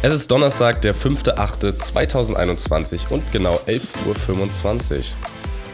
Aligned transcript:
Es 0.00 0.12
ist 0.12 0.30
Donnerstag, 0.30 0.80
der 0.82 0.94
5.8.2021 0.94 3.10
und 3.10 3.32
genau 3.32 3.56
11.25 3.66 4.96
Uhr. 4.96 5.02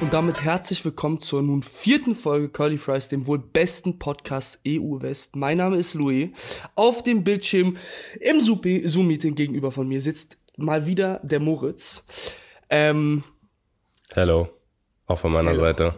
Und 0.01 0.15
damit 0.15 0.43
herzlich 0.43 0.83
willkommen 0.83 1.21
zur 1.21 1.43
nun 1.43 1.63
vierten 1.63 2.15
Folge 2.15 2.49
Curly 2.49 2.79
Fries, 2.79 3.09
dem 3.09 3.27
wohl 3.27 3.39
besten 3.39 3.99
Podcast 3.99 4.63
EU 4.67 5.03
West. 5.03 5.37
Mein 5.37 5.59
Name 5.59 5.77
ist 5.77 5.93
Louis. 5.93 6.31
Auf 6.75 7.03
dem 7.03 7.23
Bildschirm 7.23 7.77
im 8.19 8.43
Zoom-Meeting 8.43 9.35
gegenüber 9.35 9.71
von 9.71 9.87
mir 9.87 10.01
sitzt 10.01 10.39
mal 10.57 10.87
wieder 10.87 11.21
der 11.23 11.41
Moritz. 11.41 12.03
Ähm, 12.71 13.25
Hello, 14.15 14.49
auch 15.07 15.19
von 15.19 15.33
meiner 15.33 15.51
Hello. 15.51 15.65
Seite. 15.65 15.97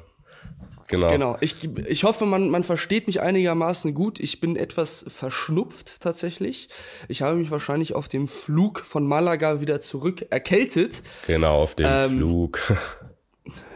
Genau. 0.88 1.08
Genau. 1.08 1.36
Ich, 1.40 1.56
ich 1.86 2.04
hoffe, 2.04 2.26
man, 2.26 2.48
man 2.48 2.62
versteht 2.62 3.06
mich 3.06 3.20
einigermaßen 3.20 3.92
gut. 3.94 4.20
Ich 4.20 4.40
bin 4.40 4.56
etwas 4.56 5.04
verschnupft 5.08 6.00
tatsächlich. 6.00 6.68
Ich 7.08 7.22
habe 7.22 7.36
mich 7.36 7.50
wahrscheinlich 7.50 7.94
auf 7.94 8.08
dem 8.08 8.28
Flug 8.28 8.80
von 8.80 9.06
Malaga 9.06 9.60
wieder 9.60 9.80
zurück 9.80 10.26
erkältet. 10.30 11.02
Genau, 11.26 11.62
auf 11.62 11.74
dem 11.74 11.86
Ähm, 11.88 12.10
Flug. 12.18 12.60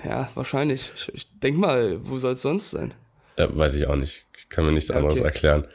Ja, 0.05 0.29
wahrscheinlich. 0.35 0.91
Ich, 0.97 1.15
ich 1.15 1.39
denk 1.39 1.57
mal, 1.57 1.99
wo 2.03 2.17
soll 2.19 2.33
es 2.33 2.43
sonst 2.43 2.71
sein? 2.71 2.93
Ja, 3.37 3.57
weiß 3.57 3.75
ich 3.75 3.87
auch 3.87 3.95
nicht. 3.95 4.27
Ich 4.37 4.49
kann 4.49 4.65
mir 4.65 4.73
nichts 4.73 4.91
anderes 4.91 5.19
Okay. 5.19 5.27
erklären. 5.27 5.67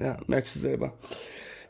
Ja, 0.00 0.16
merkst 0.26 0.56
du 0.56 0.60
selber. 0.60 0.94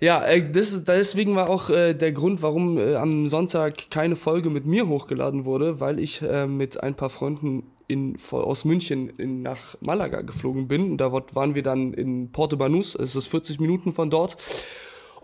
Ja, 0.00 0.24
äh, 0.24 0.50
das 0.52 0.72
ist, 0.72 0.86
deswegen 0.86 1.34
war 1.34 1.48
auch 1.50 1.70
äh, 1.70 1.94
der 1.94 2.12
Grund, 2.12 2.42
warum 2.42 2.78
äh, 2.78 2.94
am 2.94 3.26
Sonntag 3.26 3.90
keine 3.90 4.14
Folge 4.16 4.50
mit 4.50 4.66
mir 4.66 4.86
hochgeladen 4.86 5.44
wurde, 5.46 5.80
weil 5.80 5.98
ich 5.98 6.22
äh, 6.22 6.46
mit 6.46 6.80
ein 6.82 6.94
paar 6.94 7.10
Freunden 7.10 7.64
in, 7.86 8.16
aus 8.30 8.64
München 8.64 9.08
in, 9.10 9.42
nach 9.42 9.76
Malaga 9.80 10.22
geflogen 10.22 10.68
bin. 10.68 10.96
Da 10.96 11.12
waren 11.12 11.54
wir 11.54 11.62
dann 11.62 11.92
in 11.92 12.32
Porto 12.32 12.56
Banús, 12.56 12.94
es 12.94 13.16
ist 13.16 13.26
40 13.26 13.60
Minuten 13.60 13.92
von 13.92 14.10
dort, 14.10 14.36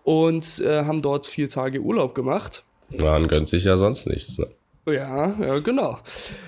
und 0.03 0.61
äh, 0.61 0.85
haben 0.85 1.03
dort 1.03 1.27
vier 1.27 1.49
Tage 1.49 1.81
Urlaub 1.81 2.15
gemacht. 2.15 2.65
Man 2.91 3.29
gönnt 3.29 3.49
sich 3.49 3.65
ja 3.65 3.77
sonst 3.77 4.07
nichts. 4.07 4.39
Ne? 4.39 4.49
Ja, 4.87 5.37
ja, 5.41 5.59
genau. 5.61 5.99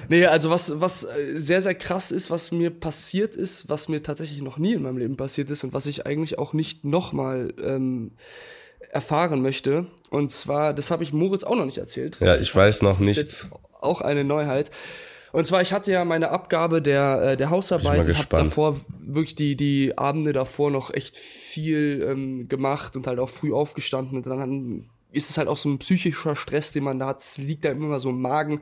Nee, 0.09 0.25
also 0.27 0.50
was, 0.50 0.81
was 0.81 1.05
äh, 1.05 1.34
sehr, 1.39 1.61
sehr 1.61 1.75
krass 1.75 2.11
ist, 2.11 2.31
was 2.31 2.50
mir 2.50 2.70
passiert 2.70 3.37
ist, 3.37 3.69
was 3.69 3.89
mir 3.89 4.03
tatsächlich 4.03 4.42
noch 4.42 4.59
nie 4.59 4.72
in 4.72 4.83
meinem 4.83 4.98
Leben 4.98 5.17
passiert 5.17 5.50
ist 5.50 5.65
und 5.65 5.72
was 5.75 5.87
ich 5.87 6.06
eigentlich 6.06 6.39
auch 6.39 6.53
nicht 6.53 6.84
nochmal 6.84 7.53
ähm, 7.62 8.12
erfahren 8.91 9.42
möchte. 9.42 9.87
Und 10.11 10.31
zwar, 10.31 10.75
das 10.75 10.91
habe 10.91 11.03
ich 11.03 11.12
Moritz 11.12 11.44
auch 11.44 11.56
noch 11.56 11.67
nicht 11.67 11.78
erzählt. 11.78 12.19
Ja, 12.20 12.34
ich 12.34 12.55
weiß 12.55 12.83
noch 12.83 12.91
Das 12.91 13.00
ist 13.00 13.06
nichts. 13.17 13.48
auch 13.81 14.00
eine 14.00 14.25
Neuheit. 14.25 14.70
Und 15.33 15.47
zwar, 15.47 15.62
ich 15.62 15.72
hatte 15.72 15.91
ja 15.91 16.05
meine 16.05 16.30
Abgabe 16.30 16.83
der, 16.83 17.22
äh, 17.22 17.36
der 17.36 17.48
Hausarbeit 17.48 18.06
ich 18.06 18.19
habe 18.19 18.36
davor 18.36 18.80
wirklich 19.00 19.34
die, 19.34 19.56
die 19.56 19.97
Abende 19.97 20.34
davor 20.34 20.70
noch 20.70 20.92
echt 20.92 21.16
viel 21.16 22.06
ähm, 22.08 22.48
gemacht 22.48 22.97
und 22.97 23.06
halt 23.06 23.19
auch 23.19 23.30
früh 23.30 23.53
aufgestanden. 23.53 24.19
Und 24.19 24.27
dann 24.27 24.91
ist 25.10 25.30
es 25.30 25.38
halt 25.38 25.48
auch 25.48 25.56
so 25.56 25.70
ein 25.70 25.78
psychischer 25.78 26.36
Stress, 26.36 26.72
den 26.72 26.84
man 26.84 26.98
da 26.98 27.08
hat. 27.08 27.20
Es 27.20 27.38
liegt 27.38 27.64
da 27.64 27.70
immer 27.70 27.98
so 27.98 28.10
im 28.10 28.20
Magen. 28.20 28.60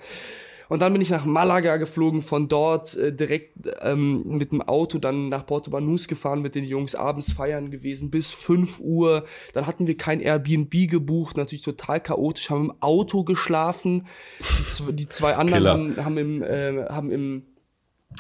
Und 0.71 0.79
dann 0.83 0.93
bin 0.93 1.03
ich 1.03 1.11
nach 1.11 1.25
Malaga 1.25 1.79
geflogen, 1.79 2.23
von 2.23 2.47
dort 2.47 2.97
äh, 2.97 3.13
direkt 3.13 3.55
ähm, 3.81 4.23
mit 4.25 4.53
dem 4.53 4.63
Auto 4.63 4.99
dann 4.99 5.29
nach 5.29 5.45
Porto 5.45 5.69
Banús 5.69 6.07
gefahren 6.07 6.43
mit 6.43 6.55
den 6.55 6.63
Jungs, 6.63 6.95
abends 6.95 7.33
feiern 7.33 7.73
gewesen 7.73 8.13
bis 8.13 8.31
5 8.31 8.79
Uhr. 8.79 9.25
Dann 9.53 9.67
hatten 9.67 9.89
wir 9.89 9.97
kein 9.97 10.21
Airbnb 10.21 10.89
gebucht, 10.89 11.37
natürlich 11.37 11.65
total 11.65 11.99
chaotisch, 12.01 12.51
haben 12.51 12.67
im 12.67 12.75
Auto 12.79 13.25
geschlafen. 13.25 14.07
Die, 14.39 14.93
die 14.93 15.09
zwei 15.09 15.35
anderen 15.35 15.97
haben, 15.97 16.05
haben 16.05 16.19
im, 16.19 16.43
äh, 16.45 16.85
haben 16.89 17.11
im 17.11 17.47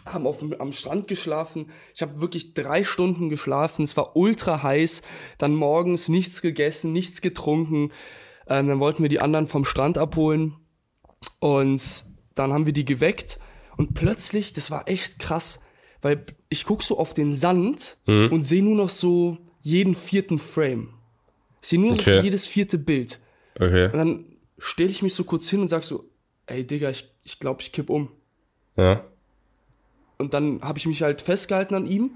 haben 0.07 0.27
auf, 0.27 0.45
am 0.59 0.73
Strand 0.73 1.07
geschlafen. 1.07 1.71
Ich 1.95 2.03
habe 2.03 2.21
wirklich 2.21 2.55
drei 2.55 2.83
Stunden 2.83 3.29
geschlafen. 3.29 3.85
Es 3.85 3.97
war 3.97 4.17
ultra 4.17 4.65
heiß. 4.65 5.03
Dann 5.39 5.55
morgens 5.55 6.09
nichts 6.09 6.43
gegessen, 6.43 6.93
nichts 6.93 7.21
getrunken. 7.21 7.93
Ähm, 8.49 8.67
dann 8.67 8.81
wollten 8.81 9.05
wir 9.05 9.09
die 9.09 9.21
anderen 9.21 9.47
vom 9.47 9.65
Strand 9.65 9.99
abholen. 9.99 10.57
Und 11.39 12.10
dann 12.41 12.53
haben 12.53 12.67
wir 12.67 12.73
die 12.73 12.85
geweckt. 12.85 13.39
Und 13.77 13.95
plötzlich, 13.95 14.53
das 14.53 14.71
war 14.71 14.89
echt 14.89 15.19
krass, 15.19 15.61
weil 16.03 16.25
ich 16.49 16.65
guck 16.65 16.83
so 16.83 16.99
auf 16.99 17.15
den 17.15 17.35
Sand 17.35 17.97
und 18.07 18.43
sehe 18.43 18.63
nur 18.63 18.75
noch 18.77 18.91
so 18.91 19.39
jeden 19.63 19.95
vierten 19.95 20.39
Frame. 20.39 20.95
Ich 21.63 21.69
sehe 21.69 21.79
nur 21.81 21.93
Okay. 21.93 22.21
jedes 22.21 22.47
vierte 22.47 22.79
Bild. 22.79 23.19
Okay. 23.57 23.87
Und 23.87 23.95
dann 23.95 24.25
stelle 24.59 24.91
ich 24.91 25.03
mich 25.03 25.15
so 25.15 25.25
kurz 25.25 25.49
hin 25.49 25.61
und 25.61 25.69
sag 25.69 25.85
so, 25.85 26.05
ey 26.47 26.67
Digga, 26.67 26.91
ich, 26.91 27.11
ich 27.23 27.39
glaube, 27.39 27.61
ich 27.63 27.73
kipp 27.73 27.91
um. 27.91 28.11
Ja. 28.77 29.05
Und 30.19 30.35
dann 30.35 30.61
habe 30.63 30.79
ich 30.79 30.87
mich 30.87 31.03
halt 31.03 31.23
festgehalten 31.23 31.75
an 31.75 31.87
ihm. 31.87 32.13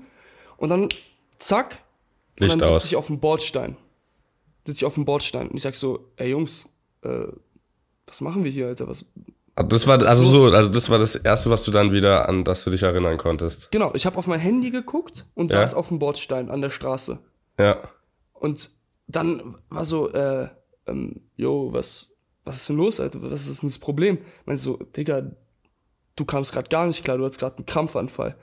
Und 0.56 0.69
dann, 0.71 0.89
zack, 1.39 1.83
und 2.39 2.41
Licht 2.47 2.61
dann 2.61 2.62
aus. 2.62 2.83
sitze 2.83 2.93
ich 2.93 2.97
auf 2.97 3.06
dem 3.09 3.21
Bordstein. 3.21 3.77
Sitze 4.67 4.79
ich 4.79 4.85
auf 4.85 4.95
dem 4.95 5.05
Bordstein. 5.05 5.49
Und 5.49 5.56
ich 5.56 5.62
sag 5.62 5.75
so, 5.75 6.11
ey 6.17 6.31
Jungs, 6.31 6.69
äh, 7.03 7.27
was 8.06 8.21
machen 8.21 8.45
wir 8.45 8.51
hier, 8.51 8.67
Alter? 8.69 8.89
Was? 8.89 9.05
Ah, 9.57 9.63
Das 9.63 9.87
war 9.87 10.03
also 10.03 10.23
so, 10.25 10.51
also 10.53 10.71
das 10.73 10.91
war 10.91 10.99
das 10.99 11.15
erste, 11.15 11.49
was 11.51 11.63
du 11.65 11.71
dann 11.71 11.93
wieder 11.93 12.29
an 12.29 12.45
das 12.45 12.65
du 12.65 12.71
dich 12.71 12.83
erinnern 12.83 13.19
konntest. 13.19 13.71
Genau, 13.71 13.93
ich 13.95 14.05
habe 14.07 14.17
auf 14.19 14.27
mein 14.27 14.41
Handy 14.41 14.71
geguckt 14.71 15.27
und 15.35 15.53
Ja. 15.53 15.61
saß 15.61 15.75
auf 15.75 15.89
dem 15.89 15.99
Bordstein 15.99 16.51
an 16.51 16.61
der 16.61 16.71
Straße. 16.71 17.19
Ja. 17.59 17.79
Und 18.33 18.69
dann 19.07 19.57
war 19.69 19.85
so, 19.85 20.11
äh, 20.13 20.49
ähm, 20.87 21.21
yo, 21.37 21.73
was, 21.73 22.11
was 22.45 22.57
ist 22.57 22.69
denn 22.69 22.77
los, 22.77 22.99
Alter? 23.01 23.21
Was 23.23 23.47
ist 23.47 23.63
denn 23.63 23.69
das 23.69 23.79
Problem? 23.79 24.19
Meinst 24.45 24.65
so, 24.65 24.77
Digga, 24.97 25.23
du 26.17 26.25
kamst 26.25 26.53
gerade 26.53 26.69
gar 26.69 26.87
nicht 26.87 27.05
klar, 27.05 27.17
du 27.19 27.25
hattest 27.25 27.41
gerade 27.41 27.57
einen 27.59 27.67
Krampfanfall. 27.67 28.37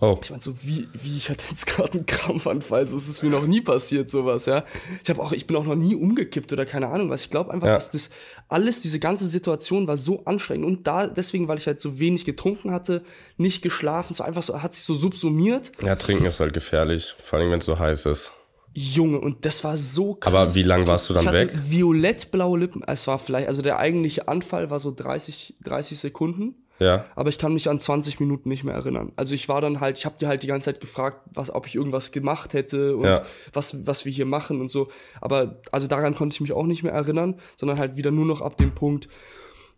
Oh. 0.00 0.18
Ich 0.20 0.30
meine 0.30 0.42
so, 0.42 0.54
wie, 0.64 0.88
wie, 0.94 1.16
ich 1.16 1.30
hatte 1.30 1.44
jetzt 1.48 1.66
gerade 1.68 1.92
einen 1.92 2.06
Krampfanfall, 2.06 2.86
so 2.88 2.96
ist 2.96 3.08
es 3.08 3.22
mir 3.22 3.30
noch 3.30 3.46
nie 3.46 3.60
passiert, 3.60 4.10
sowas, 4.10 4.46
ja. 4.46 4.64
Ich 5.02 5.08
habe 5.10 5.22
auch, 5.22 5.30
ich 5.30 5.46
bin 5.46 5.56
auch 5.56 5.64
noch 5.64 5.76
nie 5.76 5.94
umgekippt 5.94 6.52
oder 6.52 6.66
keine 6.66 6.88
Ahnung 6.88 7.08
was. 7.08 7.22
Ich 7.22 7.30
glaube 7.30 7.52
einfach, 7.52 7.68
Ja. 7.68 7.74
dass 7.74 7.92
das 7.92 8.10
alles, 8.48 8.80
diese 8.82 8.98
ganze 8.98 9.28
Situation 9.28 9.86
war 9.86 9.96
so 9.96 10.24
anstrengend 10.24 10.66
und 10.66 10.86
da, 10.88 11.06
deswegen, 11.06 11.46
weil 11.46 11.58
ich 11.58 11.68
halt 11.68 11.78
so 11.78 12.00
wenig 12.00 12.24
getrunken 12.24 12.72
hatte, 12.72 13.04
nicht 13.36 13.62
geschlafen, 13.62 14.14
so 14.14 14.24
einfach 14.24 14.42
so, 14.42 14.60
hat 14.60 14.74
sich 14.74 14.82
so 14.84 14.94
subsumiert. 14.96 15.70
Ja, 15.82 15.94
trinken 15.94 16.24
ist 16.24 16.40
halt 16.40 16.52
gefährlich, 16.52 17.14
vor 17.22 17.38
allem 17.38 17.52
wenn 17.52 17.60
es 17.60 17.64
so 17.66 17.78
heiß 17.78 18.06
ist. 18.06 18.32
Junge, 18.74 19.20
und 19.20 19.44
das 19.44 19.62
war 19.64 19.76
so 19.76 20.14
krass. 20.14 20.32
Aber 20.34 20.54
wie 20.54 20.62
lang 20.62 20.86
warst 20.86 21.10
du 21.10 21.12
dann 21.14 21.22
ich 21.24 21.28
hatte 21.28 21.38
weg? 21.48 21.58
violett-blaue 21.68 22.58
Lippen. 22.58 22.82
Es 22.86 23.06
war 23.06 23.18
vielleicht, 23.18 23.46
also 23.46 23.60
der 23.60 23.78
eigentliche 23.78 24.28
Anfall 24.28 24.70
war 24.70 24.80
so 24.80 24.90
30, 24.90 25.56
30 25.62 25.98
Sekunden. 25.98 26.54
Ja. 26.82 27.04
Aber 27.14 27.28
ich 27.28 27.38
kann 27.38 27.52
mich 27.54 27.68
an 27.70 27.78
20 27.80 28.20
Minuten 28.20 28.48
nicht 28.48 28.64
mehr 28.64 28.74
erinnern. 28.74 29.12
Also 29.16 29.34
ich 29.34 29.48
war 29.48 29.60
dann 29.60 29.80
halt, 29.80 29.98
ich 29.98 30.04
habe 30.04 30.16
dir 30.18 30.28
halt 30.28 30.42
die 30.42 30.46
ganze 30.48 30.66
Zeit 30.72 30.80
gefragt, 30.80 31.20
was, 31.32 31.54
ob 31.54 31.66
ich 31.66 31.74
irgendwas 31.74 32.12
gemacht 32.12 32.52
hätte 32.54 32.96
und 32.96 33.04
Ja. 33.04 33.22
was, 33.52 33.86
was 33.86 34.04
wir 34.04 34.12
hier 34.12 34.26
machen 34.26 34.60
und 34.60 34.68
so. 34.70 34.88
Aber 35.20 35.60
also 35.70 35.86
daran 35.86 36.14
konnte 36.14 36.34
ich 36.34 36.40
mich 36.40 36.52
auch 36.52 36.66
nicht 36.66 36.82
mehr 36.82 36.92
erinnern, 36.92 37.38
sondern 37.56 37.78
halt 37.78 37.96
wieder 37.96 38.10
nur 38.10 38.26
noch 38.26 38.40
ab 38.40 38.56
dem 38.56 38.74
Punkt, 38.74 39.08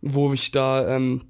wo 0.01 0.33
ich 0.33 0.51
da 0.51 0.87
ähm, 0.95 1.21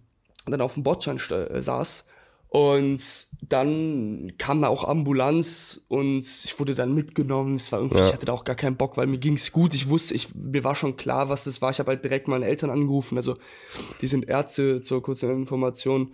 dann 0.45 0.61
auf 0.61 0.73
dem 0.75 0.83
Bordstein 0.83 1.19
sta- 1.19 1.45
äh, 1.45 1.61
saß. 1.61 2.07
Und 2.55 3.01
dann 3.41 4.31
kam 4.37 4.61
da 4.61 4.69
auch 4.69 4.87
Ambulanz 4.87 5.85
und 5.89 6.19
ich 6.19 6.57
wurde 6.57 6.73
dann 6.73 6.95
mitgenommen. 6.95 7.55
Es 7.55 7.69
war 7.73 7.79
irgendwie, 7.79 7.97
Ja. 7.97 8.07
ich 8.07 8.13
hatte 8.13 8.25
da 8.25 8.31
auch 8.31 8.45
gar 8.45 8.55
keinen 8.55 8.77
Bock, 8.77 8.95
weil 8.95 9.07
mir 9.07 9.17
ging's 9.17 9.51
gut. 9.51 9.73
Ich 9.73 9.89
wusste, 9.89 10.13
ich, 10.13 10.33
mir 10.33 10.63
war 10.63 10.73
schon 10.73 10.95
klar, 10.95 11.27
was 11.27 11.43
das 11.43 11.61
war. 11.61 11.69
Ich 11.71 11.79
habe 11.79 11.91
halt 11.91 12.03
direkt 12.05 12.29
meine 12.29 12.45
Eltern 12.45 12.69
angerufen. 12.69 13.17
Also 13.17 13.35
die 14.01 14.07
sind 14.07 14.29
Ärzte 14.29 14.81
zur 14.81 15.03
kurzen 15.03 15.29
Information 15.31 16.13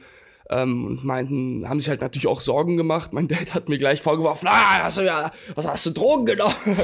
ähm, 0.49 0.83
und 0.87 1.03
meinten, 1.03 1.69
haben 1.69 1.79
sich 1.79 1.89
halt 1.89 2.01
natürlich 2.01 2.25
auch 2.25 2.41
Sorgen 2.41 2.75
gemacht. 2.75 3.13
Mein 3.13 3.27
Dad 3.27 3.53
hat 3.53 3.69
mir 3.69 3.77
gleich 3.77 4.01
vorgeworfen, 4.01 4.47
ah, 4.49 4.79
hast 4.83 4.97
du 4.97 5.05
ja, 5.05 5.31
was 5.53 5.67
hast 5.67 5.85
du 5.85 5.91
Drogen 5.91 6.25
genommen? 6.25 6.55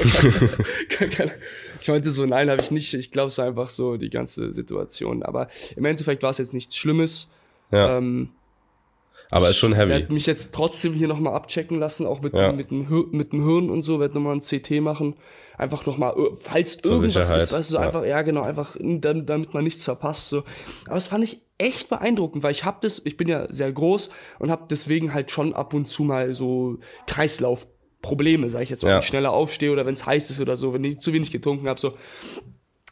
Ich 1.80 1.88
meinte 1.88 2.10
so, 2.12 2.26
nein, 2.26 2.48
habe 2.48 2.60
ich 2.62 2.70
nicht. 2.70 2.94
Ich 2.94 3.10
glaube, 3.10 3.28
es 3.28 3.38
war 3.38 3.46
einfach 3.46 3.68
so 3.68 3.96
die 3.96 4.10
ganze 4.10 4.52
Situation. 4.54 5.22
Aber 5.24 5.48
im 5.76 5.84
Endeffekt 5.84 6.22
war 6.22 6.30
es 6.30 6.38
jetzt 6.38 6.54
nichts 6.54 6.76
Schlimmes. 6.76 7.30
Ja. 7.72 7.98
Ähm, 7.98 8.30
Aber 9.30 9.50
ist 9.50 9.56
schon 9.58 9.72
ich 9.72 9.78
heavy. 9.78 9.90
werde 9.90 10.12
mich 10.12 10.26
jetzt 10.26 10.54
trotzdem 10.54 10.94
hier 10.94 11.08
nochmal 11.08 11.34
abchecken 11.34 11.78
lassen, 11.78 12.06
auch 12.06 12.22
mit, 12.22 12.32
Ja. 12.34 12.52
mit, 12.52 12.70
dem, 12.70 12.86
mit 13.10 13.32
dem 13.32 13.44
Hirn 13.44 13.68
und 13.70 13.82
so, 13.82 14.00
werde 14.00 14.14
nochmal 14.14 14.34
ein 14.36 14.40
CT 14.40 14.80
machen. 14.80 15.16
Einfach 15.58 15.84
nochmal, 15.86 16.14
falls 16.38 16.78
Zur 16.78 16.92
irgendwas 16.92 17.12
Sicherheit, 17.14 17.42
ist, 17.42 17.52
weißt 17.52 17.70
du, 17.70 17.74
so 17.74 17.80
ja. 17.80 17.86
einfach, 17.86 18.04
ja 18.04 18.22
genau, 18.22 18.42
einfach, 18.42 18.76
damit 18.80 19.52
man 19.52 19.64
nichts 19.64 19.84
verpasst. 19.84 20.28
So. 20.28 20.44
Aber 20.86 20.94
das 20.94 21.08
fand 21.08 21.24
ich 21.24 21.42
echt 21.58 21.88
beeindruckend, 21.88 22.42
weil 22.44 22.52
ich 22.52 22.64
hab 22.64 22.80
das, 22.80 23.04
ich 23.04 23.16
bin 23.16 23.26
ja 23.28 23.52
sehr 23.52 23.72
groß 23.72 24.10
und 24.38 24.50
hab 24.50 24.68
deswegen 24.68 25.12
halt 25.12 25.30
schon 25.32 25.52
ab 25.54 25.74
und 25.74 25.88
zu 25.88 26.04
mal 26.04 26.32
so 26.34 26.78
Kreislaufprobleme, 27.08 28.48
sag 28.50 28.62
ich 28.62 28.70
jetzt, 28.70 28.82
mal, 28.82 28.88
Ja. 28.90 28.94
wenn 28.96 29.00
ich 29.02 29.08
schneller 29.08 29.32
aufstehe 29.32 29.72
oder 29.72 29.84
wenn 29.86 29.94
es 29.94 30.06
heiß 30.06 30.30
ist 30.30 30.40
oder 30.40 30.56
so, 30.56 30.72
wenn 30.72 30.84
ich 30.84 31.00
zu 31.00 31.12
wenig 31.12 31.30
getrunken 31.32 31.68
habe, 31.68 31.80
so. 31.80 31.94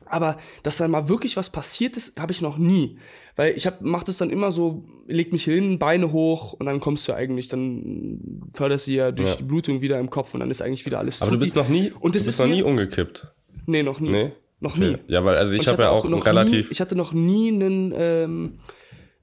Aber 0.09 0.37
dass 0.63 0.77
dann 0.79 0.91
mal 0.91 1.09
wirklich 1.09 1.37
was 1.37 1.51
passiert 1.51 1.97
ist, 1.97 2.19
habe 2.21 2.33
ich 2.33 2.41
noch 2.43 2.59
nie. 2.59 2.99
Weil 3.35 3.55
ich 3.57 3.67
hab, 3.67 3.81
mach 3.83 4.03
das 4.05 4.17
dann 4.19 4.31
immer 4.31 4.51
so, 4.53 4.85
leg 5.07 5.33
mich 5.33 5.45
hin, 5.45 5.79
Beine 5.79 6.13
hoch 6.13 6.53
und 6.55 6.67
dann 6.67 6.81
kommst 6.81 7.07
du 7.09 7.13
eigentlich, 7.13 7.49
dann 7.49 8.51
förderst 8.55 8.87
du 8.87 8.93
ja 8.93 9.11
durch 9.13 9.31
Ja. 9.31 9.37
die 9.37 9.43
Blutung 9.45 9.81
wieder 9.81 9.99
im 9.99 10.09
Kopf 10.11 10.33
und 10.35 10.41
dann 10.41 10.51
ist 10.51 10.63
eigentlich 10.63 10.87
wieder 10.87 10.99
alles 10.99 11.21
Aber 11.23 11.33
du 11.33 11.39
bist 11.39 11.55
noch 11.57 11.69
nie, 11.69 11.91
und 12.01 12.15
das 12.15 12.23
du 12.23 12.27
bist 12.29 12.29
ist 12.29 12.39
noch 12.39 12.47
nie 12.47 12.63
umgekippt. 12.63 13.27
Nee, 13.67 13.83
noch 13.83 14.01
nie. 14.01 14.11
Nee? 14.11 14.33
Noch 14.61 14.77
nie. 14.77 14.91
Okay. 14.95 14.99
Ja, 15.09 15.25
weil 15.25 15.37
also 15.37 15.55
ich 15.55 15.69
habe 15.69 15.83
ja 15.83 15.91
auch 15.91 16.09
noch 16.09 16.25
relativ. 16.25 16.67
Nie, 16.69 16.73
ich 16.73 16.81
hatte 16.81 16.97
noch 16.97 17.13
nie 17.13 17.49
einen, 17.53 17.93
ähm, 17.97 18.55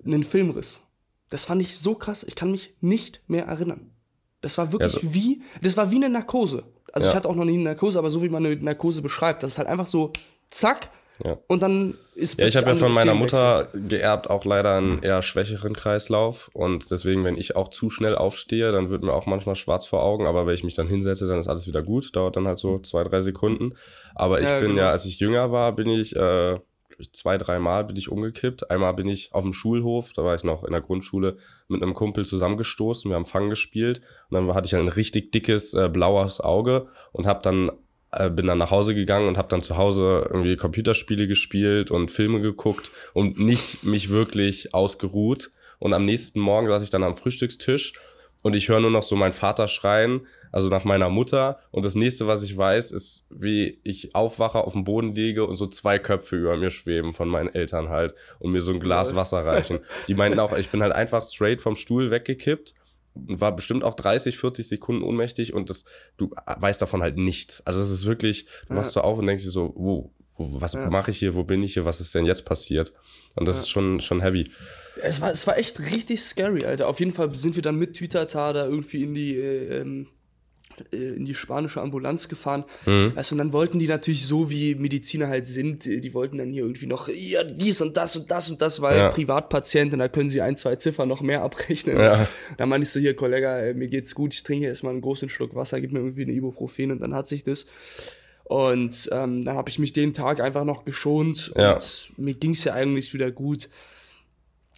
einen 0.06 0.24
Filmriss. 0.24 0.82
Das 1.30 1.46
fand 1.46 1.62
ich 1.62 1.80
so 1.80 1.96
krass, 1.96 2.24
ich 2.28 2.36
kann 2.36 2.52
mich 2.52 2.76
nicht 2.82 3.22
mehr 3.28 3.46
erinnern. 3.46 3.90
Das 4.42 4.58
war 4.60 4.72
wirklich 4.72 4.94
Ja, 4.94 5.00
so- 5.00 5.14
wie, 5.16 5.42
das 5.62 5.76
war 5.78 5.90
wie 5.90 5.96
eine 5.96 6.10
Narkose. 6.10 6.64
Also 6.92 7.08
Ja. 7.08 7.12
ich 7.12 7.16
hatte 7.16 7.28
auch 7.30 7.36
noch 7.36 7.46
nie 7.46 7.54
eine 7.56 7.64
Narkose, 7.64 7.98
aber 7.98 8.12
so 8.12 8.22
wie 8.22 8.30
man 8.30 8.46
eine 8.46 8.56
Narkose 8.58 9.02
beschreibt, 9.02 9.42
das 9.42 9.54
ist 9.54 9.58
halt 9.58 9.68
einfach 9.68 9.88
so, 9.88 10.12
zack, 10.54 10.90
Ja. 11.24 11.38
und 11.48 11.62
dann 11.62 11.96
ist 12.16 12.40
Ja, 12.40 12.46
ich 12.48 12.56
habe 12.56 12.70
ja 12.70 12.76
von 12.76 12.92
meiner. 12.94 13.14
Mutter 13.14 13.70
geerbt 13.74 14.30
auch 14.30 14.46
leider 14.46 14.76
einen 14.76 15.02
eher 15.02 15.22
schwächeren 15.22 15.74
Kreislauf 15.74 16.50
und 16.54 16.92
deswegen, 16.92 17.24
wenn 17.24 17.38
ich 17.38 17.56
auch 17.56 17.70
zu 17.70 17.90
schnell 17.90 18.16
aufstehe, 18.16 18.72
dann 18.72 18.90
wird 18.90 19.04
mir 19.04 19.14
auch 19.14 19.26
manchmal 19.26 19.56
schwarz 19.56 19.86
vor 19.86 20.04
Augen, 20.04 20.28
aber 20.28 20.46
wenn 20.46 20.54
ich 20.56 20.64
mich 20.64 20.76
dann 20.76 20.88
hinsetze, 20.88 21.28
dann 21.28 21.40
ist 21.40 21.48
alles 21.48 21.68
wieder 21.68 21.82
gut, 21.82 22.16
dauert 22.16 22.36
dann 22.36 22.48
halt 22.48 22.60
so 22.60 22.80
zwei, 22.80 23.04
drei 23.04 23.22
Sekunden. 23.22 23.76
Aber 24.16 24.42
ich 24.42 24.48
Ja, 24.50 24.60
bin 24.60 24.70
genau. 24.70 24.82
ja, 24.84 24.90
als 24.92 25.06
ich 25.06 25.20
jünger 25.20 25.52
war, 25.52 25.72
bin 25.76 25.88
ich 25.90 26.16
äh, 26.16 26.60
zwei, 27.12 27.38
dreimal 27.40 27.84
bin 27.86 27.96
ich 27.98 28.10
umgekippt. 28.10 28.70
Einmal 28.70 28.94
bin 28.94 29.08
ich 29.10 29.34
auf 29.34 29.42
dem 29.44 29.54
Schulhof, 29.54 30.14
da 30.14 30.24
war 30.24 30.36
ich 30.36 30.44
noch 30.44 30.64
in 30.64 30.72
der 30.72 30.82
Grundschule, 30.82 31.38
mit 31.68 31.82
einem 31.82 31.96
Kumpel 31.96 32.24
zusammengestoßen, 32.26 33.10
wir 33.10 33.16
haben 33.16 33.26
Fang 33.26 33.50
gespielt 33.50 34.02
und 34.30 34.36
dann 34.36 34.54
hatte 34.54 34.68
ich 34.68 34.74
halt 34.76 34.84
ein 34.84 34.90
richtig 34.90 35.32
dickes 35.32 35.74
äh, 35.74 35.90
blaues 35.90 36.40
Auge 36.40 36.88
und 37.12 37.26
habe 37.26 37.42
dann 37.42 37.72
bin 38.36 38.48
dann 38.48 38.58
nach 38.58 38.72
Hause 38.72 38.96
gegangen 38.96 39.28
und 39.28 39.38
habe 39.38 39.48
dann 39.48 39.64
zu 39.64 39.78
Hause 39.78 40.28
irgendwie 40.30 40.56
Computerspiele 40.56 41.28
gespielt 41.28 41.92
und 41.92 42.12
Filme 42.12 42.42
geguckt 42.42 42.92
und 43.14 43.40
nicht 43.40 43.84
mich 43.84 44.10
wirklich 44.10 44.74
ausgeruht. 44.74 45.52
Und 45.80 45.94
am 45.94 46.06
nächsten 46.06 46.40
Morgen 46.40 46.68
saß 46.68 46.82
ich 46.82 46.90
dann 46.90 47.04
am 47.04 47.18
Frühstückstisch 47.18 47.94
und 48.42 48.56
ich 48.56 48.70
höre 48.70 48.80
nur 48.80 48.92
noch 48.92 49.04
so 49.04 49.16
meinen 49.16 49.34
Vater 49.34 49.68
schreien, 49.68 50.28
also 50.52 50.70
nach 50.70 50.84
meiner 50.84 51.10
Mutter. 51.10 51.60
Und 51.72 51.86
das 51.86 51.96
nächste, 51.96 52.28
was 52.28 52.44
ich 52.44 52.56
weiß, 52.56 52.92
ist, 52.92 53.28
wie 53.32 53.80
ich 53.84 54.14
aufwache, 54.14 54.60
auf 54.60 54.74
dem 54.74 54.84
Boden 54.84 55.16
liege 55.16 55.46
und 55.46 55.56
so 55.56 55.66
zwei 55.66 55.98
Köpfe 55.98 56.36
über 56.36 56.56
mir 56.58 56.70
schweben 56.70 57.14
von 57.14 57.28
meinen 57.28 57.54
Eltern 57.54 57.90
halt 57.90 58.14
und 58.40 58.52
mir 58.52 58.62
so 58.62 58.72
ein 58.72 58.80
Glas. 58.80 59.16
Wasser 59.16 59.46
reichen. 59.46 59.80
Die 60.08 60.14
meinten 60.14 60.40
auch, 60.40 60.56
ich 60.56 60.70
bin 60.70 60.84
halt 60.84 60.94
einfach 60.94 61.24
straight 61.24 61.62
vom 61.62 61.76
Stuhl 61.76 62.12
weggekippt 62.12 62.76
war 63.16 63.56
bestimmt 63.56 63.84
auch 63.84 63.96
30, 63.96 64.38
40 64.38 64.68
Sekunden 64.68 65.04
ohnmächtig 65.04 65.54
und 65.54 65.70
das, 65.70 65.86
du 66.18 66.32
weißt 66.46 66.82
davon 66.82 67.02
halt 67.02 67.18
nichts. 67.18 67.66
Also 67.66 67.80
es 67.82 67.90
ist 67.90 68.06
wirklich, 68.06 68.46
du 68.68 68.74
Ja. 68.74 68.80
wachst 68.80 68.94
so 68.94 69.02
auf 69.02 69.20
und 69.20 69.28
denkst 69.28 69.44
dir 69.44 69.52
so, 69.52 69.74
wo, 69.76 70.12
wo 70.38 70.62
was 70.62 70.74
Ja. 70.74 70.90
mache 70.90 71.12
ich 71.12 71.20
hier, 71.20 71.36
wo 71.36 71.44
bin 71.44 71.62
ich 71.64 71.74
hier, 71.74 71.86
was 71.86 72.02
ist 72.02 72.16
denn 72.16 72.26
jetzt 72.26 72.46
passiert? 72.46 72.94
Und 73.36 73.46
das 73.48 73.56
Ja. 73.56 73.62
ist 73.62 73.70
schon, 73.70 74.00
schon 74.00 74.22
heavy. 74.22 74.52
Es 75.02 75.22
war, 75.22 75.32
es 75.32 75.46
war 75.48 75.58
echt 75.58 75.80
richtig 75.92 76.22
scary, 76.24 76.66
Alter. 76.66 76.88
Auf 76.88 77.00
jeden 77.00 77.12
Fall 77.14 77.34
sind 77.36 77.56
wir 77.56 77.62
dann 77.64 77.78
mit 77.78 77.94
Tütata 77.96 78.54
da 78.54 78.66
irgendwie 78.66 79.04
in 79.04 79.14
die, 79.14 79.36
äh, 79.36 79.80
ähm, 79.82 80.08
äh, 80.08 80.23
in 80.92 81.26
die 81.26 81.34
spanische 81.36 81.82
Ambulanz 81.82 82.28
gefahren. 82.30 82.64
Mhm. 82.86 83.14
Weißt 83.16 83.32
du, 83.32 83.36
und 83.36 83.40
dann 83.40 83.54
wollten 83.54 83.80
die 83.80 83.88
natürlich 83.88 84.26
so, 84.26 84.50
wie 84.50 84.76
Mediziner 84.76 85.28
halt 85.28 85.46
sind, 85.46 85.86
äh, 85.88 86.00
die 86.02 86.14
wollten 86.14 86.38
dann 86.38 86.52
hier 86.52 86.64
irgendwie 86.64 86.86
noch, 86.88 87.08
ja, 87.10 87.44
dies 87.44 87.82
und 87.82 87.98
das 87.98 88.16
und 88.16 88.30
das 88.32 88.50
und 88.50 88.62
das, 88.62 88.82
weil 88.82 88.98
Ja. 88.98 89.10
Privatpatienten, 89.10 90.00
da 90.00 90.08
können 90.08 90.30
sie 90.30 90.42
ein, 90.42 90.56
zwei 90.58 90.76
Ziffern 90.76 91.08
noch 91.10 91.22
mehr 91.22 91.42
abrechnen. 91.44 91.98
Ja. 91.98 92.28
Da 92.58 92.66
meinte 92.66 92.84
ich 92.84 92.90
so, 92.92 93.00
hier, 93.00 93.16
Kollege, 93.16 93.48
äh, 93.48 93.74
mir 93.74 93.88
geht's 93.88 94.16
gut, 94.16 94.34
ich 94.34 94.44
trinke 94.44 94.68
erstmal 94.68 94.94
einen 94.94 95.02
großen 95.02 95.30
Schluck 95.30 95.56
Wasser, 95.56 95.80
gib 95.82 95.92
mir 95.92 96.00
irgendwie 96.00 96.24
eine 96.24 96.34
Ibuprofen 96.34 96.92
und 96.92 97.00
dann 97.02 97.14
hat 97.14 97.28
sich 97.28 97.44
das. 97.44 97.66
Und 98.46 99.10
ähm, 99.12 99.46
dann 99.46 99.56
habe 99.56 99.70
ich 99.70 99.80
mich 99.80 99.94
den 99.94 100.14
Tag 100.14 100.42
einfach 100.42 100.66
noch 100.66 100.84
geschont 100.86 101.54
Ja. 101.56 101.74
und 101.74 102.12
mir 102.18 102.34
ging's 102.34 102.64
ja 102.66 102.74
eigentlich 102.74 103.14
wieder 103.14 103.32
gut. 103.32 103.70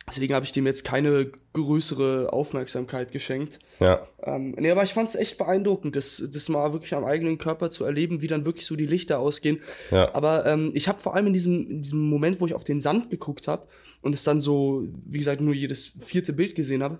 Deswegen 0.07 0.35
habe 0.35 0.45
ich 0.45 0.51
dem 0.51 0.67
jetzt 0.67 0.83
keine 0.85 1.31
größere 1.53 2.31
Aufmerksamkeit 2.31 3.11
geschenkt. 3.11 3.59
Ja, 3.79 4.07
Ähm, 4.21 4.55
nee, 4.57 4.69
aber 4.69 4.83
ich 4.83 4.93
fand 4.93 5.09
es 5.09 5.15
echt 5.15 5.37
beeindruckend, 5.39 5.95
das, 5.95 6.21
das 6.31 6.47
mal 6.47 6.73
wirklich 6.73 6.93
am 6.93 7.05
eigenen 7.05 7.39
Körper 7.39 7.71
zu 7.71 7.85
erleben, 7.85 8.21
wie 8.21 8.27
dann 8.27 8.45
wirklich 8.45 8.67
so 8.67 8.75
die 8.75 8.85
Lichter 8.85 9.19
ausgehen. 9.19 9.61
ja, 9.89 10.13
Aber 10.13 10.45
ähm, 10.45 10.71
ich 10.75 10.87
habe 10.87 11.01
vor 11.01 11.15
allem 11.15 11.27
in 11.27 11.33
diesem, 11.33 11.69
in 11.69 11.81
diesem 11.81 12.01
Moment, 12.01 12.39
wo 12.39 12.45
ich 12.45 12.53
auf 12.53 12.63
den 12.63 12.81
Sand 12.81 13.09
geguckt 13.09 13.47
habe 13.47 13.67
und 14.01 14.13
es 14.13 14.23
dann 14.23 14.39
so, 14.39 14.87
wie 15.05 15.17
gesagt, 15.17 15.41
nur 15.41 15.55
jedes 15.55 15.87
vierte 15.87 16.33
Bild 16.33 16.53
gesehen 16.53 16.83
habe, 16.83 16.99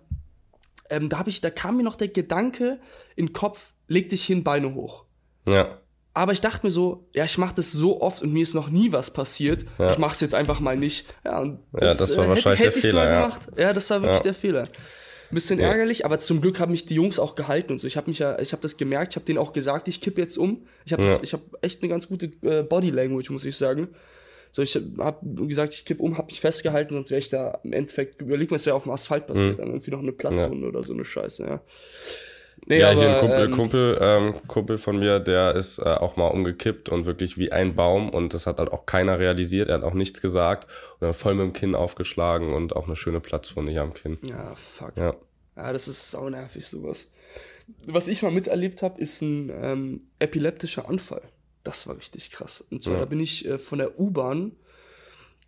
ähm, 0.89 1.09
da, 1.09 1.19
hab 1.19 1.27
ich, 1.27 1.41
da 1.41 1.51
kam 1.51 1.77
mir 1.77 1.83
noch 1.83 1.95
der 1.95 2.07
Gedanke 2.07 2.79
in 3.15 3.27
den 3.27 3.33
Kopf, 3.33 3.73
leg 3.87 4.09
dich 4.09 4.25
hin, 4.25 4.43
Beine 4.43 4.73
hoch. 4.73 5.05
ja, 5.47 5.79
Aber 6.17 6.31
ich 6.31 6.39
dachte 6.39 6.65
mir 6.65 6.71
so, 6.71 7.07
ja, 7.13 7.25
ich 7.25 7.37
mache 7.37 7.53
das 7.55 7.73
so 7.73 7.99
oft 8.01 8.21
und 8.23 8.31
mir 8.31 8.41
ist 8.41 8.53
noch 8.53 8.69
nie 8.69 8.91
was 8.93 9.11
passiert. 9.11 9.65
Ja. 9.77 9.91
Ich 9.91 9.97
mache 9.97 10.13
es 10.13 10.21
jetzt 10.21 10.33
einfach 10.33 10.61
mal 10.61 10.77
nicht. 10.77 11.05
Ja, 11.25 11.41
und 11.41 11.59
Ja, 11.73 11.93
das 11.93 12.15
war 12.17 12.29
wahrscheinlich 12.29 12.61
der 12.61 12.71
ich's 12.75 12.81
Fehler, 12.85 13.03
mal 13.03 13.11
ja. 13.11 13.21
gemacht. 13.21 13.41
Ja, 13.57 13.73
das 13.73 13.89
war 13.89 14.01
wirklich 14.01 14.19
Ja. 14.19 14.23
der 14.23 14.33
Fehler. 14.33 14.63
Bisschen 15.31 15.59
Ja. 15.59 15.67
ärgerlich, 15.67 16.05
aber 16.05 16.17
zum 16.17 16.39
Glück 16.39 16.59
haben 16.61 16.71
mich 16.71 16.85
die 16.85 16.95
Jungs 16.95 17.19
auch 17.19 17.35
gehalten 17.35 17.73
und 17.73 17.79
so. 17.79 17.87
Ich 17.87 17.97
habe 17.97 18.09
mich 18.09 18.19
ja, 18.19 18.39
ich 18.39 18.53
habe 18.53 18.61
das 18.61 18.77
gemerkt, 18.77 19.11
ich 19.11 19.15
habe 19.17 19.25
denen 19.25 19.39
auch 19.39 19.51
gesagt, 19.51 19.89
ich 19.89 19.99
kipp 19.99 20.17
jetzt 20.17 20.37
um. 20.37 20.65
Ich 20.85 20.93
habe 20.93 21.03
Ja. 21.03 21.19
ich 21.21 21.33
habe 21.33 21.43
echt 21.61 21.81
eine 21.81 21.89
ganz 21.89 22.07
gute 22.07 22.27
äh, 22.43 22.63
Body 22.63 22.91
Language, 22.91 23.29
muss 23.31 23.43
ich 23.43 23.57
sagen. 23.57 23.89
So, 24.53 24.61
ich 24.61 24.79
habe 24.99 25.17
gesagt, 25.47 25.73
ich 25.73 25.83
kipp 25.83 25.99
um, 25.99 26.17
habe 26.17 26.27
mich 26.27 26.39
festgehalten, 26.39 26.93
sonst 26.93 27.09
wäre 27.11 27.19
ich 27.19 27.29
da 27.29 27.59
im 27.65 27.73
Endeffekt 27.73 28.21
überleg 28.21 28.51
mal, 28.51 28.55
es 28.55 28.65
wäre 28.65 28.77
auf 28.77 28.83
dem 28.83 28.93
Asphalt 28.93 29.27
passiert, 29.27 29.59
dann 29.59 29.67
irgendwie 29.67 29.91
noch 29.91 29.99
eine 29.99 30.13
Platzwunde 30.13 30.65
oder 30.67 30.81
so 30.81 30.93
eine 30.93 31.03
Scheiße, 31.03 31.43
ja. 31.45 31.61
Nee, 32.67 32.79
ja, 32.79 32.89
hier 32.91 33.09
ein 33.09 33.15
aber, 33.15 33.19
Kumpel, 33.19 33.45
ähm, 33.45 33.51
Kumpel, 33.51 33.97
ähm, 34.01 34.47
Kumpel 34.47 34.77
von 34.79 34.97
mir, 34.97 35.19
der 35.19 35.55
ist 35.55 35.77
äh, 35.79 35.83
auch 35.83 36.15
mal 36.17 36.27
umgekippt 36.29 36.89
und 36.89 37.05
wirklich 37.05 37.37
wie 37.37 37.51
ein 37.51 37.75
Baum 37.75 38.09
und 38.09 38.33
das 38.33 38.47
hat 38.47 38.57
halt 38.57 38.71
auch 38.71 38.85
keiner 38.87 39.19
realisiert, 39.19 39.69
er 39.69 39.75
hat 39.75 39.83
auch 39.83 39.93
nichts 39.93 40.19
gesagt 40.21 40.65
und 40.93 41.01
dann 41.01 41.13
voll 41.13 41.35
mit 41.35 41.43
dem 41.43 41.53
Kinn 41.53 41.75
aufgeschlagen 41.75 42.53
und 42.53 42.75
auch 42.75 42.87
eine 42.87 42.95
schöne 42.95 43.19
Platzwunde 43.19 43.71
hier 43.71 43.83
am 43.83 43.93
Kinn. 43.93 44.17
Ja, 44.27 44.55
fuck. 44.55 44.97
Ja, 44.97 45.15
Ja, 45.55 45.71
das 45.73 45.87
ist 45.87 46.09
sau 46.09 46.27
nervig, 46.29 46.65
sowas. 46.65 47.11
Was 47.85 48.07
ich 48.07 48.21
mal 48.23 48.31
miterlebt 48.31 48.81
habe, 48.81 48.99
ist 48.99 49.21
ein 49.21 49.51
ähm, 49.53 49.99
epileptischer 50.19 50.89
Anfall. 50.89 51.21
Das 51.63 51.87
war 51.87 51.97
richtig 51.97 52.31
krass. 52.31 52.61
Und 52.69 52.81
zwar, 52.83 52.93
Ja. 52.95 52.99
da 53.01 53.05
bin 53.05 53.19
ich 53.19 53.47
äh, 53.47 53.57
von 53.59 53.77
der 53.79 53.99
U-Bahn 53.99 54.53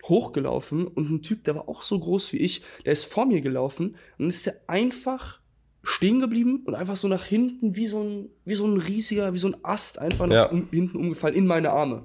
hochgelaufen 0.06 0.88
und 0.88 1.10
ein 1.10 1.22
Typ, 1.24 1.44
der 1.44 1.56
war 1.56 1.68
auch 1.68 1.82
so 1.82 2.00
groß 2.00 2.32
wie 2.34 2.38
ich, 2.38 2.62
der 2.86 2.94
ist 2.94 3.06
vor 3.06 3.26
mir 3.26 3.42
gelaufen 3.42 3.98
und 4.18 4.30
ist 4.30 4.46
der 4.46 4.56
einfach 4.68 5.40
stehen 5.88 6.20
geblieben 6.20 6.64
und 6.66 6.76
einfach 6.76 6.98
so 6.98 7.08
nach 7.08 7.24
hinten 7.24 7.78
wie 7.78 7.88
so 7.88 8.04
ein, 8.04 8.30
wie 8.44 8.56
so 8.56 8.68
ein 8.68 8.78
riesiger, 8.78 9.34
wie 9.34 9.38
so 9.38 9.48
ein 9.48 9.56
Ast 9.64 10.00
einfach 10.00 10.28
nach 10.28 10.36
Ja. 10.36 10.46
um, 10.46 10.68
hinten 10.70 10.98
umgefallen 10.98 11.34
in 11.34 11.48
meine 11.48 11.70
Arme. 11.70 12.04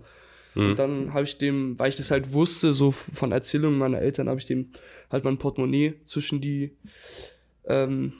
Mhm. 0.54 0.70
Und 0.70 0.78
dann 0.78 1.12
habe 1.14 1.24
ich 1.24 1.36
dem, 1.38 1.76
weil 1.80 1.88
ich 1.88 1.96
das 1.96 2.12
halt 2.12 2.32
wusste, 2.32 2.74
so 2.74 2.92
von 2.92 3.32
Erzählungen 3.32 3.78
meiner 3.80 3.98
Eltern, 3.98 4.28
habe 4.28 4.38
ich 4.38 4.46
dem 4.46 4.70
halt 5.10 5.24
mein 5.24 5.36
Portemonnaie 5.38 5.94
zwischen 6.04 6.40
die, 6.40 6.76
ähm, 7.64 8.12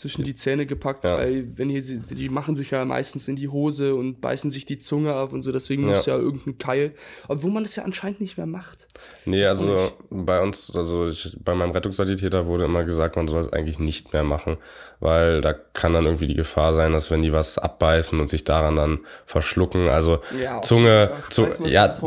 zwischen 0.00 0.24
die 0.24 0.34
Zähne 0.34 0.66
gepackt, 0.66 1.04
Ja. 1.04 1.16
weil 1.18 1.46
wenn 1.56 1.68
hier, 1.68 1.82
sie- 1.82 2.00
die 2.00 2.28
machen 2.28 2.56
sich 2.56 2.70
ja 2.70 2.84
meistens 2.84 3.28
in 3.28 3.36
die 3.36 3.48
Hose 3.48 3.94
und 3.94 4.20
beißen 4.20 4.50
sich 4.50 4.64
die 4.66 4.78
Zunge 4.78 5.14
ab 5.14 5.32
und 5.32 5.42
so, 5.42 5.52
deswegen 5.52 5.82
Ja. 5.82 5.90
muss 5.90 6.06
ja 6.06 6.16
irgendein 6.16 6.58
Keil, 6.58 6.94
obwohl 7.28 7.50
man 7.50 7.62
das 7.62 7.76
ja 7.76 7.84
anscheinend 7.84 8.20
nicht 8.20 8.36
mehr 8.38 8.46
macht. 8.46 8.88
Nee, 9.26 9.40
Das 9.40 9.50
also 9.50 9.92
bei 10.10 10.40
uns, 10.40 10.74
also 10.74 11.06
ich, 11.08 11.36
bei 11.44 11.54
meinem 11.54 11.70
Rettungssanitäter 11.72 12.46
wurde 12.46 12.64
immer 12.64 12.84
gesagt, 12.84 13.16
man 13.16 13.28
soll 13.28 13.42
es 13.42 13.52
eigentlich 13.52 13.78
nicht 13.78 14.12
mehr 14.12 14.24
machen, 14.24 14.56
weil 15.00 15.40
da 15.42 15.52
kann 15.52 15.92
dann 15.92 16.04
irgendwie 16.06 16.26
die 16.26 16.34
Gefahr 16.34 16.74
sein, 16.74 16.92
dass 16.92 17.10
wenn 17.10 17.22
die 17.22 17.32
was 17.32 17.58
abbeißen 17.58 18.18
und 18.18 18.28
sich 18.28 18.44
daran 18.44 18.76
dann 18.76 19.00
verschlucken, 19.26 19.88
also 19.88 20.20
Ja, 20.40 20.62
Zunge, 20.62 21.10
Zunge, 21.30 21.50
wir 21.60 21.68
ja, 21.70 21.84
ab, 21.84 22.02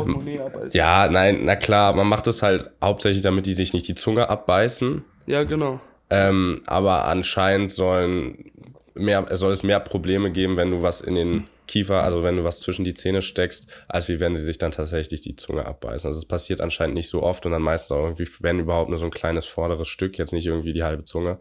ja, 0.72 1.08
nein, 1.08 1.40
na 1.44 1.56
klar, 1.56 1.92
man 1.94 2.06
macht 2.08 2.26
es 2.26 2.42
halt 2.42 2.70
hauptsächlich, 2.82 3.22
damit 3.22 3.46
die 3.46 3.54
sich 3.54 3.72
nicht 3.72 3.86
die 3.88 3.94
Zunge 3.94 4.28
abbeißen, 4.28 5.04
ja, 5.26 5.44
genau. 5.44 5.80
Ähm, 6.14 6.62
aber 6.66 7.04
anscheinend 7.06 7.72
sollen 7.72 8.52
mehr, 8.94 9.26
soll 9.36 9.52
es 9.52 9.62
mehr 9.62 9.80
Probleme 9.80 10.30
geben, 10.30 10.56
wenn 10.56 10.70
du 10.70 10.82
was 10.82 11.00
in 11.00 11.14
den 11.14 11.48
Kiefer, 11.66 12.02
also 12.02 12.22
wenn 12.22 12.36
du 12.36 12.44
was 12.44 12.60
zwischen 12.60 12.84
die 12.84 12.94
Zähne 12.94 13.22
steckst, 13.22 13.68
als 13.88 14.08
wie 14.08 14.20
wenn 14.20 14.36
sie 14.36 14.44
sich 14.44 14.58
dann 14.58 14.70
tatsächlich 14.70 15.22
die 15.22 15.34
Zunge 15.36 15.64
abbeißen. 15.66 16.06
Also 16.06 16.18
es 16.18 16.26
passiert 16.26 16.60
anscheinend 16.60 16.94
nicht 16.94 17.08
so 17.08 17.22
oft 17.22 17.46
und 17.46 17.52
dann 17.52 17.62
meistens 17.62 17.96
auch 17.96 18.04
irgendwie, 18.04 18.28
wenn 18.40 18.60
überhaupt 18.60 18.90
nur 18.90 18.98
so 18.98 19.06
ein 19.06 19.10
kleines 19.10 19.46
vorderes 19.46 19.88
Stück, 19.88 20.18
jetzt 20.18 20.32
nicht 20.32 20.46
irgendwie 20.46 20.72
die 20.74 20.84
halbe 20.84 21.04
Zunge. 21.04 21.38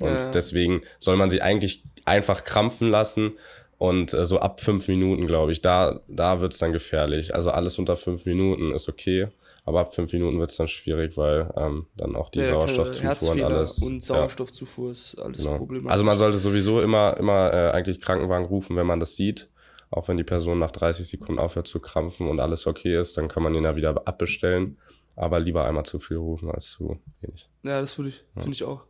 Und 0.00 0.20
Ja. 0.20 0.30
deswegen 0.32 0.82
soll 0.98 1.16
man 1.16 1.30
sie 1.30 1.42
eigentlich 1.42 1.82
einfach 2.04 2.44
krampfen 2.44 2.90
lassen 2.90 3.32
und 3.78 4.14
äh, 4.14 4.24
so 4.24 4.38
ab 4.38 4.60
fünf 4.60 4.88
Minuten, 4.88 5.26
glaube 5.26 5.52
ich, 5.52 5.60
da, 5.60 6.00
da 6.08 6.40
wird's 6.40 6.58
dann 6.58 6.72
gefährlich. 6.72 7.34
Also 7.34 7.50
alles 7.50 7.78
unter 7.78 7.96
fünf 7.96 8.24
Minuten 8.24 8.72
ist 8.72 8.88
okay. 8.88 9.28
Aber 9.66 9.80
ab 9.80 9.94
fünf 9.94 10.12
Minuten 10.12 10.38
wird's 10.38 10.56
dann 10.56 10.68
schwierig, 10.68 11.16
weil 11.16 11.52
ähm, 11.56 11.86
dann 11.96 12.14
auch 12.16 12.30
die 12.30 12.38
Ja, 12.38 12.50
Sauerstoffzufuhr 12.50 13.32
und 13.32 13.42
alles. 13.42 13.78
Und 13.78 13.94
ja. 13.96 14.00
Sauerstoffzufuhr 14.00 14.92
ist 14.92 15.16
alles 15.20 15.42
Genau. 15.42 15.58
problematisch. 15.58 15.90
Also 15.92 16.04
man 16.04 16.16
sollte 16.16 16.38
sowieso 16.38 16.80
immer, 16.80 17.16
immer 17.18 17.52
äh, 17.52 17.70
eigentlich 17.72 18.00
Krankenwagen 18.00 18.46
rufen, 18.46 18.76
wenn 18.76 18.86
man 18.86 19.00
das 19.00 19.16
sieht. 19.16 19.50
Auch 19.90 20.08
wenn 20.08 20.16
die 20.16 20.24
Person 20.24 20.58
nach 20.60 20.70
30 20.70 21.06
Sekunden 21.08 21.38
aufhört 21.40 21.66
zu 21.66 21.80
krampfen 21.80 22.28
und 22.28 22.40
alles 22.40 22.66
okay 22.66 22.98
ist, 22.98 23.16
dann 23.18 23.28
kann 23.28 23.42
man 23.42 23.54
ihn 23.54 23.64
ja 23.64 23.76
wieder 23.76 24.02
abbestellen. 24.06 24.78
Aber 25.16 25.40
lieber 25.40 25.64
einmal 25.64 25.84
zu 25.84 25.98
viel 25.98 26.18
rufen 26.18 26.50
als 26.50 26.70
zu 26.70 26.98
wenig. 27.20 27.48
Ja, 27.62 27.80
das 27.80 27.96
würde 27.98 28.10
ich, 28.10 28.24
finde 28.34 28.52
ich 28.52 28.62
auch. 28.64 28.82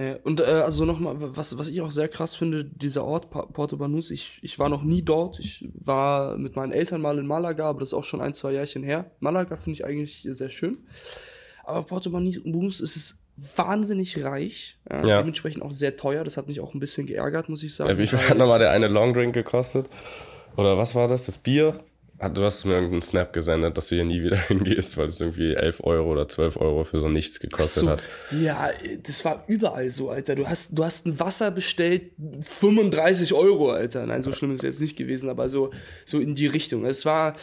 Nee, 0.00 0.16
und 0.24 0.40
äh, 0.40 0.44
also 0.44 0.86
nochmal, 0.86 1.14
was, 1.18 1.58
was 1.58 1.68
ich 1.68 1.82
auch 1.82 1.90
sehr 1.90 2.08
krass 2.08 2.34
finde, 2.34 2.64
dieser 2.64 3.04
Ort, 3.04 3.28
Pa- 3.28 3.44
Porto 3.44 3.76
Banús, 3.76 4.10
ich, 4.10 4.38
ich 4.40 4.58
war 4.58 4.70
noch 4.70 4.82
nie 4.82 5.02
dort. 5.02 5.38
Ich 5.40 5.68
war 5.74 6.38
mit 6.38 6.56
meinen 6.56 6.72
Eltern 6.72 7.02
mal 7.02 7.18
in 7.18 7.26
Malaga, 7.26 7.68
aber 7.68 7.80
das 7.80 7.90
ist 7.90 7.94
auch 7.94 8.04
schon 8.04 8.22
ein, 8.22 8.32
zwei 8.32 8.52
Jährchen 8.52 8.82
her. 8.82 9.10
Malaga 9.20 9.58
finde 9.58 9.72
ich 9.76 9.84
eigentlich 9.84 10.26
sehr 10.30 10.48
schön. 10.48 10.78
Aber 11.64 11.82
Porto 11.82 12.08
Banús 12.08 12.80
ist 12.80 12.96
es 12.96 13.26
wahnsinnig 13.56 14.24
reich, 14.24 14.78
ja, 14.90 15.06
Ja. 15.06 15.18
dementsprechend 15.18 15.62
auch 15.62 15.72
sehr 15.72 15.98
teuer. 15.98 16.24
Das 16.24 16.38
hat 16.38 16.48
mich 16.48 16.60
auch 16.60 16.72
ein 16.72 16.80
bisschen 16.80 17.06
geärgert, 17.06 17.50
muss 17.50 17.62
ich 17.62 17.74
sagen. 17.74 17.90
Ja, 17.90 17.98
wie 17.98 18.06
viel 18.06 18.18
hat 18.20 18.38
nochmal 18.38 18.58
der 18.58 18.70
eine 18.70 18.88
Longdrink 18.88 19.34
gekostet? 19.34 19.86
Oder 20.56 20.78
was 20.78 20.94
war 20.94 21.08
das? 21.08 21.26
Das 21.26 21.36
Bier? 21.36 21.78
Du 22.28 22.44
hast 22.44 22.64
mir 22.64 22.74
irgendeinen 22.74 23.02
Snap 23.02 23.32
gesendet, 23.32 23.76
dass 23.76 23.88
du 23.88 23.94
hier 23.94 24.04
nie 24.04 24.22
wieder 24.22 24.36
hingehst, 24.48 24.96
weil 24.96 25.08
es 25.08 25.20
irgendwie 25.20 25.54
11 25.54 25.82
Euro 25.84 26.12
oder 26.12 26.28
12 26.28 26.56
Euro 26.58 26.84
für 26.84 27.00
so 27.00 27.08
nichts 27.08 27.40
gekostet 27.40 27.84
so, 27.84 27.90
hat. 27.90 28.02
Ja, 28.30 28.70
das 29.02 29.24
war 29.24 29.44
überall 29.46 29.90
so, 29.90 30.10
Alter. 30.10 30.34
Du 30.34 30.46
hast, 30.46 30.76
du 30.76 30.84
hast 30.84 31.06
ein 31.06 31.18
Wasser 31.18 31.50
bestellt, 31.50 32.12
35 32.40 33.32
Euro, 33.32 33.70
Alter. 33.70 34.06
Nein, 34.06 34.22
so 34.22 34.32
schlimm 34.32 34.52
ist 34.52 34.60
es 34.60 34.64
jetzt 34.64 34.80
nicht 34.80 34.96
gewesen, 34.96 35.30
aber 35.30 35.48
so, 35.48 35.70
so 36.04 36.18
in 36.18 36.34
die 36.34 36.46
Richtung. 36.46 36.84
Es 36.84 37.06
war 37.06 37.36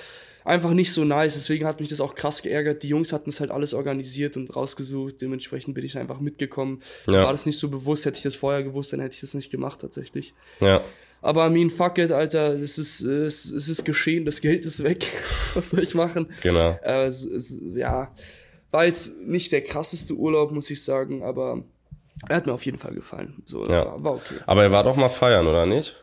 einfach 0.48 0.72
nicht 0.72 0.93
so 0.93 1.03
nice, 1.03 1.34
deswegen 1.34 1.65
hat 1.65 1.79
mich 1.79 1.89
das 1.89 2.00
auch 2.00 2.15
krass 2.15 2.41
geärgert. 2.41 2.81
Die 2.81 2.88
Jungs 2.88 3.12
hatten 3.12 3.29
es 3.29 3.39
halt 3.39 3.51
alles 3.51 3.74
organisiert 3.74 4.38
und 4.38 4.55
rausgesucht, 4.55 5.22
dementsprechend 5.22 5.75
bin 5.75 5.84
ich 5.84 5.98
einfach 5.98 6.19
mitgekommen. 6.19 6.81
Ja. 7.10 7.24
War 7.24 7.31
das 7.31 7.46
nicht 7.46 7.60
so 7.60 7.69
bewusst, 7.69 8.05
hätte 8.05 8.17
ich 8.17 8.24
das 8.24 8.36
vorher 8.36 8.63
gewusst, 8.63 8.93
dann 8.93 9.01
hätte 9.01 9.13
ich 9.13 9.22
das 9.22 9.34
nicht 9.34 9.51
gemacht 9.51 9.81
tatsächlich. 9.81 10.34
Ja. 10.62 10.81
Aber 11.21 11.47
I 11.47 11.50
mean, 11.50 11.69
fuck 11.69 11.97
it, 11.97 12.12
Alter, 12.12 12.53
es 12.53 12.77
ist, 12.77 13.01
es, 13.01 13.45
es 13.51 13.67
ist 13.69 13.83
geschehen, 13.86 14.24
das 14.25 14.39
Geld 14.41 14.65
ist 14.65 14.83
weg. 14.83 15.05
Was 15.55 15.71
soll 15.71 15.83
ich 15.83 15.95
machen? 15.95 16.27
Genau. 16.43 16.77
Äh, 16.83 17.05
es, 17.05 17.25
es, 17.25 17.59
ja, 17.75 18.13
war 18.71 18.86
jetzt 18.86 19.21
nicht 19.21 19.51
der 19.51 19.62
krasseste 19.63 20.13
Urlaub, 20.13 20.51
muss 20.51 20.69
ich 20.69 20.83
sagen, 20.83 21.24
aber 21.24 21.63
er 22.29 22.36
hat 22.38 22.45
mir 22.45 22.53
auf 22.53 22.65
jeden 22.65 22.77
Fall 22.77 22.93
gefallen. 22.93 23.41
So, 23.45 23.63
Ja. 23.65 23.86
war, 23.86 24.03
war 24.03 24.13
okay. 24.13 24.36
Aber 24.45 24.63
ihr 24.63 24.71
wart 24.71 24.86
doch 24.86 24.95
mal 24.95 25.09
feiern, 25.09 25.47
oder 25.47 25.65
nicht? 25.65 25.95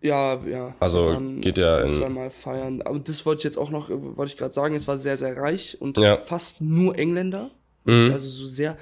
Ja, 0.00 0.38
ja. 0.46 0.74
Also, 0.80 1.06
waren 1.06 1.40
geht 1.40 1.56
ja 1.56 1.80
in- 1.80 1.88
Zweimal 1.88 2.30
feiern. 2.30 2.82
Aber 2.82 2.98
das 2.98 3.24
wollte 3.24 3.38
ich 3.40 3.44
jetzt 3.44 3.56
auch 3.56 3.70
noch, 3.70 3.88
wollte 3.88 4.32
ich 4.32 4.36
gerade 4.36 4.52
sagen, 4.52 4.74
es 4.74 4.86
war 4.86 4.98
sehr, 4.98 5.16
sehr 5.16 5.36
reich 5.36 5.80
und 5.80 5.96
Ja. 5.96 6.18
fast 6.18 6.60
nur 6.60 6.98
Engländer. 6.98 7.50
Mhm. 7.84 8.10
Also 8.12 8.28
so 8.28 8.44
sehr 8.46 8.76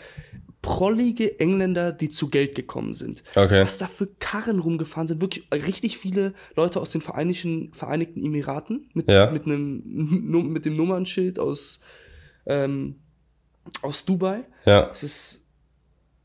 prollige 0.63 1.41
Engländer, 1.41 1.93
die 1.93 2.09
zu 2.09 2.31
Geld 2.31 2.55
gekommen 2.55 2.95
sind. 2.95 3.25
Okay. 3.35 3.63
Was 3.63 3.79
da 3.79 3.89
für 3.89 4.07
Karren 4.21 4.61
rumgefahren 4.61 5.09
sind. 5.09 5.21
Wirklich 5.21 5.45
richtig 5.53 5.99
viele 5.99 6.35
Leute 6.55 6.81
aus 6.81 6.91
den 6.91 7.01
Vereinigten, 7.01 7.73
Vereinigten 7.75 8.25
Emiraten 8.25 8.89
mit, 8.95 9.09
Ja. 9.09 9.31
mit, 9.31 9.45
einem, 9.47 9.83
mit 10.53 10.65
dem 10.65 10.77
Nummernschild 10.77 11.39
aus, 11.41 11.81
ähm, 12.47 12.97
aus 13.83 14.05
Dubai. 14.05 14.45
Ja. 14.65 14.89
Es 14.91 15.03
ist, 15.03 15.42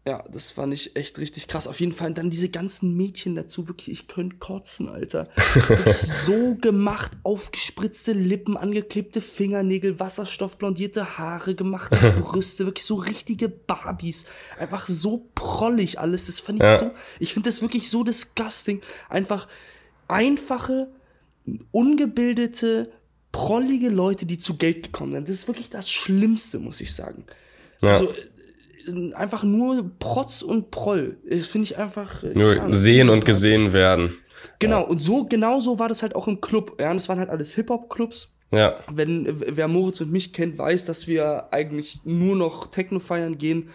ja, 0.08 0.24
das 0.32 0.52
fand 0.52 0.74
ich 0.74 0.96
echt 0.96 1.20
richtig 1.20 1.50
krass. 1.50 1.68
Auf 1.68 1.82
jeden 1.82 1.92
Fall 1.92 2.14
dann 2.14 2.30
diese 2.30 2.48
ganzen 2.48 2.96
Mädchen 2.96 3.36
dazu, 3.36 3.68
wirklich, 3.68 3.90
ich 3.92 4.08
könnte 4.08 4.38
kotzen, 4.38 4.88
Alter. 4.88 5.28
So 6.02 6.56
gemacht, 6.56 7.12
aufgespritzte 7.24 8.14
Lippen, 8.14 8.56
angeklebte 8.56 9.20
Fingernägel, 9.20 10.00
wasserstoffblondierte 10.00 11.18
Haare, 11.18 11.56
gemachte 11.56 12.12
Brüste, 12.22 12.66
wirklich 12.66 12.86
so 12.86 12.96
richtige 12.96 13.50
Barbies. 13.50 14.28
Einfach 14.58 14.88
so 14.88 15.28
prollig 15.36 16.00
alles. 16.00 16.28
Das 16.28 16.40
fand 16.40 16.60
ich 16.60 16.64
Ja. 16.64 16.78
so, 16.78 16.92
ich 17.20 17.34
finde 17.34 17.50
das 17.50 17.62
wirklich 17.62 17.90
so 17.90 18.06
disgusting. 18.06 18.80
Einfach 19.10 19.50
einfache, 20.08 20.88
ungebildete, 21.72 22.92
prollige 23.34 23.90
Leute, 23.90 24.26
die 24.26 24.38
zu 24.38 24.58
Geld 24.58 24.84
gekommen 24.84 25.14
sind. 25.14 25.28
Das 25.28 25.36
ist 25.36 25.48
wirklich 25.48 25.70
das 25.70 25.90
Schlimmste, 25.90 26.60
muss 26.60 26.80
ich 26.80 26.96
sagen. 26.96 27.26
Ja. 27.82 27.90
Also, 27.90 28.14
einfach 29.13 29.44
nur 29.44 29.91
Protz 30.00 30.41
und 30.41 30.72
Proll. 30.72 31.17
Das 31.29 31.46
finde 31.48 31.65
ich 31.65 31.77
einfach. 31.77 32.24
äh, 32.24 32.34
Nur 32.34 32.53
Ahnung, 32.53 32.74
sehen 32.74 33.10
und 33.10 33.25
gesehen 33.25 33.74
werden. 33.74 34.15
Genau, 34.60 34.86
und 34.86 35.00
so, 35.00 35.25
genau 35.25 35.60
so 35.60 35.77
war 35.79 35.88
das 35.88 36.01
halt 36.01 36.15
auch 36.15 36.27
im 36.27 36.41
Club. 36.41 36.77
Ja, 36.79 36.91
und 36.91 36.98
das 36.98 37.10
waren 37.10 37.20
halt 37.20 37.29
alles 37.29 37.53
Hip-Hop-Clubs. 37.56 38.36
Ja. 38.51 38.75
Wenn, 38.91 39.41
wer 39.46 39.67
Moritz 39.67 40.00
und 40.01 40.12
mich 40.12 40.32
kennt, 40.34 40.58
weiß, 40.58 40.86
dass 40.86 41.08
wir 41.08 41.50
eigentlich 41.51 42.00
nur 42.06 42.36
noch 42.36 42.67
Techno 42.67 43.00
feiern 43.00 43.38
gehen. 43.38 43.70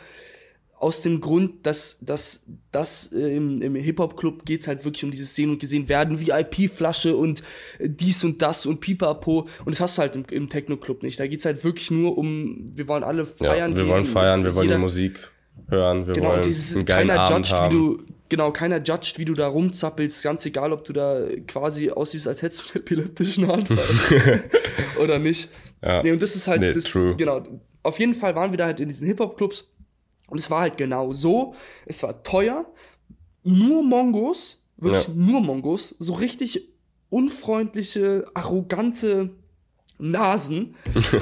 Aus 0.83 1.01
dem 1.01 1.21
Grund, 1.21 1.65
dass, 1.65 2.01
dass, 2.01 2.47
dass 2.73 3.13
äh, 3.13 3.37
im, 3.37 3.63
im 3.63 3.77
Hip-Hop-Club 3.77 4.45
geht's 4.45 4.67
halt 4.67 4.85
wirklich 4.85 5.05
um 5.05 5.13
dieses 5.13 5.33
Sehen 5.33 5.51
und 5.51 5.61
Gesehen 5.61 5.89
werden, 5.89 6.21
VIP-Flasche 6.21 7.17
und 7.17 7.45
äh, 7.79 7.89
dies 7.89 8.25
und 8.25 8.43
das 8.43 8.67
und 8.67 8.81
Pipapo. 8.81 9.47
Und 9.65 9.75
das 9.77 9.81
hast 9.81 9.97
du 9.97 10.03
halt 10.03 10.17
im, 10.17 10.25
im 10.31 10.49
Techno-Club 10.49 11.05
nicht. 11.05 11.21
Da 11.21 11.29
geht's 11.29 11.45
halt 11.45 11.63
wirklich 11.63 11.93
nur 11.93 12.19
um, 12.19 12.67
wir 12.75 12.89
wollen 12.89 13.05
alle 13.05 13.23
ja. 13.23 13.49
feiern. 13.49 13.77
Wir 13.77 13.85
gehen. 13.85 13.93
wollen 13.93 14.05
feiern, 14.05 14.43
wir 14.43 14.57
wollen 14.57 14.69
die 14.69 14.77
Musik 14.77 15.31
hören, 15.69 16.07
wir 16.09 16.15
Genau, 16.15 16.31
wollen 16.31 16.43
dieses, 16.43 16.75
einen 16.75 16.85
geilen 16.85 17.09
keiner 17.09 17.21
Abend 17.21 17.47
judged, 17.47 17.53
wie 17.53 17.63
haben. 17.63 17.71
du, 17.71 18.03
genau, 18.29 18.51
keiner 18.51 18.83
judged, 18.83 19.19
wie 19.19 19.25
du 19.25 19.35
da 19.35 19.47
rumzappelst, 19.47 20.25
ganz 20.25 20.45
egal, 20.47 20.73
ob 20.73 20.85
du 20.85 20.93
da 20.93 21.27
quasi 21.47 21.91
aussiehst, 21.91 22.27
als 22.27 22.43
hättest 22.43 22.63
du 22.63 22.75
einen 22.75 22.83
epileptischen 22.83 23.49
Anfall 23.49 23.79
oder 25.01 25.21
nicht. 25.21 25.49
Ja. 25.81 26.03
Nee, 26.03 26.11
und 26.11 26.21
das 26.21 26.35
ist 26.35 26.49
halt, 26.49 26.61
Nee, 26.61 26.73
das, 26.73 26.85
true. 26.85 27.15
genau, 27.17 27.43
auf 27.83 27.99
jeden 27.99 28.15
Fall 28.15 28.35
waren 28.35 28.51
wir 28.53 28.59
da 28.59 28.67
halt 28.67 28.81
in 28.81 28.89
diesen 28.89 29.07
Hip-Hop-Clubs 29.09 29.72
und 30.33 30.39
es 30.39 30.51
war 30.51 30.61
halt 30.63 30.79
genau 30.79 31.13
so, 31.13 31.55
es 31.87 32.03
war 32.03 32.23
teuer, 32.23 32.65
nur 33.45 33.83
Mongos, 33.83 34.65
wirklich 34.79 35.07
Ja. 35.09 35.13
nur 35.15 35.41
Mongos, 35.43 35.95
so 35.99 36.15
richtig 36.15 36.69
unfreundliche, 37.11 38.27
arrogante 38.35 39.31
Nasen. 39.99 40.75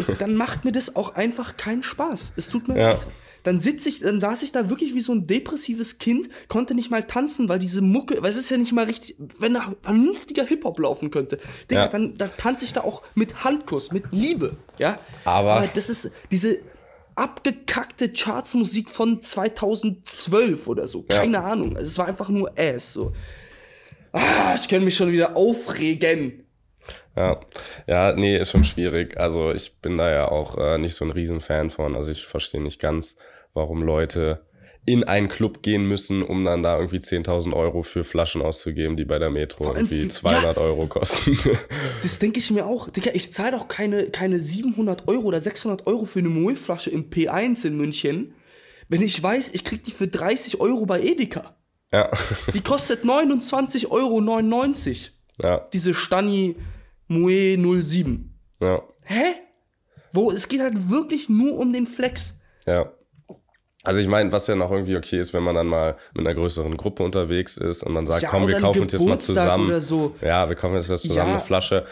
Und 0.09 0.21
dann 0.21 0.35
macht 0.37 0.65
mir 0.65 0.73
das 0.73 0.97
auch 0.97 1.15
einfach 1.15 1.57
keinen 1.57 1.83
Spaß. 1.83 2.33
Es 2.37 2.49
tut 2.49 2.69
mir 2.69 2.79
Ja. 2.79 2.91
leid. 2.91 3.07
Dann 3.43 3.59
sitz 3.59 3.87
ich, 3.87 4.01
dann 4.01 4.21
saß 4.21 4.43
ich 4.43 4.53
da 4.53 4.69
wirklich 4.69 4.95
wie 4.95 5.01
so 5.01 5.13
ein 5.13 5.27
depressives 5.27 5.99
Kind, 5.99 6.29
konnte 6.49 6.75
nicht 6.75 6.91
mal 6.91 7.03
tanzen, 7.05 7.49
weil 7.49 7.59
diese 7.59 7.81
Mucke, 7.81 8.23
weil 8.23 8.29
es 8.31 8.37
ist 8.37 8.51
ja 8.51 8.59
nicht 8.59 8.73
mal 8.73 8.85
richtig, 8.85 9.17
wenn 9.39 9.55
da 9.55 9.75
vernünftiger 9.81 10.45
Hip-Hop 10.45 10.79
laufen 10.79 11.11
könnte, 11.11 11.39
Digga, 11.71 11.85
Ja. 11.85 11.89
dann 11.89 12.19
da 12.19 12.29
tanze 12.29 12.67
ich 12.67 12.75
da 12.75 12.83
auch 12.83 13.03
mit 13.15 13.43
Handkuss, 13.43 13.93
mit 13.93 14.05
Liebe, 14.13 14.59
ja. 14.79 14.99
Aber- 15.25 15.67
das 15.75 15.89
ist 15.89 16.13
diese 16.31 16.59
abgekackte 17.15 18.11
Chartsmusik 18.13 18.89
von 18.91 19.21
2012 19.23 20.67
oder 20.67 20.89
so, 20.89 21.05
Ja. 21.11 21.19
keine 21.21 21.43
Ahnung. 21.43 21.77
Also 21.77 21.89
es 21.89 21.99
war 21.99 22.07
einfach 22.09 22.29
nur 22.29 22.53
Ass, 22.59 22.93
so. 22.93 23.13
Ah, 24.13 24.55
ich 24.57 24.69
kann 24.69 24.85
mich 24.85 24.97
schon 24.97 25.13
wieder 25.13 25.37
aufregen. 25.37 26.45
Ja, 27.17 27.41
ja, 27.87 28.13
nee, 28.13 28.37
ist 28.39 28.51
schon 28.53 28.65
schwierig. 28.65 29.17
Also 29.19 29.53
ich 29.53 29.79
bin 29.81 29.99
da 29.99 30.11
ja 30.11 30.29
auch 30.29 30.57
äh, 30.59 30.79
nicht 30.79 30.95
so 30.95 31.05
ein 31.05 31.11
Riesenfan 31.11 31.71
von. 31.71 31.95
Also 31.97 32.11
ich 32.11 32.25
verstehe 32.27 32.63
nicht 32.63 32.81
ganz, 32.81 33.17
warum 33.53 33.83
Leute 33.83 34.45
in 34.87 35.05
einen 35.05 35.29
Club 35.29 35.63
gehen 35.63 35.85
müssen, 35.87 36.23
um 36.23 36.45
dann 36.45 36.63
da 36.63 36.77
irgendwie 36.79 36.99
10.000 36.99 37.53
Euro 37.53 37.83
für 37.83 38.03
Flaschen 38.03 38.41
auszugeben, 38.43 38.97
die 38.97 39.05
bei 39.05 39.19
der 39.19 39.31
Metro 39.31 39.67
allem 39.69 39.77
irgendwie 39.77 40.05
wie- 40.05 40.09
200 40.09 40.57
Euro 40.59 40.87
kosten. 40.87 41.39
Das 42.03 42.19
denke 42.19 42.39
ich 42.39 42.51
mir 42.51 42.67
auch. 42.67 42.89
Digga, 42.89 43.11
ich 43.15 43.33
zahle 43.33 43.53
doch 43.53 43.69
keine, 43.69 44.07
keine 44.11 44.41
700 44.41 45.07
Euro 45.07 45.25
oder 45.29 45.39
600 45.41 45.87
Euro 45.87 46.07
für 46.07 46.21
eine 46.21 46.31
Moe-Flasche 46.31 46.91
im 46.91 47.11
P1 47.11 47.67
in 47.67 47.77
München, 47.77 48.35
wenn 48.89 49.03
ich 49.03 49.23
weiß, 49.23 49.51
ich 49.55 49.65
krieg 49.65 49.85
die 49.85 49.93
für 49.93 50.09
30 50.09 50.61
Euro 50.61 50.87
bei 50.87 51.01
Edeka. 51.03 51.57
ja, 51.93 52.11
Die 52.55 52.63
kostet 52.63 53.05
29,99 53.05 53.91
Euro. 53.91 54.21
ja, 55.43 55.69
Diese 55.73 55.95
Stani 55.95 56.57
Moe 57.07 57.57
07. 57.83 58.35
ja, 58.61 58.83
Hä? 59.03 59.35
Wo, 60.13 60.31
es 60.33 60.49
geht 60.49 60.61
halt 60.61 60.91
wirklich 60.91 61.29
nur 61.29 61.57
um 61.59 61.73
den 61.73 61.87
Flex. 61.87 62.41
ja. 62.67 62.93
Also 63.83 63.99
ich 63.99 64.09
meine, 64.09 64.31
was 64.31 64.47
ja 64.47 64.55
noch 64.57 64.71
irgendwie 64.71 64.97
okay 64.97 65.19
ist, 65.19 65.33
wenn 65.33 65.43
man 65.43 65.55
dann 65.55 65.67
mal 65.67 65.97
mit 66.13 66.27
einer 66.27 66.35
größeren 66.35 66.77
Gruppe 66.77 67.03
unterwegs 67.03 67.57
ist 67.57 67.83
und 67.83 67.93
man 67.93 68.07
sagt, 68.07 68.23
Ja, 68.23 68.29
komm, 68.29 68.47
wir 68.47 68.59
kaufen 68.61 68.83
uns 68.83 68.93
jetzt 68.93 69.07
mal 69.07 69.19
zusammen. 69.19 69.81
so. 69.81 70.15
Ja, 70.21 70.49
wir 70.49 70.57
kaufen 70.57 70.75
jetzt 70.75 70.87
zusammen 70.89 71.17
Ja. 71.17 71.25
eine 71.25 71.41
Flasche. 71.41 71.87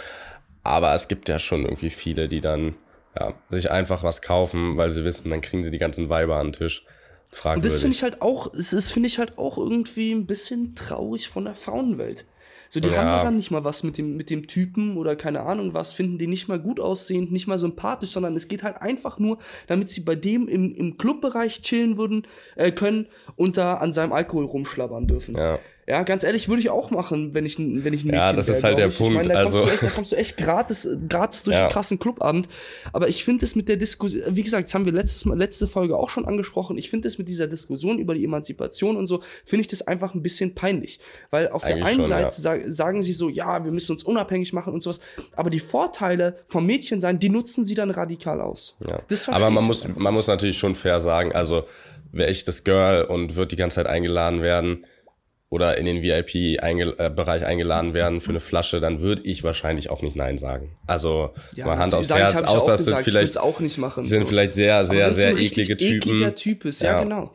Aber 0.62 0.92
es 0.92 1.08
gibt 1.08 1.28
ja 1.30 1.38
schon 1.38 1.62
irgendwie 1.64 1.88
viele, 1.90 2.28
die 2.28 2.42
dann 2.42 2.74
ja, 3.18 3.32
sich 3.48 3.70
einfach 3.70 4.02
was 4.02 4.20
kaufen, 4.20 4.76
weil 4.76 4.90
sie 4.90 5.02
wissen, 5.04 5.30
dann 5.30 5.40
kriegen 5.40 5.62
sie 5.64 5.70
die 5.70 5.78
ganzen 5.78 6.08
Weiber 6.10 6.36
an 6.36 6.48
den 6.48 6.52
Tisch. 6.52 6.84
Und 7.30 7.36
Fragwürdig. 7.38 7.72
das 7.72 7.80
finde 7.80 7.94
ich 7.96 8.02
halt 8.02 8.20
auch, 8.22 8.52
es 8.54 8.72
ist, 8.72 8.90
finde 8.90 9.06
ich 9.06 9.18
halt 9.18 9.38
auch 9.38 9.56
irgendwie 9.58 10.12
ein 10.12 10.26
bisschen 10.26 10.74
traurig 10.74 11.28
von 11.28 11.44
der 11.46 11.54
Frauenwelt. 11.54 12.26
So, 12.68 12.80
die 12.80 12.88
Ja. 12.88 12.98
haben 12.98 13.06
ja 13.08 13.24
dann 13.24 13.36
nicht 13.36 13.50
mal 13.50 13.64
was 13.64 13.82
mit 13.82 13.98
dem, 13.98 14.16
mit 14.16 14.30
dem 14.30 14.46
Typen 14.46 14.96
oder 14.96 15.16
keine 15.16 15.40
Ahnung 15.42 15.74
was, 15.74 15.92
finden 15.92 16.18
den 16.18 16.30
nicht 16.30 16.48
mal 16.48 16.58
gut 16.58 16.80
aussehend, 16.80 17.32
nicht 17.32 17.46
mal 17.46 17.58
sympathisch, 17.58 18.10
sondern 18.10 18.36
es 18.36 18.48
geht 18.48 18.62
halt 18.62 18.80
einfach 18.82 19.18
nur, 19.18 19.38
damit 19.66 19.88
sie 19.88 20.00
bei 20.02 20.14
dem 20.14 20.48
im, 20.48 20.74
im 20.74 20.98
Clubbereich 20.98 21.62
chillen 21.62 21.96
würden, 21.98 22.26
äh, 22.56 22.70
können 22.70 23.06
und 23.36 23.56
da 23.56 23.74
an 23.74 23.92
seinem 23.92 24.12
Alkohol 24.12 24.44
rumschlabbern 24.44 25.06
dürfen. 25.06 25.36
Ja. 25.36 25.58
Ja, 25.88 26.02
ganz 26.02 26.22
ehrlich, 26.22 26.48
würde 26.48 26.60
ich 26.60 26.68
auch 26.68 26.90
machen, 26.90 27.32
wenn 27.32 27.46
ich, 27.46 27.58
wenn 27.58 27.94
ich 27.94 28.04
ein 28.04 28.08
Mädchen 28.08 28.12
Ja, 28.12 28.32
das 28.34 28.46
wär, 28.48 28.56
ist 28.56 28.62
halt 28.62 28.76
der 28.76 28.88
ich. 28.88 28.98
Punkt, 28.98 29.12
Ich 29.12 29.16
meine, 29.16 29.32
da, 29.32 29.42
kommst 29.42 29.54
also- 29.56 29.66
du 29.66 29.72
echt, 29.72 29.82
da 29.82 29.86
kommst 29.88 30.12
du 30.12 30.16
echt 30.16 30.36
gratis, 30.36 30.88
gratis 31.08 31.42
durch 31.44 31.56
Ja. 31.56 31.62
einen 31.62 31.70
krassen 31.70 31.98
Clubabend. 31.98 32.46
Aber 32.92 33.08
ich 33.08 33.24
finde 33.24 33.46
es 33.46 33.56
mit 33.56 33.68
der 33.70 33.76
Diskussion, 33.76 34.22
wie 34.28 34.42
gesagt, 34.42 34.68
das 34.68 34.74
haben 34.74 34.84
wir 34.84 34.92
letztes 34.92 35.24
Mal, 35.24 35.38
letzte 35.38 35.66
Folge 35.66 35.96
auch 35.96 36.10
schon 36.10 36.26
angesprochen. 36.26 36.76
Ich 36.76 36.90
finde 36.90 37.08
es 37.08 37.16
mit 37.16 37.26
dieser 37.26 37.46
Diskussion 37.46 37.98
über 37.98 38.14
die 38.14 38.22
Emanzipation 38.24 38.96
und 38.98 39.06
so, 39.06 39.22
finde 39.46 39.62
ich 39.62 39.68
das 39.68 39.80
einfach 39.86 40.14
ein 40.14 40.22
bisschen 40.22 40.54
peinlich. 40.54 41.00
Weil 41.30 41.48
auf 41.48 41.62
der 41.62 41.76
Eigentlich 41.76 41.86
einen 41.86 41.96
schon, 42.00 42.04
Seite 42.04 42.24
ja. 42.24 42.30
sag, 42.32 42.62
sagen 42.66 43.02
sie 43.02 43.14
so, 43.14 43.30
ja, 43.30 43.64
wir 43.64 43.72
müssen 43.72 43.92
uns 43.92 44.02
unabhängig 44.02 44.52
machen 44.52 44.74
und 44.74 44.82
sowas. 44.82 45.00
Aber 45.36 45.48
die 45.48 45.60
Vorteile 45.60 46.36
vom 46.48 46.66
Mädchensein, 46.66 47.18
die 47.18 47.30
nutzen 47.30 47.64
sie 47.64 47.74
dann 47.74 47.90
radikal 47.90 48.42
aus. 48.42 48.76
Ja. 48.86 49.00
Das 49.08 49.26
Aber 49.30 49.48
man 49.48 49.64
muss, 49.64 49.88
man 49.96 50.12
muss 50.12 50.26
natürlich 50.26 50.58
schon 50.58 50.74
fair 50.74 51.00
sagen, 51.00 51.32
also 51.32 51.64
wäre 52.12 52.30
ich 52.30 52.44
das 52.44 52.64
Girl 52.64 53.04
und 53.04 53.36
wird 53.36 53.52
die 53.52 53.56
ganze 53.56 53.76
Zeit 53.76 53.86
eingeladen 53.86 54.42
werden 54.42 54.84
oder 55.50 55.78
in 55.78 55.86
den 55.86 56.02
VIP-Bereich 56.02 57.44
eingeladen 57.44 57.94
werden 57.94 58.20
für 58.20 58.30
eine 58.30 58.40
Flasche, 58.40 58.80
dann 58.80 59.00
würde 59.00 59.22
ich 59.24 59.44
wahrscheinlich 59.44 59.88
auch 59.90 60.02
nicht 60.02 60.14
Nein 60.16 60.36
sagen. 60.36 60.76
Also 60.86 61.32
mal 61.56 61.78
Hand 61.78 61.94
aufs 61.94 62.10
Herz, 62.10 62.42
außer 62.42 62.74
es 62.74 62.84
sind 62.84 62.98
vielleicht, 62.98 63.38
auch 63.38 63.60
nicht 63.60 63.78
machen. 63.78 64.04
sind 64.04 64.22
so. 64.22 64.26
vielleicht 64.26 64.54
sehr, 64.54 64.84
sehr, 64.84 65.14
sehr 65.14 65.38
eklige 65.38 65.76
Typen. 65.76 65.96
ekliger 65.96 66.34
Typ 66.34 66.64
ist, 66.66 66.82
ja, 66.82 66.92
Ja. 66.92 67.02
genau. 67.02 67.34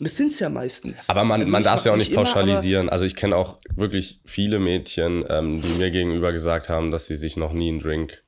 Und 0.00 0.06
das 0.06 0.16
sind 0.16 0.30
es 0.30 0.38
ja 0.38 0.48
meistens. 0.48 1.08
Aber 1.08 1.24
man, 1.24 1.40
Also 1.40 1.50
man 1.50 1.64
darf 1.64 1.80
es 1.80 1.84
ja 1.84 1.92
auch 1.92 1.96
nicht 1.96 2.12
immer, 2.12 2.22
pauschalisieren. 2.22 2.88
also 2.88 3.04
ich 3.04 3.16
kenne 3.16 3.34
auch 3.34 3.58
wirklich 3.74 4.20
viele 4.24 4.60
Mädchen, 4.60 5.24
ähm, 5.28 5.60
die 5.60 5.78
mir 5.78 5.90
gegenüber 5.90 6.30
gesagt 6.30 6.68
haben, 6.68 6.92
dass 6.92 7.08
sie 7.08 7.16
sich 7.16 7.36
noch 7.36 7.52
nie 7.52 7.68
einen 7.70 7.80
Drink 7.80 8.22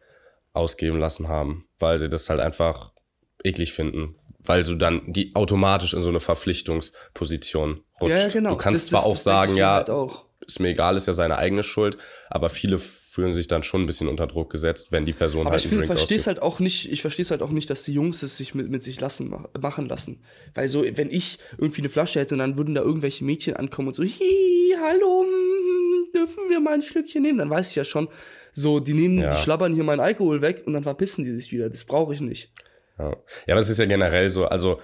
ausgeben 0.53 0.99
lassen 0.99 1.29
haben, 1.29 1.67
weil 1.79 2.01
sie 2.01 2.09
das 2.09 2.29
halt 2.29 2.41
einfach 2.41 2.93
eklig 3.45 3.73
finden. 3.73 4.17
Weil 4.41 4.65
du 4.65 4.75
dann 4.75 5.03
die 5.13 5.37
automatisch 5.37 5.95
in 5.95 6.03
so 6.03 6.09
eine 6.09 6.19
Verpflichtungsposition 6.19 7.85
rutscht. 8.01 8.15
Ja, 8.17 8.29
genau. 8.29 8.51
Du 8.51 8.57
kannst 8.57 8.83
Das- 8.85 8.89
zwar 8.91 9.01
das- 9.01 9.07
auch 9.09 9.17
sagen, 9.17 9.57
ja, 9.57 9.75
halt 9.75 9.91
auch. 9.91 10.25
ist 10.47 10.61
mir 10.61 10.69
egal, 10.69 10.97
ist 10.97 11.07
ja 11.07 11.13
seine 11.13 11.37
eigene 11.39 11.63
Schuld, 11.63 11.97
aber 12.29 12.49
viele 12.49 12.79
fühlen 12.79 13.35
sich 13.35 13.49
dann 13.49 13.63
schon 13.65 13.83
ein 13.83 13.87
bisschen 13.87 14.07
unter 14.09 14.27
Druck 14.29 14.51
gesetzt, 14.51 14.93
wenn 14.93 15.05
die 15.05 15.13
Person 15.13 15.43
Aber 15.43 15.51
halt 15.51 15.61
ich 15.61 15.67
einen 15.67 15.71
finde, 15.81 15.87
Drink 15.89 15.99
verstehe 15.99 16.17
es 16.17 16.27
halt 16.29 16.41
auch 16.43 16.61
nicht, 16.61 16.91
ich 16.93 17.01
verstehe 17.03 17.25
es 17.25 17.31
halt 17.33 17.43
auch 17.43 17.51
nicht, 17.51 17.69
dass 17.69 17.83
die 17.83 17.93
Jungs 17.93 18.23
es 18.23 18.37
sich 18.37 18.55
mit, 18.55 18.71
mit 18.71 18.83
sich 18.85 19.01
lassen, 19.01 19.29
mach- 19.29 19.49
machen 19.61 19.89
lassen. 19.89 20.23
Weil 20.55 20.69
so, 20.69 20.85
wenn 20.95 21.11
ich 21.11 21.39
irgendwie 21.59 21.81
eine 21.83 21.89
Flasche 21.89 22.21
hätte 22.21 22.37
und 22.37 22.39
dann 22.39 22.57
würden 22.57 22.75
da 22.77 22.83
irgendwelche 22.83 23.25
Mädchen 23.25 23.57
ankommen 23.57 23.89
und 23.89 23.95
so, 23.95 24.05
hi, 24.05 24.75
hallo, 24.81 25.25
hm, 25.25 26.13
dürfen 26.15 26.49
wir 26.49 26.61
mal 26.61 26.75
ein 26.75 26.83
Schlückchen 26.83 27.23
nehmen? 27.23 27.39
Dann 27.39 27.51
weiß 27.51 27.71
ich 27.71 27.75
ja 27.77 27.85
schon, 27.85 28.09
so, 28.53 28.79
die 28.81 28.95
nehmen, 28.95 29.19
Ja. 29.21 29.31
die 29.31 29.37
schlabbern 29.39 29.75
hier 29.75 29.85
meinen 29.85 30.01
Alkohol 30.01 30.41
weg 30.41 30.63
und 30.67 30.73
dann 30.75 30.85
verpissen 30.85 31.25
die 31.25 31.35
sich 31.35 31.51
wieder. 31.53 31.69
Das 31.69 31.85
brauche 31.85 32.15
ich 32.15 32.21
nicht. 32.21 32.53
Ja. 32.99 33.11
ja, 33.11 33.55
aber 33.55 33.59
es 33.61 33.69
ist 33.69 33.79
ja 33.79 33.87
generell 33.87 34.31
so, 34.31 34.45
also 34.47 34.79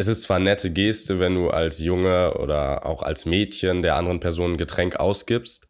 es 0.00 0.08
ist 0.08 0.22
zwar 0.22 0.36
eine 0.36 0.46
nette 0.46 0.70
Geste, 0.70 1.20
wenn 1.20 1.34
du 1.34 1.50
als 1.50 1.78
Junge 1.78 2.32
oder 2.38 2.86
auch 2.86 3.02
als 3.02 3.26
Mädchen 3.26 3.82
der 3.82 3.96
anderen 3.96 4.18
Person 4.18 4.52
ein 4.52 4.56
Getränk 4.56 4.96
ausgibst. 4.96 5.68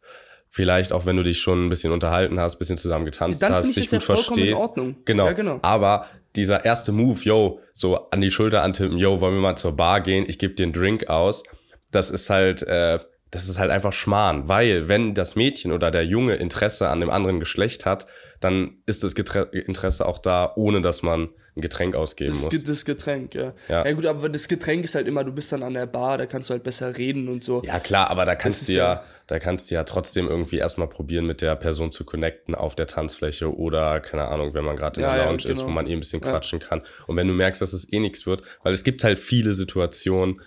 Vielleicht 0.49 0.93
auch, 0.93 1.05
wenn 1.05 1.17
du 1.17 1.23
dich 1.23 1.39
schon 1.39 1.65
ein 1.65 1.69
bisschen 1.69 1.91
unterhalten 1.91 2.39
hast, 2.39 2.55
ein 2.55 2.59
bisschen 2.59 2.77
zusammen 2.77 3.03
getanzt 3.03 3.41
Dann 3.41 3.53
hast, 3.53 3.75
dich 3.75 3.89
das 3.89 3.91
gut 3.91 3.93
ja 3.93 3.99
vollkommen 3.99 4.39
in 4.39 4.45
verstehst. 4.45 4.61
Ordnung. 4.61 4.95
Genau. 5.03 5.25
Ja, 5.25 5.33
genau. 5.33 5.59
Aber 5.61 6.07
dieser 6.37 6.63
erste 6.63 6.93
Move, 6.93 7.19
yo, 7.23 7.59
so 7.73 8.09
an 8.09 8.21
die 8.21 8.31
Schulter 8.31 8.63
antippen, 8.63 8.97
yo, 8.97 9.19
wollen 9.19 9.33
wir 9.33 9.41
mal 9.41 9.57
zur 9.57 9.75
Bar 9.75 9.99
gehen, 9.99 10.23
ich 10.25 10.39
gebe 10.39 10.53
dir 10.53 10.63
einen 10.63 10.73
Drink 10.73 11.09
aus, 11.09 11.43
das 11.91 12.09
ist 12.09 12.29
halt, 12.29 12.63
äh, 12.63 12.99
das 13.31 13.47
ist 13.47 13.57
halt 13.57 13.71
einfach 13.71 13.93
Schmarrn. 13.93 14.47
Weil, 14.47 14.87
wenn 14.87 15.13
das 15.13 15.35
Mädchen 15.35 15.71
oder 15.71 15.89
der 15.89 16.05
Junge 16.05 16.35
Interesse 16.35 16.89
an 16.89 16.99
dem 16.99 17.09
anderen 17.09 17.39
Geschlecht 17.39 17.85
hat, 17.85 18.05
dann 18.39 18.77
ist 18.85 19.03
das 19.03 19.15
Getre 19.15 19.49
Interesse 19.51 20.05
auch 20.05 20.17
da, 20.17 20.51
ohne 20.55 20.81
dass 20.81 21.01
man 21.01 21.29
ein 21.55 21.61
Getränk 21.61 21.95
ausgeben 21.95 22.31
Das, 22.31 22.43
muss. 22.43 22.63
Das 22.63 22.85
Getränk, 22.85 23.35
ja. 23.35 23.53
Ja. 23.67 23.85
ja. 23.85 23.91
gut, 23.91 24.05
aber 24.05 24.29
das 24.29 24.47
Getränk 24.47 24.85
ist 24.85 24.95
halt 24.95 25.05
immer, 25.07 25.23
du 25.23 25.31
bist 25.33 25.51
dann 25.51 25.63
an 25.63 25.73
der 25.73 25.85
Bar, 25.85 26.17
da 26.17 26.25
kannst 26.25 26.49
du 26.49 26.53
halt 26.53 26.63
besser 26.63 26.97
reden 26.97 27.27
und 27.27 27.43
so. 27.43 27.61
Ja, 27.65 27.79
klar, 27.79 28.09
aber 28.09 28.25
da 28.25 28.35
kannst 28.35 28.61
ist 28.61 28.69
du 28.69 28.73
ja, 28.73 28.93
ja- 28.93 29.03
da 29.27 29.39
kannst 29.39 29.69
du 29.69 29.75
ja 29.75 29.83
trotzdem 29.83 30.27
irgendwie 30.27 30.57
erstmal 30.57 30.87
probieren, 30.87 31.25
mit 31.25 31.41
der 31.41 31.55
Person 31.55 31.91
zu 31.91 32.03
connecten 32.03 32.55
auf 32.55 32.75
der 32.75 32.87
Tanzfläche 32.87 33.53
oder, 33.55 33.99
keine 34.01 34.27
Ahnung, 34.27 34.53
wenn 34.53 34.63
man 34.65 34.75
gerade 34.75 34.99
in 35.01 35.05
der 35.07 35.25
Lounge 35.25 35.37
ist, 35.37 35.45
genau. 35.45 35.65
wo 35.67 35.69
man 35.69 35.87
eh 35.87 35.93
ein 35.93 35.99
bisschen 35.99 36.21
quatschen 36.21 36.59
kann. 36.59 36.81
Und 37.07 37.15
wenn 37.17 37.27
du 37.27 37.33
merkst, 37.33 37.61
dass 37.61 37.71
es 37.73 37.91
eh 37.91 37.99
nichts 37.99 38.25
wird, 38.25 38.41
weil 38.63 38.73
es 38.73 38.83
gibt 38.83 39.03
halt 39.03 39.19
viele 39.19 39.53
Situationen, 39.53 40.41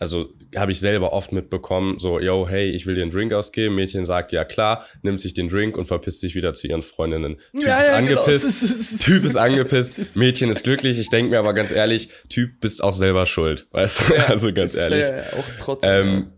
also 0.00 0.32
habe 0.56 0.72
ich 0.72 0.80
selber 0.80 1.12
oft 1.12 1.30
mitbekommen, 1.30 1.98
so, 1.98 2.18
yo, 2.18 2.48
hey, 2.48 2.70
ich 2.70 2.86
will 2.86 2.94
dir 2.96 3.02
einen 3.02 3.10
Drink 3.10 3.32
ausgeben. 3.32 3.74
Mädchen 3.74 4.04
sagt, 4.04 4.32
ja 4.32 4.44
klar, 4.44 4.86
nimmt 5.02 5.20
sich 5.20 5.34
den 5.34 5.48
Drink 5.48 5.76
und 5.76 5.84
verpisst 5.84 6.20
sich 6.20 6.34
wieder 6.34 6.54
zu 6.54 6.66
ihren 6.66 6.82
Freundinnen. 6.82 7.36
Typ 7.52 7.62
Ja, 7.66 7.78
ist 7.80 7.88
ja, 7.88 8.00
genau. 8.00 8.22
angepisst, 8.22 8.44
ist- 8.64 9.04
Typ 9.04 9.22
ist 9.24 9.36
angepisst, 9.36 10.16
Mädchen 10.16 10.50
ist 10.50 10.64
glücklich. 10.64 10.98
Ich 10.98 11.10
denke 11.10 11.30
mir 11.30 11.38
aber 11.38 11.52
ganz 11.52 11.70
ehrlich, 11.70 12.08
Typ 12.28 12.60
bist 12.60 12.82
auch 12.82 12.94
selber 12.94 13.26
schuld. 13.26 13.68
Weißt 13.70 14.00
du? 14.08 14.14
also 14.28 14.52
ganz 14.52 14.76
ehrlich. 14.76 15.04
ja 15.06 15.38
auch 15.38 15.44
trotzdem. 15.60 15.90
Ähm, 16.08 16.32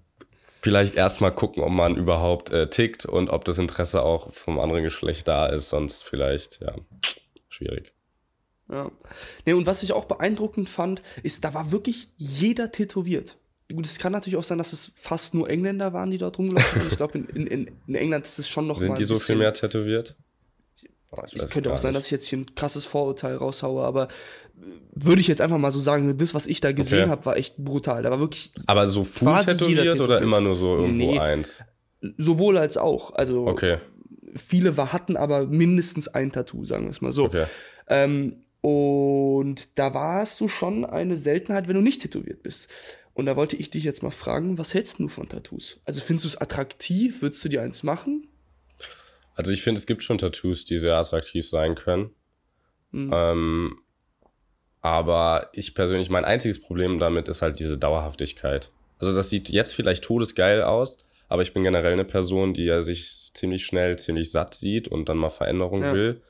vielleicht 0.61 0.95
erstmal 0.97 1.33
gucken, 1.33 1.63
ob 1.63 1.71
man 1.71 1.97
überhaupt 1.97 2.51
äh, 2.53 2.69
tickt 2.69 3.07
und 3.07 3.31
ob 3.31 3.45
das 3.45 3.59
Interesse 3.59 4.03
auch 4.03 4.35
vom 4.35 4.59
anderen 4.61 4.83
Geschlecht 4.83 5.27
da 5.29 5.47
ist, 5.47 5.69
sonst 5.71 6.05
vielleicht, 6.05 6.61
ja, 6.61 6.75
schwierig. 7.49 7.93
Ja. 8.71 8.91
Nee, 9.45 9.53
und 9.53 9.67
was 9.67 9.83
ich 9.83 9.93
auch 9.93 10.07
beeindruckend 10.07 10.69
fand, 10.69 11.03
ist, 11.23 11.45
da 11.45 11.53
war 11.55 11.73
wirklich 11.73 12.09
jeder 12.17 12.71
tätowiert. 12.71 13.37
Gut, 13.75 13.87
es 13.87 13.99
kann 13.99 14.13
natürlich 14.13 14.37
auch 14.37 14.43
sein, 14.45 14.59
dass 14.59 14.73
es 14.73 14.93
fast 14.97 15.35
nur 15.35 15.49
Engländer 15.49 15.93
waren, 15.93 16.11
die 16.11 16.19
dort 16.19 16.39
rumgelaufen 16.39 16.81
sind. 16.83 16.91
Ich 16.93 16.97
glaube, 16.97 17.19
in, 17.19 17.47
in- 17.47 17.71
in, 17.87 17.95
England 17.95 18.25
ist 18.25 18.39
es 18.39 18.49
schon 18.49 18.67
noch 18.67 18.77
mal 18.77 18.81
Sind 18.81 18.91
ein 18.93 18.99
die 18.99 19.05
so 19.05 19.15
viel 19.17 19.37
mehr 19.37 19.53
tätowiert? 19.53 20.17
Oh, 21.11 21.23
Es 21.31 21.51
könnte 21.51 21.71
auch 21.73 21.77
sein, 21.79 21.91
nicht. 21.93 21.99
dass 21.99 22.05
ich 22.07 22.11
jetzt 22.13 22.25
hier 22.27 22.39
ein 22.39 22.55
krasses 22.55 22.85
Vorurteil 22.87 23.37
raushaue, 23.37 23.83
aber 23.85 24.05
äh, 24.09 24.09
würde 24.95 25.21
ich 25.21 25.29
jetzt 25.29 25.41
einfach 25.43 25.59
mal 25.59 25.71
so 25.71 25.79
sagen, 25.81 26.17
das, 26.17 26.33
was 26.35 26.47
ich 26.47 26.61
da 26.61 26.73
gesehen 26.73 27.03
Okay. 27.03 27.11
habe, 27.11 27.27
war 27.27 27.37
echt 27.37 27.59
brutal. 27.59 28.03
Da 28.03 28.11
war 28.11 28.19
wirklich 28.19 28.51
Aber 28.67 28.87
so 28.87 29.05
full 29.05 29.29
jeder 29.29 29.45
tätowiert 29.45 29.87
oder 29.87 29.93
tätowiert. 29.97 30.23
immer 30.23 30.41
nur 30.41 30.57
so 30.57 30.77
irgendwo 30.77 31.13
Nee. 31.13 31.19
eins? 31.19 31.59
sowohl 32.17 32.57
als 32.59 32.79
auch. 32.79 33.13
Also 33.15 33.47
Okay, 33.47 33.79
viele 34.35 34.77
war, 34.79 34.93
hatten 34.93 35.17
aber 35.17 35.47
mindestens 35.47 36.09
ein 36.09 36.33
Tattoo, 36.33 36.65
sagen 36.65 36.85
wir 36.85 36.91
es 36.91 37.01
mal 37.03 37.13
so. 37.13 37.25
okay. 37.27 37.45
Ähm, 37.89 38.37
und 38.63 39.79
da 39.79 39.93
warst 39.93 40.41
du 40.41 40.49
schon 40.49 40.85
eine 40.85 41.17
Seltenheit, 41.17 41.69
wenn 41.69 41.75
du 41.75 41.81
nicht 41.83 42.01
tätowiert 42.03 42.43
bist. 42.43 42.69
Und 43.15 43.27
da 43.27 43.37
wollte 43.37 43.57
ich 43.57 43.71
dich 43.71 43.85
jetzt 43.85 44.03
mal 44.03 44.11
fragen, 44.11 44.59
was 44.59 44.75
hältst 44.75 44.99
du 44.99 45.09
von 45.09 45.29
Tattoos? 45.29 45.81
Also 45.85 46.01
findest 46.01 46.25
du 46.25 46.29
es 46.29 46.41
attraktiv? 46.41 47.21
Würdest 47.23 47.45
du 47.45 47.49
dir 47.49 47.63
eins 47.63 47.83
machen? 47.83 48.29
Also 49.35 49.53
ich 49.53 49.63
finde, 49.63 49.79
es 49.79 49.87
gibt 49.87 50.03
schon 50.03 50.19
Tattoos, 50.19 50.65
die 50.65 50.79
sehr 50.79 50.97
attraktiv 50.97 51.49
sein 51.49 51.75
können. 51.75 52.11
Mhm. 52.91 53.11
Ähm, 53.13 53.81
aber 54.81 55.51
ich 55.53 55.75
persönlich, 55.75 56.11
mein 56.11 56.25
einziges 56.25 56.61
Problem 56.61 56.99
damit 56.99 57.29
ist 57.29 57.43
halt 57.43 57.59
diese 57.59 57.79
Dauerhaftigkeit. 57.79 58.71
Also 58.99 59.15
das 59.15 59.31
sieht 59.31 59.49
jetzt 59.49 59.75
vielleicht 59.75 60.05
todesgeil 60.05 60.63
aus, 60.63 60.99
aber 61.29 61.43
ich 61.43 61.55
bin 61.55 61.63
generell 61.63 61.93
eine 61.93 62.05
Person, 62.05 62.55
die 62.55 62.65
ja 62.65 62.83
sich 62.83 63.33
ziemlich 63.35 63.65
schnell, 63.65 63.99
ziemlich 63.99 64.31
satt 64.31 64.55
sieht 64.55 64.89
und 64.89 65.09
dann 65.09 65.19
mal 65.19 65.31
Veränderung 65.31 65.83
Ja. 65.83 65.93
will. 65.93 66.23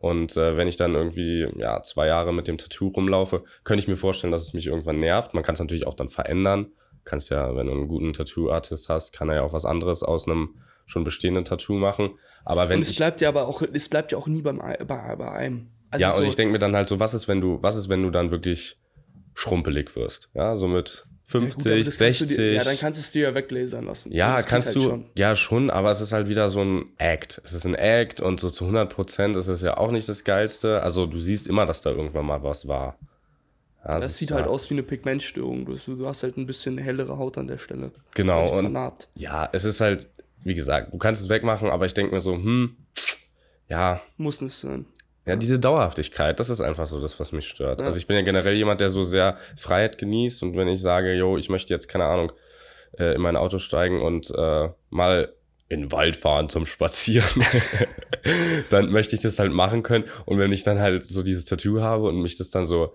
Und 0.00 0.34
äh, 0.38 0.56
wenn 0.56 0.66
ich 0.66 0.78
dann 0.78 0.94
irgendwie 0.94 1.46
ja, 1.56 1.82
zwei 1.82 2.06
Jahre 2.06 2.32
mit 2.32 2.48
dem 2.48 2.56
Tattoo 2.56 2.88
rumlaufe, 2.88 3.44
könnte 3.64 3.82
ich 3.82 3.88
mir 3.88 3.96
vorstellen, 3.96 4.32
dass 4.32 4.42
es 4.42 4.54
mich 4.54 4.66
irgendwann 4.66 4.98
nervt. 4.98 5.34
Man 5.34 5.42
kann 5.42 5.52
es 5.52 5.60
natürlich 5.60 5.86
auch 5.86 5.94
dann 5.94 6.08
verändern. 6.08 6.72
Kannst 7.04 7.28
ja, 7.28 7.54
wenn 7.54 7.66
du 7.66 7.72
einen 7.72 7.86
guten 7.86 8.14
Tattoo-Artist 8.14 8.88
hast, 8.88 9.12
kann 9.12 9.28
er 9.28 9.36
ja 9.36 9.42
auch 9.42 9.52
was 9.52 9.66
anderes 9.66 10.02
aus 10.02 10.26
einem 10.26 10.58
schon 10.86 11.04
bestehenden 11.04 11.44
Tattoo 11.44 11.74
machen. 11.74 12.18
Aber 12.46 12.70
wenn 12.70 12.76
und 12.76 12.82
es 12.82 12.90
ich, 12.90 12.96
bleibt 12.96 13.20
ja 13.20 13.28
aber 13.28 13.46
auch, 13.46 13.62
es 13.72 13.90
bleibt 13.90 14.12
ja 14.12 14.18
auch 14.18 14.26
nie 14.26 14.40
beim, 14.40 14.56
bei, 14.56 15.16
bei 15.16 15.30
einem. 15.30 15.68
Also 15.90 16.02
ja, 16.02 16.10
so 16.12 16.22
und 16.22 16.28
ich 16.28 16.36
denke 16.36 16.52
mir 16.52 16.58
dann 16.58 16.74
halt 16.74 16.88
so, 16.88 16.98
was 16.98 17.12
ist, 17.12 17.28
wenn 17.28 17.42
du, 17.42 17.62
was 17.62 17.76
ist, 17.76 17.90
wenn 17.90 18.02
du 18.02 18.10
dann 18.10 18.30
wirklich 18.30 18.80
schrumpelig 19.34 19.96
wirst? 19.96 20.30
Ja, 20.32 20.56
somit 20.56 21.06
50, 21.30 21.64
ja, 21.64 21.76
gut, 21.76 21.92
60. 21.92 22.26
Dir, 22.26 22.52
ja, 22.54 22.64
dann 22.64 22.76
kannst 22.76 22.98
du 22.98 23.02
es 23.02 23.12
dir 23.12 23.22
ja 23.28 23.34
weglasern 23.36 23.84
lassen. 23.84 24.12
Ja, 24.12 24.34
das 24.34 24.46
kannst 24.46 24.68
halt 24.68 24.76
du, 24.76 24.80
schon. 24.80 25.04
ja 25.14 25.36
schon, 25.36 25.70
aber 25.70 25.92
es 25.92 26.00
ist 26.00 26.12
halt 26.12 26.28
wieder 26.28 26.50
so 26.50 26.60
ein 26.60 26.86
Act. 26.98 27.40
Es 27.44 27.52
ist 27.52 27.64
ein 27.64 27.76
Act 27.76 28.20
und 28.20 28.40
so 28.40 28.50
zu 28.50 28.64
100 28.64 28.92
Prozent 28.92 29.36
ist 29.36 29.46
es 29.46 29.62
ja 29.62 29.76
auch 29.76 29.92
nicht 29.92 30.08
das 30.08 30.24
Geilste. 30.24 30.82
Also 30.82 31.06
du 31.06 31.20
siehst 31.20 31.46
immer, 31.46 31.66
dass 31.66 31.82
da 31.82 31.90
irgendwann 31.90 32.26
mal 32.26 32.42
was 32.42 32.66
war. 32.66 32.98
Ja, 33.84 33.94
das, 33.94 34.04
das 34.06 34.16
sieht 34.16 34.32
halt 34.32 34.48
aus 34.48 34.68
wie 34.70 34.74
eine 34.74 34.82
Pigmentstörung. 34.82 35.66
Du, 35.66 35.74
du, 35.74 36.06
hast 36.06 36.24
halt 36.24 36.36
ein 36.36 36.46
bisschen 36.46 36.78
hellere 36.78 37.16
Haut 37.16 37.38
an 37.38 37.46
der 37.46 37.58
Stelle. 37.58 37.92
Genau. 38.14 38.40
Also 38.40 38.52
und 38.54 38.60
vernarbt. 38.62 39.06
ja, 39.14 39.48
es 39.52 39.62
ist 39.62 39.80
halt, 39.80 40.08
wie 40.42 40.54
gesagt, 40.54 40.92
du 40.92 40.98
kannst 40.98 41.22
es 41.22 41.28
wegmachen, 41.28 41.70
aber 41.70 41.86
ich 41.86 41.94
denke 41.94 42.12
mir 42.12 42.20
so, 42.20 42.34
hm, 42.34 42.76
ja. 43.68 44.00
Muss 44.16 44.40
nicht 44.40 44.56
sein. 44.56 44.84
Ja, 45.30 45.36
diese 45.36 45.58
Dauerhaftigkeit, 45.58 46.38
das 46.40 46.50
ist 46.50 46.60
einfach 46.60 46.86
so 46.86 47.00
das, 47.00 47.18
was 47.20 47.32
mich 47.32 47.48
stört. 47.48 47.80
Ja. 47.80 47.86
Also 47.86 47.98
ich 47.98 48.06
bin 48.06 48.16
ja 48.16 48.22
generell 48.22 48.54
jemand, 48.54 48.80
der 48.80 48.90
so 48.90 49.02
sehr 49.02 49.36
Freiheit 49.56 49.98
genießt 49.98 50.42
und 50.42 50.56
wenn 50.56 50.68
ich 50.68 50.80
sage, 50.80 51.14
yo, 51.14 51.36
ich 51.38 51.48
möchte 51.48 51.72
jetzt, 51.72 51.88
keine 51.88 52.04
Ahnung, 52.04 52.32
äh, 52.98 53.14
in 53.14 53.20
mein 53.20 53.36
Auto 53.36 53.58
steigen 53.58 54.00
und 54.02 54.30
äh, 54.30 54.68
mal 54.90 55.32
in 55.68 55.82
den 55.82 55.92
Wald 55.92 56.16
fahren 56.16 56.48
zum 56.48 56.66
Spazieren, 56.66 57.44
dann 58.70 58.90
möchte 58.90 59.14
ich 59.14 59.22
das 59.22 59.38
halt 59.38 59.52
machen 59.52 59.84
können. 59.84 60.04
Und 60.26 60.38
wenn 60.38 60.52
ich 60.52 60.64
dann 60.64 60.80
halt 60.80 61.04
so 61.04 61.22
dieses 61.22 61.44
Tattoo 61.44 61.80
habe 61.80 62.08
und 62.08 62.20
mich 62.20 62.36
das 62.36 62.50
dann 62.50 62.64
so 62.64 62.92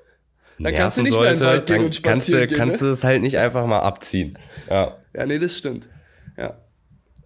Dann 0.59 0.75
kannst 0.75 0.97
du 0.97 1.03
nicht 1.03 1.11
mehr 1.11 1.21
in 1.21 1.27
den 1.27 1.37
sollte, 1.37 1.51
Wald 1.51 1.65
gehen 1.67 1.85
und 1.85 2.03
kannst 2.03 2.27
du, 2.27 2.31
spazieren 2.33 2.47
gehen, 2.49 2.57
kannst 2.57 2.81
ne? 2.81 2.87
du 2.87 2.93
es 2.93 3.03
halt 3.05 3.21
nicht 3.21 3.37
einfach 3.37 3.65
mal 3.65 3.79
abziehen. 3.79 4.37
Ja. 4.69 4.97
Ja, 5.13 5.25
nee, 5.25 5.39
das 5.39 5.57
stimmt. 5.57 5.89
Ja. 6.37 6.57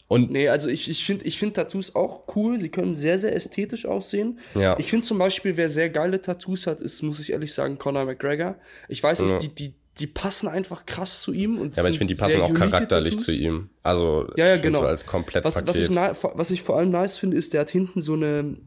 Und 0.10 0.32
Nee, 0.32 0.50
also 0.50 0.70
ich, 0.70 0.90
ich 0.90 1.06
finde 1.06 1.24
ich 1.26 1.38
find 1.38 1.54
Tattoos 1.54 1.96
auch 1.96 2.24
cool. 2.36 2.58
Sie 2.58 2.70
können 2.70 2.96
sehr, 2.96 3.20
sehr 3.20 3.34
ästhetisch 3.36 3.86
aussehen. 3.86 4.40
Ja. 4.56 4.76
Ich 4.80 4.90
finde 4.90 5.06
zum 5.06 5.20
Beispiel, 5.20 5.56
wer 5.56 5.70
sehr 5.70 5.90
geile 5.92 6.20
Tattoos 6.20 6.66
hat, 6.66 6.82
ist, 6.82 7.04
muss 7.04 7.20
ich 7.20 7.32
ehrlich 7.32 7.54
sagen, 7.54 7.78
Conor 7.78 8.06
McGregor. 8.06 8.56
Ich 8.88 9.02
weiß 9.04 9.22
nicht, 9.22 9.30
Ja. 9.32 9.38
die, 9.38 9.50
die, 9.54 9.76
die 10.00 10.08
passen 10.08 10.48
einfach 10.48 10.88
krass 10.88 11.22
zu 11.22 11.32
ihm. 11.32 11.60
Und 11.60 11.76
ja, 11.78 11.84
aber 11.84 11.92
ich 11.92 12.00
finde, 12.00 12.12
die 12.14 12.20
passen 12.20 12.42
auch 12.42 12.54
charakterlich 12.54 13.18
Tattoos. 13.18 13.26
zu 13.28 13.32
ihm. 13.34 13.70
Also 13.84 14.28
Ja, 14.36 14.48
ja, 14.48 14.58
genau. 14.58 14.80
so 14.80 14.88
als 14.88 15.06
Komplettpaket. 15.06 15.68
Was, 15.68 15.68
was, 15.68 15.78
ich 15.78 15.96
was 15.96 16.52
ich 16.52 16.64
vor 16.64 16.78
allem 16.78 16.90
nice 16.90 17.20
finde, 17.20 17.38
ist, 17.38 17.54
der 17.54 17.62
hat 17.62 17.70
hinten 17.70 18.02
so 18.02 18.14
eine, 18.14 18.58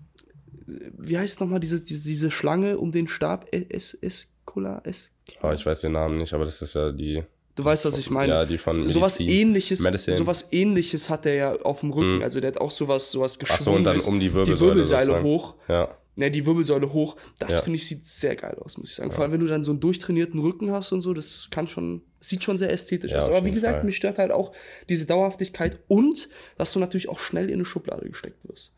wie 0.96 1.18
heißt 1.18 1.40
nochmal 1.40 1.58
diese, 1.58 1.80
diese, 1.82 2.04
diese 2.04 2.30
Schlange 2.30 2.78
um 2.78 2.92
den 2.92 3.08
Stab? 3.08 3.48
Es, 3.50 3.94
Escola? 3.94 4.80
Es, 4.84 5.10
oh, 5.42 5.50
ich 5.50 5.66
weiß 5.66 5.80
den 5.80 5.92
Namen 5.92 6.18
nicht, 6.18 6.34
aber 6.34 6.44
das 6.44 6.62
ist 6.62 6.74
ja 6.74 6.92
die. 6.92 7.24
Du 7.56 7.64
weißt, 7.64 7.84
was 7.84 7.98
ich 7.98 8.10
meine. 8.10 8.32
Ja, 8.32 8.44
die 8.44 8.58
von 8.58 8.88
sowas 8.88 9.20
ähnliches, 9.20 9.80
Medicine. 9.80 10.16
sowas 10.16 10.48
ähnliches 10.52 11.10
hat 11.10 11.26
er 11.26 11.34
ja 11.34 11.56
auf 11.62 11.80
dem 11.80 11.90
Rücken. 11.92 12.16
Mhm. 12.16 12.22
Also 12.22 12.40
der 12.40 12.48
hat 12.52 12.60
auch 12.60 12.70
sowas, 12.70 13.10
sowas 13.12 13.38
Ach 13.48 13.60
so, 13.60 13.72
und 13.72 13.84
dann 13.84 14.00
um 14.00 14.18
die 14.20 14.26
die 14.28 14.34
Wirbelsäule. 14.34 14.60
Wirbelsäule 14.70 15.04
sozusagen. 15.04 15.24
hoch. 15.24 15.54
Ja. 15.68 15.96
Ne, 16.14 16.30
die 16.30 16.44
Wirbelsäule 16.44 16.92
hoch. 16.92 17.16
Das 17.38 17.52
Ja. 17.54 17.60
finde 17.62 17.76
ich 17.76 17.86
sieht 17.86 18.04
sehr 18.04 18.36
geil 18.36 18.56
aus, 18.60 18.76
muss 18.76 18.90
ich 18.90 18.94
sagen. 18.96 19.10
Vor 19.12 19.22
allem, 19.24 19.32
wenn 19.32 19.40
du 19.40 19.46
dann 19.46 19.62
so 19.62 19.70
einen 19.70 19.80
durchtrainierten 19.80 20.38
Rücken 20.40 20.70
hast 20.70 20.92
und 20.92 21.00
so, 21.00 21.14
das 21.14 21.48
kann 21.50 21.66
schon, 21.66 22.02
sieht 22.20 22.44
schon 22.44 22.58
sehr 22.58 22.70
ästhetisch 22.70 23.12
Ja, 23.12 23.20
aus. 23.20 23.28
Aber 23.30 23.44
wie 23.46 23.50
gesagt, 23.50 23.76
Fall. 23.76 23.84
mich 23.84 23.96
stört 23.96 24.18
halt 24.18 24.30
auch 24.30 24.52
diese 24.90 25.06
Dauerhaftigkeit 25.06 25.78
und, 25.88 26.28
dass 26.58 26.72
du 26.74 26.80
natürlich 26.80 27.08
auch 27.08 27.18
schnell 27.18 27.48
in 27.48 27.54
eine 27.54 27.64
Schublade 27.64 28.06
gesteckt 28.06 28.46
wirst. 28.46 28.74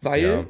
Weil 0.00 0.22
Ja. 0.22 0.46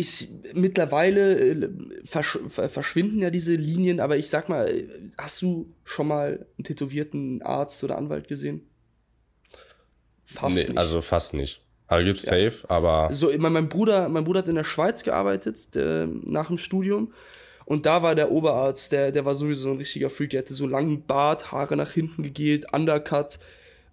Ich, 0.00 0.28
mittlerweile 0.54 1.38
äh, 1.38 1.70
versch 2.04 2.38
verschwinden 2.48 3.20
ja 3.20 3.30
diese 3.30 3.54
Linien, 3.54 4.00
aber 4.00 4.16
ich 4.16 4.30
sag 4.30 4.48
mal, 4.48 4.88
hast 5.18 5.42
du 5.42 5.72
schon 5.84 6.08
mal 6.08 6.46
einen 6.56 6.64
tätowierten 6.64 7.42
Arzt 7.42 7.84
oder 7.84 7.98
Anwalt 7.98 8.26
gesehen? 8.26 8.66
Fast 10.24 10.56
nee, 10.56 10.64
nicht. 10.64 10.78
Also 10.78 11.00
fast 11.00 11.34
nicht. 11.34 11.60
Also 11.86 12.04
gibt's 12.06 12.24
ja. 12.24 12.50
safe, 12.50 12.70
aber. 12.70 13.12
So, 13.12 13.30
mein, 13.36 13.52
mein, 13.52 13.68
Bruder, 13.68 14.08
mein 14.08 14.24
Bruder 14.24 14.40
hat 14.40 14.48
in 14.48 14.54
der 14.54 14.64
Schweiz 14.64 15.02
gearbeitet, 15.02 15.74
der, 15.74 16.06
nach 16.06 16.46
dem 16.46 16.58
Studium. 16.58 17.12
Und 17.64 17.86
da 17.86 18.02
war 18.02 18.14
der 18.14 18.32
Oberarzt, 18.32 18.92
der, 18.92 19.12
der 19.12 19.24
war 19.24 19.34
sowieso 19.34 19.70
ein 19.70 19.76
richtiger 19.76 20.10
Freak. 20.10 20.30
Der 20.30 20.40
hatte 20.40 20.54
so 20.54 20.64
einen 20.64 20.72
langen 20.72 21.06
Bart, 21.06 21.52
Haare 21.52 21.76
nach 21.76 21.90
hinten 21.90 22.22
gegelt, 22.22 22.72
Undercut 22.72 23.38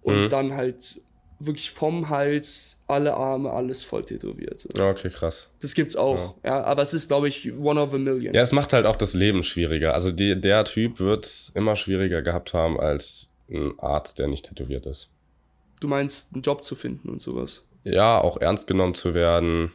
und 0.01 0.23
mhm. 0.23 0.29
dann 0.29 0.53
halt 0.55 1.01
wirklich 1.39 1.71
vom 1.71 2.09
Hals, 2.09 2.83
alle 2.87 3.13
Arme, 3.13 3.51
alles 3.51 3.83
voll 3.83 4.03
tätowiert. 4.03 4.59
So. 4.59 4.69
Okay, 4.83 5.09
krass. 5.09 5.49
Das 5.59 5.73
gibt's 5.73 5.95
auch, 5.95 6.35
ja. 6.43 6.57
ja 6.57 6.63
aber 6.63 6.81
es 6.81 6.93
ist, 6.93 7.07
glaube 7.07 7.27
ich, 7.27 7.53
one 7.53 7.79
of 7.79 7.93
a 7.93 7.97
million. 7.97 8.33
Ja, 8.33 8.41
es 8.41 8.51
macht 8.51 8.73
halt 8.73 8.85
auch 8.85 8.95
das 8.95 9.13
Leben 9.13 9.43
schwieriger. 9.43 9.93
Also 9.93 10.11
die, 10.11 10.39
der 10.39 10.65
Typ 10.65 10.99
wird 10.99 11.51
immer 11.53 11.75
schwieriger 11.75 12.21
gehabt 12.21 12.53
haben 12.53 12.79
als 12.79 13.29
ein 13.49 13.73
Arzt, 13.79 14.19
der 14.19 14.27
nicht 14.27 14.47
tätowiert 14.47 14.85
ist. 14.85 15.09
Du 15.79 15.87
meinst, 15.87 16.33
einen 16.33 16.41
Job 16.41 16.63
zu 16.63 16.75
finden 16.75 17.09
und 17.09 17.21
sowas? 17.21 17.63
Ja, 17.83 18.19
auch 18.19 18.37
ernst 18.37 18.67
genommen 18.67 18.95
zu 18.95 19.13
werden. 19.13 19.71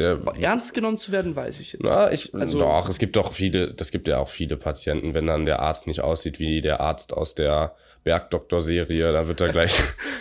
Der, 0.00 0.18
ernst 0.40 0.72
genommen 0.72 0.96
zu 0.96 1.12
werden, 1.12 1.36
weiß 1.36 1.60
ich 1.60 1.74
jetzt 1.74 1.84
na, 1.84 2.08
nicht. 2.08 2.28
Ich, 2.28 2.34
also, 2.34 2.58
doch, 2.58 2.88
es 2.88 2.98
gibt 2.98 3.16
doch 3.16 3.34
viele, 3.34 3.74
das 3.74 3.90
gibt 3.90 4.08
ja 4.08 4.16
auch 4.16 4.30
viele 4.30 4.56
Patienten, 4.56 5.12
wenn 5.12 5.26
dann 5.26 5.44
der 5.44 5.60
Arzt 5.60 5.86
nicht 5.86 6.00
aussieht 6.00 6.38
wie 6.38 6.62
der 6.62 6.80
Arzt 6.80 7.12
aus 7.12 7.34
der 7.34 7.74
Bergdoktor-Serie, 8.04 9.12
da 9.12 9.28
wird 9.28 9.42
er 9.42 9.48
gleich, 9.52 9.78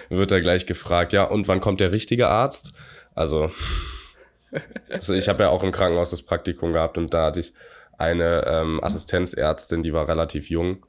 wird 0.09 0.33
er 0.33 0.41
gleich 0.41 0.65
gefragt, 0.65 1.13
ja, 1.13 1.23
und 1.23 1.47
wann 1.47 1.61
kommt 1.61 1.79
der 1.79 1.93
richtige 1.93 2.27
Arzt? 2.27 2.73
Also, 3.15 3.51
also 4.89 5.13
ich 5.13 5.29
habe 5.29 5.43
ja 5.43 5.49
auch 5.49 5.63
im 5.63 5.71
Krankenhaus 5.71 6.09
das 6.09 6.23
Praktikum 6.23 6.73
gehabt 6.73 6.97
und 6.97 7.13
da 7.13 7.27
hatte 7.27 7.39
ich 7.39 7.53
eine 7.97 8.43
ähm, 8.47 8.83
Assistenzärztin, 8.83 9.81
die 9.81 9.93
war 9.93 10.09
relativ 10.09 10.49
jung 10.49 10.85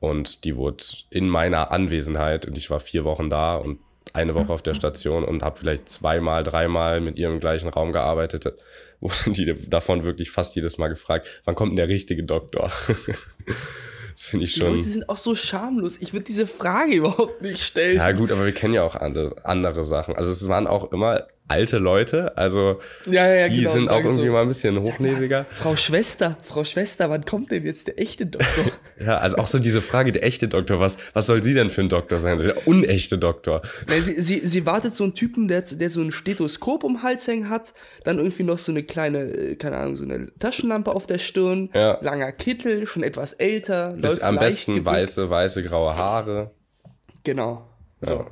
und 0.00 0.44
die 0.44 0.54
wurde 0.54 0.84
in 1.08 1.30
meiner 1.30 1.70
Anwesenheit, 1.72 2.44
und 2.44 2.58
ich 2.58 2.68
war 2.68 2.80
vier 2.80 3.04
Wochen 3.04 3.30
da 3.30 3.56
und 3.56 3.80
eine 4.14 4.34
Woche 4.34 4.52
auf 4.52 4.62
der 4.62 4.74
Station 4.74 5.24
und 5.24 5.42
habe 5.42 5.58
vielleicht 5.58 5.88
zweimal, 5.88 6.44
dreimal 6.44 7.00
mit 7.00 7.18
ihr 7.18 7.28
im 7.28 7.40
gleichen 7.40 7.68
Raum 7.68 7.92
gearbeitet, 7.92 8.44
wurde 9.00 9.30
die 9.30 9.68
davon 9.68 10.04
wirklich 10.04 10.30
fast 10.30 10.56
jedes 10.56 10.78
Mal 10.78 10.88
gefragt, 10.88 11.26
wann 11.44 11.54
kommt 11.54 11.72
denn 11.72 11.76
der 11.76 11.88
richtige 11.88 12.24
Doktor? 12.24 12.72
Das 14.18 14.26
finde 14.26 14.46
ich 14.46 14.54
schon. 14.54 14.72
Die 14.72 14.78
Leute 14.78 14.88
sind 14.88 15.08
auch 15.08 15.16
so 15.16 15.36
schamlos. 15.36 15.98
Ich 16.00 16.12
würde 16.12 16.24
diese 16.24 16.48
Frage 16.48 16.92
überhaupt 16.96 17.40
nicht 17.40 17.62
stellen. 17.62 17.98
Ja, 17.98 18.10
gut, 18.10 18.32
aber 18.32 18.44
wir 18.44 18.52
kennen 18.52 18.74
ja 18.74 18.82
auch 18.82 18.96
andere, 18.96 19.44
andere 19.44 19.84
Sachen. 19.84 20.16
Also, 20.16 20.32
es 20.32 20.48
waren 20.48 20.66
auch 20.66 20.90
immer 20.90 21.28
alte 21.48 21.78
Leute, 21.78 22.36
also 22.36 22.78
ja, 23.06 23.26
ja, 23.26 23.34
ja, 23.34 23.48
die 23.48 23.60
genau, 23.60 23.72
sind 23.72 23.90
auch 23.90 24.04
irgendwie 24.04 24.26
so. 24.26 24.32
mal 24.32 24.42
ein 24.42 24.48
bisschen 24.48 24.78
hochnäsiger. 24.78 25.38
Mal, 25.38 25.54
Frau 25.54 25.76
Schwester, 25.76 26.36
Frau 26.44 26.62
Schwester, 26.64 27.08
wann 27.08 27.24
kommt 27.24 27.50
denn 27.50 27.64
jetzt 27.64 27.86
der 27.86 27.98
echte 27.98 28.26
Doktor? 28.26 28.64
ja, 29.00 29.16
also 29.18 29.38
auch 29.38 29.46
so 29.46 29.58
diese 29.58 29.80
Frage, 29.80 30.12
der 30.12 30.24
echte 30.24 30.48
Doktor, 30.48 30.78
was, 30.78 30.98
was 31.14 31.26
soll 31.26 31.42
sie 31.42 31.54
denn 31.54 31.70
für 31.70 31.80
ein 31.80 31.88
Doktor 31.88 32.18
sein? 32.18 32.38
Der 32.38 32.66
unechte 32.68 33.18
Doktor. 33.18 33.62
Nee, 33.88 34.00
sie, 34.00 34.20
sie, 34.20 34.46
sie 34.46 34.66
wartet 34.66 34.94
so 34.94 35.04
einen 35.04 35.14
Typen, 35.14 35.48
der, 35.48 35.62
der 35.62 35.90
so 35.90 36.02
ein 36.02 36.12
Stethoskop 36.12 36.84
um 36.84 36.94
den 36.94 37.02
Hals 37.02 37.26
hängen 37.26 37.48
hat, 37.48 37.72
dann 38.04 38.18
irgendwie 38.18 38.44
noch 38.44 38.58
so 38.58 38.70
eine 38.70 38.82
kleine, 38.82 39.22
äh, 39.22 39.56
keine 39.56 39.78
Ahnung, 39.78 39.96
so 39.96 40.04
eine 40.04 40.30
Taschenlampe 40.38 40.94
auf 40.94 41.06
der 41.06 41.18
Stirn, 41.18 41.70
ja. 41.72 41.98
langer 42.02 42.32
Kittel, 42.32 42.86
schon 42.86 43.02
etwas 43.02 43.32
älter, 43.32 43.94
Bis 43.96 44.20
am 44.20 44.38
besten 44.38 44.84
weiße, 44.84 45.30
weiße, 45.30 45.62
graue 45.62 45.96
Haare. 45.96 46.50
Genau. 47.24 47.66
So. 48.02 48.14
Ja. 48.14 48.26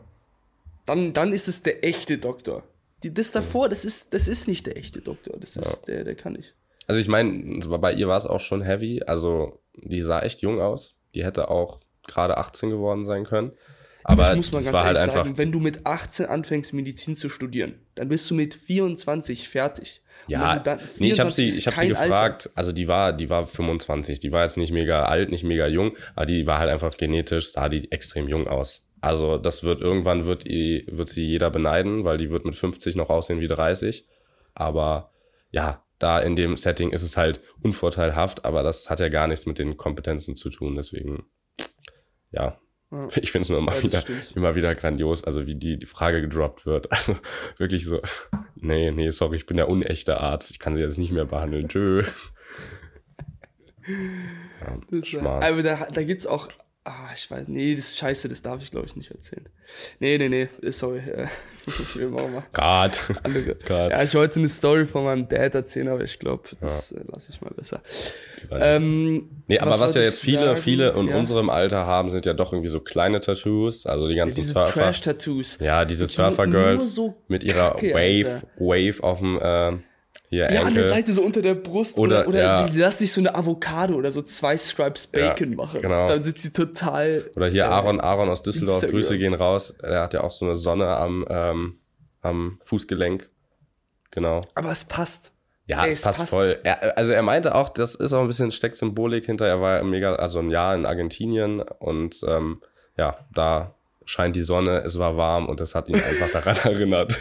Dann, 0.84 1.12
dann 1.12 1.32
ist 1.32 1.48
es 1.48 1.62
der 1.62 1.84
echte 1.84 2.18
Doktor. 2.18 2.62
Die, 3.02 3.12
das 3.12 3.32
davor, 3.32 3.68
das 3.68 3.84
ist, 3.84 4.14
das 4.14 4.28
ist 4.28 4.48
nicht 4.48 4.66
der 4.66 4.76
echte 4.76 5.00
Doktor. 5.00 5.36
Das 5.38 5.56
ist 5.56 5.88
ja. 5.88 5.94
der, 5.94 6.04
der 6.04 6.14
kann 6.14 6.32
nicht. 6.32 6.54
Also 6.86 7.00
ich 7.00 7.08
meine, 7.08 7.58
bei 7.78 7.92
ihr 7.92 8.08
war 8.08 8.16
es 8.16 8.26
auch 8.26 8.40
schon 8.40 8.62
heavy. 8.62 9.02
Also 9.06 9.60
die 9.74 10.02
sah 10.02 10.20
echt 10.20 10.40
jung 10.40 10.60
aus. 10.60 10.94
Die 11.14 11.24
hätte 11.24 11.50
auch 11.50 11.80
gerade 12.06 12.36
18 12.36 12.70
geworden 12.70 13.04
sein 13.04 13.24
können. 13.24 13.52
Aber 14.08 14.30
ich 14.30 14.36
muss 14.36 14.52
mal 14.52 14.62
ganz 14.62 14.78
halt 14.78 14.96
einfach 14.98 15.14
sagen, 15.14 15.36
wenn 15.36 15.50
du 15.50 15.58
mit 15.58 15.84
18 15.84 16.26
anfängst, 16.26 16.72
Medizin 16.72 17.16
zu 17.16 17.28
studieren, 17.28 17.80
dann 17.96 18.08
bist 18.08 18.30
du 18.30 18.34
mit 18.34 18.54
24 18.54 19.48
fertig. 19.48 20.00
Ja, 20.28 20.62
nee, 20.98 21.10
ich 21.10 21.18
habe 21.18 21.32
sie, 21.32 21.48
ich 21.48 21.66
hab 21.66 21.76
sie 21.76 21.88
gefragt, 21.88 22.46
Alter. 22.46 22.50
also 22.56 22.72
die 22.72 22.86
war, 22.86 23.12
die 23.12 23.28
war 23.28 23.46
25, 23.46 24.20
die 24.20 24.30
war 24.30 24.44
jetzt 24.44 24.58
nicht 24.58 24.70
mega 24.72 25.06
alt, 25.06 25.30
nicht 25.30 25.42
mega 25.42 25.66
jung, 25.66 25.96
aber 26.14 26.26
die 26.26 26.46
war 26.46 26.60
halt 26.60 26.70
einfach 26.70 26.96
genetisch, 26.96 27.52
sah 27.52 27.68
die 27.68 27.90
extrem 27.90 28.28
jung 28.28 28.46
aus. 28.46 28.85
Also 29.06 29.38
das 29.38 29.62
wird 29.62 29.80
irgendwann 29.80 30.26
wird, 30.26 30.46
wird 30.46 31.08
sie 31.08 31.24
jeder 31.24 31.48
beneiden, 31.48 32.04
weil 32.04 32.18
die 32.18 32.30
wird 32.30 32.44
mit 32.44 32.56
50 32.56 32.96
noch 32.96 33.08
aussehen 33.08 33.38
wie 33.38 33.46
30. 33.46 34.04
Aber 34.52 35.12
ja, 35.52 35.84
da 36.00 36.18
in 36.18 36.34
dem 36.34 36.56
Setting 36.56 36.90
ist 36.90 37.02
es 37.02 37.16
halt 37.16 37.40
unvorteilhaft, 37.62 38.44
aber 38.44 38.64
das 38.64 38.90
hat 38.90 38.98
ja 38.98 39.08
gar 39.08 39.28
nichts 39.28 39.46
mit 39.46 39.60
den 39.60 39.76
Kompetenzen 39.76 40.34
zu 40.34 40.50
tun. 40.50 40.74
Deswegen, 40.74 41.24
ja, 42.32 42.58
ja. 42.90 43.08
ich 43.14 43.30
finde 43.30 43.44
es 43.44 43.48
nur 43.48 43.60
immer, 43.60 43.76
ja, 43.76 43.82
wieder, 43.84 44.02
immer 44.34 44.54
wieder 44.56 44.74
grandios, 44.74 45.22
also 45.22 45.46
wie 45.46 45.54
die, 45.54 45.78
die 45.78 45.86
Frage 45.86 46.20
gedroppt 46.20 46.66
wird. 46.66 46.88
Also 46.90 47.16
wirklich 47.58 47.84
so, 47.84 48.00
nee, 48.56 48.90
nee, 48.90 49.10
sorry, 49.10 49.36
ich 49.36 49.46
bin 49.46 49.56
der 49.56 49.68
unechte 49.68 50.18
Arzt, 50.18 50.50
ich 50.50 50.58
kann 50.58 50.74
sie 50.74 50.82
jetzt 50.82 50.98
nicht 50.98 51.12
mehr 51.12 51.26
behandeln. 51.26 51.68
Tschö. 51.68 52.02
Ja, 53.88 54.78
das, 54.90 55.14
aber 55.14 55.62
da, 55.62 55.86
da 55.92 56.02
gibt 56.02 56.20
es 56.20 56.26
auch 56.26 56.48
Ah, 56.88 57.10
ich 57.16 57.28
weiß, 57.28 57.48
nee, 57.48 57.74
das 57.74 57.86
ist 57.86 57.98
scheiße, 57.98 58.28
das 58.28 58.42
darf 58.42 58.62
ich 58.62 58.70
glaube 58.70 58.86
ich 58.86 58.94
nicht 58.94 59.10
erzählen. 59.10 59.48
Nee, 59.98 60.18
nee, 60.18 60.28
nee, 60.28 60.70
sorry. 60.70 61.02
Wir 61.94 62.08
machen 62.08 62.32
mal. 62.32 62.44
God. 62.52 63.00
God. 63.66 63.90
Ja, 63.90 64.04
ich 64.04 64.14
wollte 64.14 64.38
eine 64.38 64.48
Story 64.48 64.86
von 64.86 65.02
meinem 65.02 65.26
Dad 65.26 65.56
erzählen, 65.56 65.88
aber 65.88 66.04
ich 66.04 66.16
glaube, 66.20 66.44
das 66.60 66.90
ja. 66.90 66.98
Äh, 66.98 67.04
lasse 67.12 67.32
ich 67.32 67.40
mal 67.40 67.50
besser. 67.50 67.80
Ähm, 68.52 69.28
nee, 69.48 69.58
aber 69.58 69.72
was, 69.72 69.80
was 69.80 69.94
ja 69.94 70.02
jetzt 70.02 70.20
viele, 70.20 70.44
sagen? 70.44 70.56
viele 70.58 70.90
in 70.92 71.08
ja. 71.08 71.18
unserem 71.18 71.50
Alter 71.50 71.86
haben, 71.86 72.10
sind 72.10 72.24
ja 72.24 72.34
doch 72.34 72.52
irgendwie 72.52 72.70
so 72.70 72.78
kleine 72.78 73.18
Tattoos, 73.18 73.84
also 73.86 74.06
die 74.06 74.14
ganzen 74.14 74.36
diese 74.36 74.52
Surfer. 74.52 74.72
Trash-Tattoos. 74.72 75.58
Ja, 75.58 75.84
diese 75.84 76.06
Surfer-Girls 76.06 76.94
so 76.94 77.16
mit 77.26 77.42
ihrer 77.42 77.74
Wave, 77.82 78.28
Alter. 78.28 78.42
Wave 78.58 79.02
auf 79.02 79.18
dem, 79.18 79.40
äh, 79.42 79.78
hier, 80.36 80.52
ja, 80.52 80.62
an 80.62 80.74
der 80.74 80.84
Seite 80.84 81.12
so 81.12 81.22
unter 81.22 81.42
der 81.42 81.54
Brust. 81.54 81.98
Oder, 81.98 82.20
oder, 82.20 82.28
oder 82.28 82.38
ja. 82.38 82.68
sie 82.68 82.78
lässt 82.78 82.98
sich 82.98 83.12
so 83.12 83.20
eine 83.20 83.34
Avocado 83.34 83.94
oder 83.94 84.10
so 84.10 84.22
zwei 84.22 84.58
Stripes 84.58 85.06
Bacon 85.06 85.50
ja, 85.50 85.56
machen. 85.56 85.82
Genau. 85.82 86.08
Dann 86.08 86.22
sitzt 86.22 86.42
sie 86.42 86.52
total. 86.52 87.30
Oder 87.36 87.48
hier 87.48 87.64
äh, 87.64 87.68
Aaron, 87.68 88.00
Aaron 88.00 88.28
aus 88.28 88.42
Düsseldorf, 88.42 88.82
Instagram. 88.82 88.94
Grüße 88.94 89.18
gehen 89.18 89.34
raus. 89.34 89.74
Er 89.82 90.02
hat 90.02 90.14
ja 90.14 90.22
auch 90.22 90.32
so 90.32 90.44
eine 90.44 90.56
Sonne 90.56 90.88
am, 90.88 91.24
ähm, 91.28 91.78
am 92.22 92.60
Fußgelenk. 92.64 93.30
Genau. 94.10 94.42
Aber 94.54 94.70
es 94.70 94.84
passt. 94.84 95.32
Ja, 95.66 95.82
Ey, 95.84 95.90
es, 95.90 95.96
es 95.96 96.02
passt, 96.02 96.18
passt, 96.20 96.30
voll. 96.30 96.58
Er, 96.62 96.96
also 96.96 97.12
er 97.12 97.22
meinte 97.22 97.54
auch, 97.54 97.70
das 97.70 97.94
ist 97.94 98.12
auch 98.12 98.20
ein 98.20 98.28
bisschen 98.28 98.50
Stecksymbolik 98.50 99.26
hinter. 99.26 99.46
Er 99.46 99.60
war 99.60 99.82
mega, 99.82 100.14
also 100.14 100.38
ein 100.38 100.50
Jahr 100.50 100.74
in 100.74 100.86
Argentinien 100.86 101.60
und 101.60 102.22
ähm, 102.26 102.60
ja, 102.96 103.18
da 103.34 103.74
scheint 104.04 104.36
die 104.36 104.42
Sonne, 104.42 104.82
es 104.84 104.98
war 104.98 105.16
warm 105.16 105.46
und 105.46 105.60
das 105.60 105.74
hat 105.74 105.88
ihn 105.88 105.96
einfach 105.96 106.30
daran 106.30 106.56
erinnert. 106.64 107.18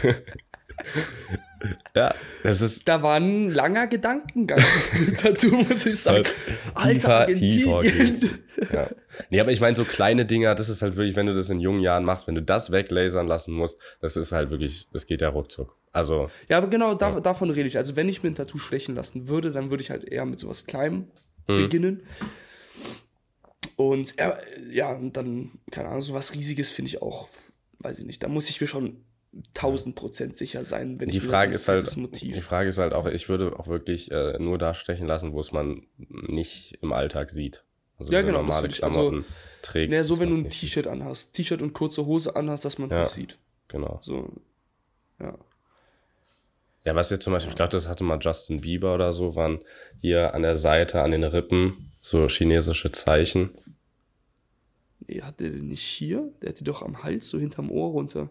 Ja, 1.94 2.14
das 2.42 2.60
ist. 2.60 2.86
Da 2.86 3.02
war 3.02 3.16
ein 3.16 3.50
langer 3.50 3.86
Gedankengang 3.86 4.62
dazu, 5.22 5.48
muss 5.48 5.86
ich 5.86 5.98
sagen. 6.00 6.24
Alter, 6.74 7.26
tiefer, 7.26 7.80
tiefer 7.80 8.38
ja. 8.72 8.90
Nee, 9.30 9.40
aber 9.40 9.52
ich 9.52 9.60
meine, 9.60 9.74
so 9.74 9.84
kleine 9.84 10.26
Dinger, 10.26 10.54
das 10.54 10.68
ist 10.68 10.82
halt 10.82 10.96
wirklich, 10.96 11.16
wenn 11.16 11.26
du 11.26 11.34
das 11.34 11.48
in 11.48 11.60
jungen 11.60 11.80
Jahren 11.80 12.04
machst, 12.04 12.26
wenn 12.26 12.34
du 12.34 12.42
das 12.42 12.70
weglasern 12.70 13.26
lassen 13.26 13.52
musst, 13.52 13.80
das 14.00 14.16
ist 14.16 14.32
halt 14.32 14.50
wirklich, 14.50 14.88
das 14.92 15.06
geht 15.06 15.22
ja 15.22 15.28
ruckzuck. 15.30 15.76
Also. 15.92 16.30
Ja, 16.48 16.58
aber 16.58 16.68
genau, 16.68 16.94
da, 16.94 17.10
ja. 17.10 17.20
davon 17.20 17.50
rede 17.50 17.68
ich. 17.68 17.76
Also, 17.76 17.96
wenn 17.96 18.08
ich 18.08 18.22
mir 18.22 18.30
ein 18.30 18.34
Tattoo 18.34 18.58
stechen 18.58 18.94
lassen 18.94 19.28
würde, 19.28 19.50
dann 19.50 19.70
würde 19.70 19.82
ich 19.82 19.90
halt 19.90 20.04
eher 20.04 20.26
mit 20.26 20.38
sowas 20.38 20.66
Kleinem 20.66 21.08
mhm. 21.48 21.62
beginnen. 21.62 22.02
Und 23.76 24.14
ja, 24.70 24.92
und 24.92 25.16
dann, 25.16 25.52
keine 25.70 25.88
Ahnung, 25.88 26.02
sowas 26.02 26.34
Riesiges 26.34 26.70
finde 26.70 26.88
ich 26.88 27.02
auch, 27.02 27.28
weiß 27.78 27.98
ich 27.98 28.06
nicht, 28.06 28.22
da 28.22 28.28
muss 28.28 28.48
ich 28.48 28.60
mir 28.60 28.66
schon 28.66 29.04
1000 29.54 29.94
Prozent 29.94 30.36
sicher 30.36 30.64
sein, 30.64 30.98
wenn 30.98 31.10
die 31.10 31.18
ich 31.18 31.24
Frage 31.24 31.54
ist 31.54 31.68
halt, 31.68 31.96
Motiv. 31.96 32.34
Die 32.34 32.40
Frage 32.40 32.68
ist 32.68 32.78
halt 32.78 32.92
auch, 32.92 33.06
ich 33.06 33.28
würde 33.28 33.58
auch 33.58 33.68
wirklich 33.68 34.10
äh, 34.10 34.38
nur 34.38 34.58
da 34.58 34.74
stechen 34.74 35.06
lassen, 35.06 35.32
wo 35.32 35.40
es 35.40 35.52
man 35.52 35.86
nicht 35.98 36.78
im 36.82 36.92
Alltag 36.92 37.30
sieht. 37.30 37.64
Also 37.98 38.12
ja, 38.12 38.22
genau, 38.22 38.38
normale 38.38 38.66
also 38.66 38.76
Klamotten 38.76 39.16
also, 39.18 39.28
trägst. 39.62 39.90
Naja, 39.90 40.04
so 40.04 40.20
wenn 40.20 40.30
du 40.30 40.36
ein 40.36 40.50
T-Shirt 40.50 40.86
anhast, 40.86 41.34
T-Shirt 41.34 41.62
und 41.62 41.72
kurze 41.72 42.06
Hose 42.06 42.36
anhast, 42.36 42.64
dass 42.64 42.78
man 42.78 42.88
es 42.88 42.94
ja, 42.94 43.00
nicht 43.00 43.10
sieht. 43.10 43.38
Genau. 43.68 44.00
So, 44.02 44.32
ja. 45.20 45.36
Ja, 46.84 46.94
was 46.94 47.10
jetzt 47.10 47.24
zum 47.24 47.32
Beispiel, 47.32 47.50
ich 47.50 47.56
glaube, 47.56 47.72
das 47.72 47.88
hatte 47.88 48.04
mal 48.04 48.18
Justin 48.20 48.60
Bieber 48.60 48.94
oder 48.94 49.12
so, 49.12 49.34
waren 49.34 49.58
hier 50.00 50.34
an 50.34 50.42
der 50.42 50.56
Seite, 50.56 51.02
an 51.02 51.10
den 51.10 51.24
Rippen, 51.24 51.90
so 52.00 52.28
chinesische 52.28 52.92
Zeichen. 52.92 53.50
Nee, 55.06 55.22
hat 55.22 55.40
der 55.40 55.50
den 55.50 55.68
nicht 55.68 55.82
hier? 55.82 56.30
Der 56.40 56.50
hat 56.50 56.60
die 56.60 56.64
doch 56.64 56.82
am 56.82 57.02
Hals, 57.02 57.28
so 57.28 57.38
hinterm 57.38 57.70
Ohr 57.70 57.90
runter 57.90 58.30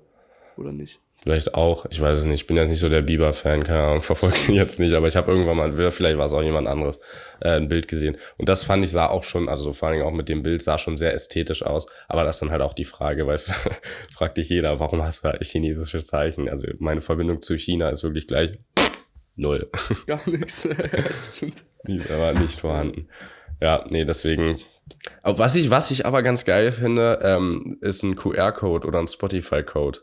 oder 0.58 0.72
nicht? 0.72 1.00
Vielleicht 1.22 1.56
auch, 1.56 1.88
ich 1.90 2.00
weiß 2.00 2.20
es 2.20 2.26
nicht. 2.26 2.42
Ich 2.42 2.48
bin 2.48 2.56
jetzt 2.56 2.70
nicht 2.70 2.80
so 2.80 2.88
der 2.88 3.02
Bieber-Fan, 3.02 3.64
keine 3.64 3.82
Ahnung, 3.82 4.04
verfolge 4.04 4.38
ihn 4.48 4.54
jetzt 4.54 4.80
nicht, 4.80 4.94
aber 4.94 5.08
ich 5.08 5.16
habe 5.16 5.32
irgendwann 5.32 5.58
mal, 5.58 5.92
vielleicht 5.92 6.20
war 6.20 6.28
es 6.28 6.34
auch 6.34 6.44
jemand 6.44 6.68
anderes, 6.68 7.00
äh, 7.42 7.50
ein 7.50 7.68
Bild 7.68 7.88
gesehen. 7.88 8.18
Und 8.38 8.48
das 8.48 8.64
fand 8.64 8.84
ich, 8.84 8.92
sah 8.92 9.08
auch 9.08 9.24
schon, 9.24 9.50
also 9.50 9.74
vor 9.74 9.88
allen 9.88 9.98
Dingen 9.98 10.08
auch 10.08 10.16
mit 10.16 10.30
dem 10.30 10.44
Bild, 10.44 10.62
sah 10.62 10.78
schon 10.78 10.98
sehr 10.98 11.16
ästhetisch 11.16 11.64
aus. 11.64 11.88
Aber 12.08 12.24
das 12.24 12.36
ist 12.36 12.42
dann 12.42 12.52
halt 12.52 12.62
auch 12.62 12.74
die 12.74 12.86
Frage, 12.86 13.26
weißt 13.26 13.50
du, 13.50 13.54
fragt 14.14 14.38
dich 14.38 14.50
jeder, 14.50 14.80
warum 14.80 15.02
hast 15.02 15.24
du 15.24 15.30
halt 15.30 15.44
chinesische 15.44 16.04
Zeichen? 16.04 16.48
Also 16.48 16.68
meine 16.78 17.02
Verbindung 17.02 17.42
zu 17.42 17.58
China 17.58 17.90
ist 17.90 18.04
wirklich 18.04 18.28
gleich 18.28 18.52
Null. 19.36 19.70
Gar 20.08 20.22
nichts. 20.30 20.68
das 20.92 21.38
stimmt. 21.38 21.66
War 21.84 22.34
nicht 22.34 22.60
vorhanden. 22.60 23.08
Ja, 23.62 23.86
nee, 23.90 24.06
deswegen. 24.06 24.60
Aber 25.24 25.40
was 25.40 25.56
ich, 25.56 25.70
was 25.70 25.92
ich 25.92 26.06
aber 26.06 26.24
ganz 26.24 26.46
geil 26.46 26.72
finde, 26.72 27.20
ähm, 27.22 27.78
ist 27.82 28.04
ein 28.04 28.16
QR-Code 28.16 28.88
oder 28.88 29.00
ein 29.00 29.08
Spotify-Code. 29.08 30.00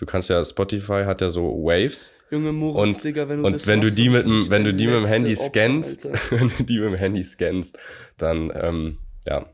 Du 0.00 0.06
kannst 0.06 0.30
ja, 0.30 0.42
Spotify 0.42 1.02
hat 1.04 1.20
ja 1.20 1.28
so 1.28 1.42
Waves. 1.62 2.14
Junge 2.30 2.52
Moritz, 2.52 2.94
Und, 2.96 3.04
Digga, 3.04 3.28
wenn 3.28 3.40
du 3.42 3.46
und 3.46 3.52
das 3.52 3.66
wenn 3.66 3.82
du 3.82 3.90
die 3.90 4.08
mit 4.08 4.24
dem, 4.24 4.48
wenn 4.48 4.64
du 4.64 4.72
die 4.72 4.86
mit 4.86 4.96
dem 4.96 5.04
Handy 5.04 5.32
Opfer, 5.34 5.44
scannst, 5.44 6.08
wenn 6.30 6.48
du 6.56 6.64
die 6.64 6.78
mit 6.78 6.88
dem 6.88 6.96
Handy 6.96 7.22
scannst, 7.22 7.78
dann, 8.16 8.50
ähm, 8.54 8.96
ja, 9.26 9.44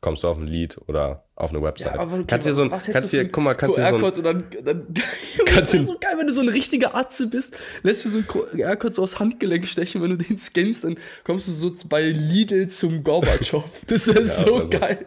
kommst 0.00 0.22
du 0.22 0.28
auf 0.28 0.38
ein 0.38 0.46
Lied 0.46 0.78
oder 0.86 1.24
auf 1.34 1.50
eine 1.50 1.60
Website. 1.60 1.96
Ja, 1.96 2.00
aber 2.02 2.14
okay, 2.18 2.24
kannst 2.28 2.46
dir 2.46 2.54
so 2.54 2.62
ein, 2.62 2.70
kannst 2.70 2.86
du 3.12 3.16
dir, 3.16 3.28
guck 3.28 3.42
mal, 3.42 3.54
kannst 3.54 3.78
dir 3.78 3.88
so 3.88 3.96
ein, 3.96 4.00
und 4.04 4.24
dann, 4.24 4.44
dann 4.62 4.94
Kannst 5.46 5.74
das 5.74 5.80
du- 5.80 5.82
so 5.82 5.98
geil, 5.98 6.14
wenn 6.18 6.28
du 6.28 6.32
so 6.32 6.40
ein 6.40 6.48
richtiger 6.50 6.94
Atze 6.94 7.26
bist, 7.26 7.58
lässt 7.82 8.04
du 8.04 8.10
so 8.10 8.18
einen 8.18 8.28
QR-Code 8.28 8.92
so 8.94 9.02
aufs 9.02 9.18
Handgelenk 9.18 9.66
stechen, 9.66 10.00
wenn 10.02 10.10
du 10.10 10.18
den 10.18 10.38
scannst, 10.38 10.84
dann 10.84 10.96
kommst 11.24 11.48
du 11.48 11.52
so 11.52 11.74
bei 11.88 12.02
Lidl 12.10 12.68
zum 12.68 13.02
Gorbatschow. 13.02 13.64
Das 13.88 14.06
ist 14.06 14.40
so 14.40 14.54
oder 14.58 14.66
so. 14.66 14.70
geil. 14.78 15.04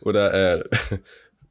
oder 0.00 0.58
äh, 0.58 0.64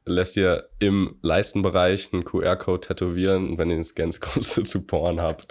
lässt 0.04 0.36
dir 0.36 0.68
im 0.78 1.18
Leistenbereich 1.22 2.10
einen 2.12 2.24
QR-Code 2.24 2.88
tätowieren 2.88 3.50
und 3.50 3.58
wenn 3.58 3.68
du 3.68 3.74
den 3.74 3.84
scannst, 3.84 4.20
kommst 4.20 4.56
du 4.56 4.62
zu 4.62 4.86
Pornhub. 4.86 5.42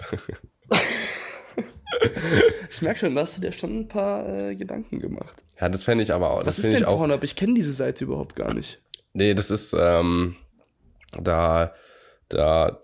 Ich 2.70 2.82
merke 2.82 3.00
schon, 3.00 3.14
da 3.14 3.22
hast 3.22 3.36
du 3.36 3.40
dir 3.42 3.52
schon 3.52 3.80
ein 3.80 3.88
paar 3.88 4.26
äh, 4.28 4.54
Gedanken 4.54 5.00
gemacht. 5.00 5.42
Ja, 5.60 5.68
das 5.68 5.82
fände 5.82 6.04
ich 6.04 6.12
aber 6.12 6.30
auch. 6.30 6.38
Was 6.38 6.56
das 6.56 6.58
ist 6.60 6.72
denn 6.72 6.82
ich 6.82 6.84
auch. 6.86 6.98
Pornhub? 6.98 7.22
Ich 7.24 7.36
kenne 7.36 7.54
diese 7.54 7.72
Seite 7.72 8.04
überhaupt 8.04 8.36
gar 8.36 8.54
nicht. 8.54 8.80
Nee, 9.12 9.34
das 9.34 9.50
ist, 9.50 9.74
ähm, 9.78 10.36
da, 11.20 11.74
da 12.28 12.80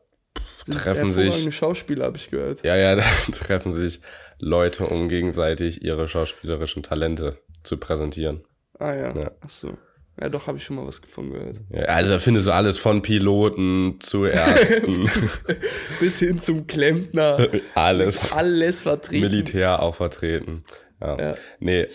Sind 0.64 0.78
treffen 0.78 1.12
sich, 1.12 1.54
Schauspieler, 1.54 2.06
habe 2.06 2.16
ich 2.16 2.30
gehört. 2.30 2.64
ja, 2.64 2.76
ja, 2.76 2.94
da 2.96 3.04
treffen 3.32 3.72
sich 3.72 4.00
Leute, 4.38 4.86
um 4.86 5.08
gegenseitig 5.08 5.82
ihre 5.82 6.08
schauspielerischen 6.08 6.82
Talente 6.82 7.38
zu 7.62 7.78
präsentieren. 7.78 8.44
Ah 8.78 8.92
ja. 8.92 9.16
Ja. 9.16 9.30
Ach 9.40 9.48
so. 9.48 9.78
Ja, 10.20 10.30
doch, 10.30 10.46
habe 10.46 10.56
ich 10.56 10.64
schon 10.64 10.76
mal 10.76 10.86
was 10.86 11.00
davon 11.02 11.30
gehört. 11.30 11.60
Ja, 11.70 11.82
also 11.82 12.14
da 12.14 12.18
findest 12.18 12.46
du 12.46 12.52
alles 12.52 12.78
von 12.78 13.02
Piloten 13.02 13.98
zu 14.00 14.24
Ärzten, 14.24 15.10
Bis 16.00 16.20
hin 16.20 16.38
zum 16.38 16.66
Klempner. 16.66 17.36
alles. 17.74 18.32
Alles 18.32 18.82
vertreten. 18.82 19.20
Militär 19.22 19.82
auch 19.82 19.94
vertreten. 19.94 20.64
Ja. 21.02 21.18
Ja. 21.18 21.34
Nee, 21.60 21.88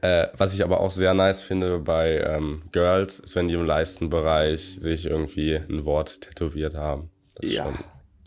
äh, 0.00 0.28
was 0.36 0.54
ich 0.54 0.64
aber 0.64 0.80
auch 0.80 0.90
sehr 0.90 1.12
nice 1.12 1.42
finde 1.42 1.78
bei 1.80 2.18
ähm, 2.20 2.62
Girls, 2.72 3.18
ist, 3.18 3.36
wenn 3.36 3.48
die 3.48 3.54
im 3.54 3.66
Leistenbereich 3.66 4.78
sich 4.80 5.04
irgendwie 5.04 5.56
ein 5.56 5.84
Wort 5.84 6.22
tätowiert 6.22 6.74
haben. 6.74 7.10
Das 7.34 7.52
Ja. 7.52 7.78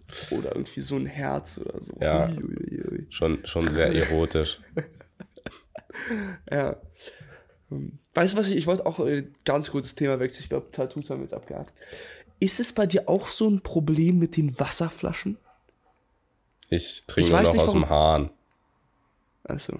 schon, 0.07 0.37
Oder 0.39 0.49
irgendwie 0.55 0.81
so 0.81 0.95
ein 0.95 1.07
Herz 1.07 1.59
oder 1.63 1.81
so. 1.83 1.93
Ja. 1.99 2.29
Ui, 2.29 2.43
ui, 2.43 2.83
ui. 2.91 3.07
schon, 3.09 3.39
schon 3.45 3.69
sehr 3.71 3.91
erotisch. 3.93 4.59
Ja. 6.49 6.77
Hm. 7.69 7.99
Weißt 8.19 8.33
du 8.33 8.37
was, 8.37 8.49
ich, 8.49 8.57
ich 8.57 8.67
wollte 8.67 8.85
auch 8.85 8.99
äh, 8.99 9.23
ganz 9.45 9.71
kurzes 9.71 9.95
Thema 9.95 10.19
wechseln. 10.19 10.43
Ich 10.43 10.49
glaube, 10.49 10.67
Tattoos 10.73 11.09
haben 11.09 11.19
wir 11.19 11.23
jetzt 11.23 11.33
abgehakt. 11.33 11.71
Ist 12.41 12.59
es 12.59 12.73
bei 12.73 12.85
dir 12.85 13.07
auch 13.07 13.29
so 13.29 13.49
ein 13.49 13.61
Problem 13.61 14.19
mit 14.19 14.35
den 14.35 14.59
Wasserflaschen? 14.59 15.37
Ich 16.67 17.05
trinke 17.07 17.27
Ich 17.27 17.31
noch 17.31 17.39
nicht, 17.39 17.47
aus 17.49 17.71
dem 17.71 17.81
warum- 17.83 17.89
Hahn. 17.89 18.29
Also, 19.45 19.79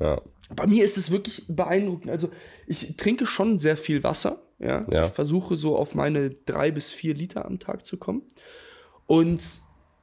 Ja. 0.00 0.20
bei 0.54 0.66
mir 0.66 0.84
ist 0.84 0.98
es 0.98 1.10
wirklich 1.10 1.44
beeindruckend. 1.48 2.10
Also, 2.10 2.30
ich 2.66 2.94
trinke 2.98 3.24
schon 3.24 3.58
sehr 3.58 3.78
viel 3.78 4.02
Wasser. 4.04 4.42
Ja. 4.58 4.84
Ja. 4.90 5.06
Ich 5.06 5.12
versuche 5.12 5.56
so 5.56 5.74
auf 5.78 5.94
meine 5.94 6.28
drei 6.30 6.70
bis 6.70 6.90
vier 6.90 7.14
Liter 7.14 7.46
am 7.46 7.58
Tag 7.58 7.86
zu 7.86 7.96
kommen. 7.96 8.20
Und 9.06 9.40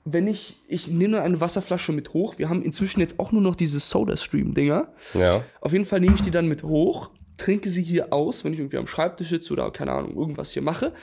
wenn 0.05 0.25
ich, 0.25 0.57
ich 0.67 0.87
nehme 0.87 1.21
eine 1.21 1.39
Wasserflasche 1.39 1.91
mit 1.91 2.13
hoch. 2.13 2.39
Wir 2.39 2.49
haben 2.49 2.63
inzwischen 2.63 2.99
jetzt 2.99 3.19
auch 3.19 3.31
nur 3.31 3.41
noch 3.41 3.55
diese 3.55 3.79
Soda-Stream-Dinger. 3.79 4.87
Ja. 5.13 5.43
Auf 5.61 5.71
jeden 5.73 5.85
Fall 5.85 5.99
nehme 5.99 6.15
ich 6.15 6.21
die 6.23 6.31
dann 6.31 6.47
mit 6.47 6.63
hoch, 6.63 7.09
trinke 7.37 7.69
sie 7.69 7.83
hier 7.83 8.13
aus, 8.13 8.43
wenn 8.43 8.53
ich 8.53 8.59
irgendwie 8.59 8.77
am 8.77 8.87
Schreibtisch 8.87 9.29
sitze 9.29 9.53
oder 9.53 9.69
keine 9.71 9.91
Ahnung, 9.91 10.15
irgendwas 10.15 10.51
hier 10.51 10.61
mache. 10.61 10.93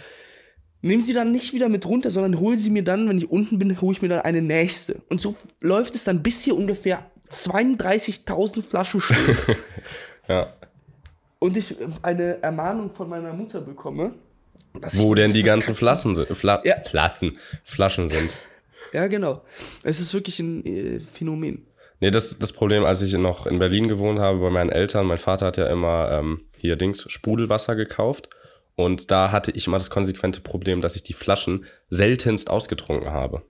Nehme 0.81 1.03
sie 1.03 1.13
dann 1.15 1.31
nicht 1.31 1.53
wieder 1.53 1.69
mit 1.69 1.87
runter, 1.87 2.11
sondern 2.11 2.41
hole 2.41 2.57
sie 2.59 2.71
mir 2.71 2.83
dann, 2.83 3.09
wenn 3.09 3.19
ich 3.19 3.31
unten 3.31 3.59
bin, 3.59 3.81
hole 3.81 3.95
ich 3.95 4.03
mir 4.03 4.09
dann 4.09 4.23
eine 4.23 4.43
nächste. 4.43 5.01
Und 5.09 5.21
so 5.21 5.37
läuft 5.61 5.95
es 5.95 6.05
dann 6.05 6.23
bis 6.23 6.41
hier 6.41 6.57
ungefähr 6.57 7.07
32.000 7.31 8.63
Flaschen 8.63 9.01
stehen. 9.01 9.37
Ja. 10.29 10.53
und 11.41 11.57
ich 11.57 11.75
eine 12.03 12.41
Ermahnung 12.43 12.93
von 12.93 13.09
meiner 13.09 13.33
Mutter 13.33 13.61
bekomme. 13.61 14.15
dass 14.81 14.97
Wo 14.99 15.15
denn 15.17 15.33
die 15.33 15.43
ganzen 15.43 15.75
Flaschen 15.75 16.15
sind? 16.15 16.29
Fla 16.29 16.63
Ja. 16.65 16.81
Flaschen. 16.81 17.39
Flaschen 17.65 18.09
sind. 18.09 18.37
Ja, 18.93 19.09
genau. 19.09 19.43
Es 19.83 19.99
ist 19.99 20.15
wirklich 20.15 20.39
ein 20.39 20.65
äh, 20.65 21.01
Phänomen. 21.01 21.67
Nee, 22.03 22.11
das 22.11 22.37
das 22.37 22.53
Problem, 22.53 22.85
als 22.85 23.01
ich 23.01 23.13
noch 23.13 23.47
in 23.47 23.61
Berlin 23.61 23.87
gewohnt 23.87 24.19
habe 24.19 24.41
bei 24.41 24.51
meinen 24.51 24.71
Eltern. 24.71 25.07
Mein 25.07 25.19
Vater 25.19 25.47
hat 25.47 25.57
ja 25.57 25.67
immer 25.67 26.11
ähm, 26.11 26.41
hier 26.57 26.75
Dings 26.75 27.05
Sprudelwasser 27.07 27.77
gekauft. 27.77 28.29
Und 28.75 29.13
da 29.13 29.31
hatte 29.31 29.53
ich 29.53 29.69
immer 29.69 29.79
das 29.79 29.89
konsequente 29.89 30.41
Problem, 30.41 30.81
dass 30.81 30.97
ich 30.97 31.05
die 31.05 31.13
Flaschen 31.13 31.65
seltenst 31.91 32.51
ausgetrunken 32.51 33.13
habe. 33.13 33.43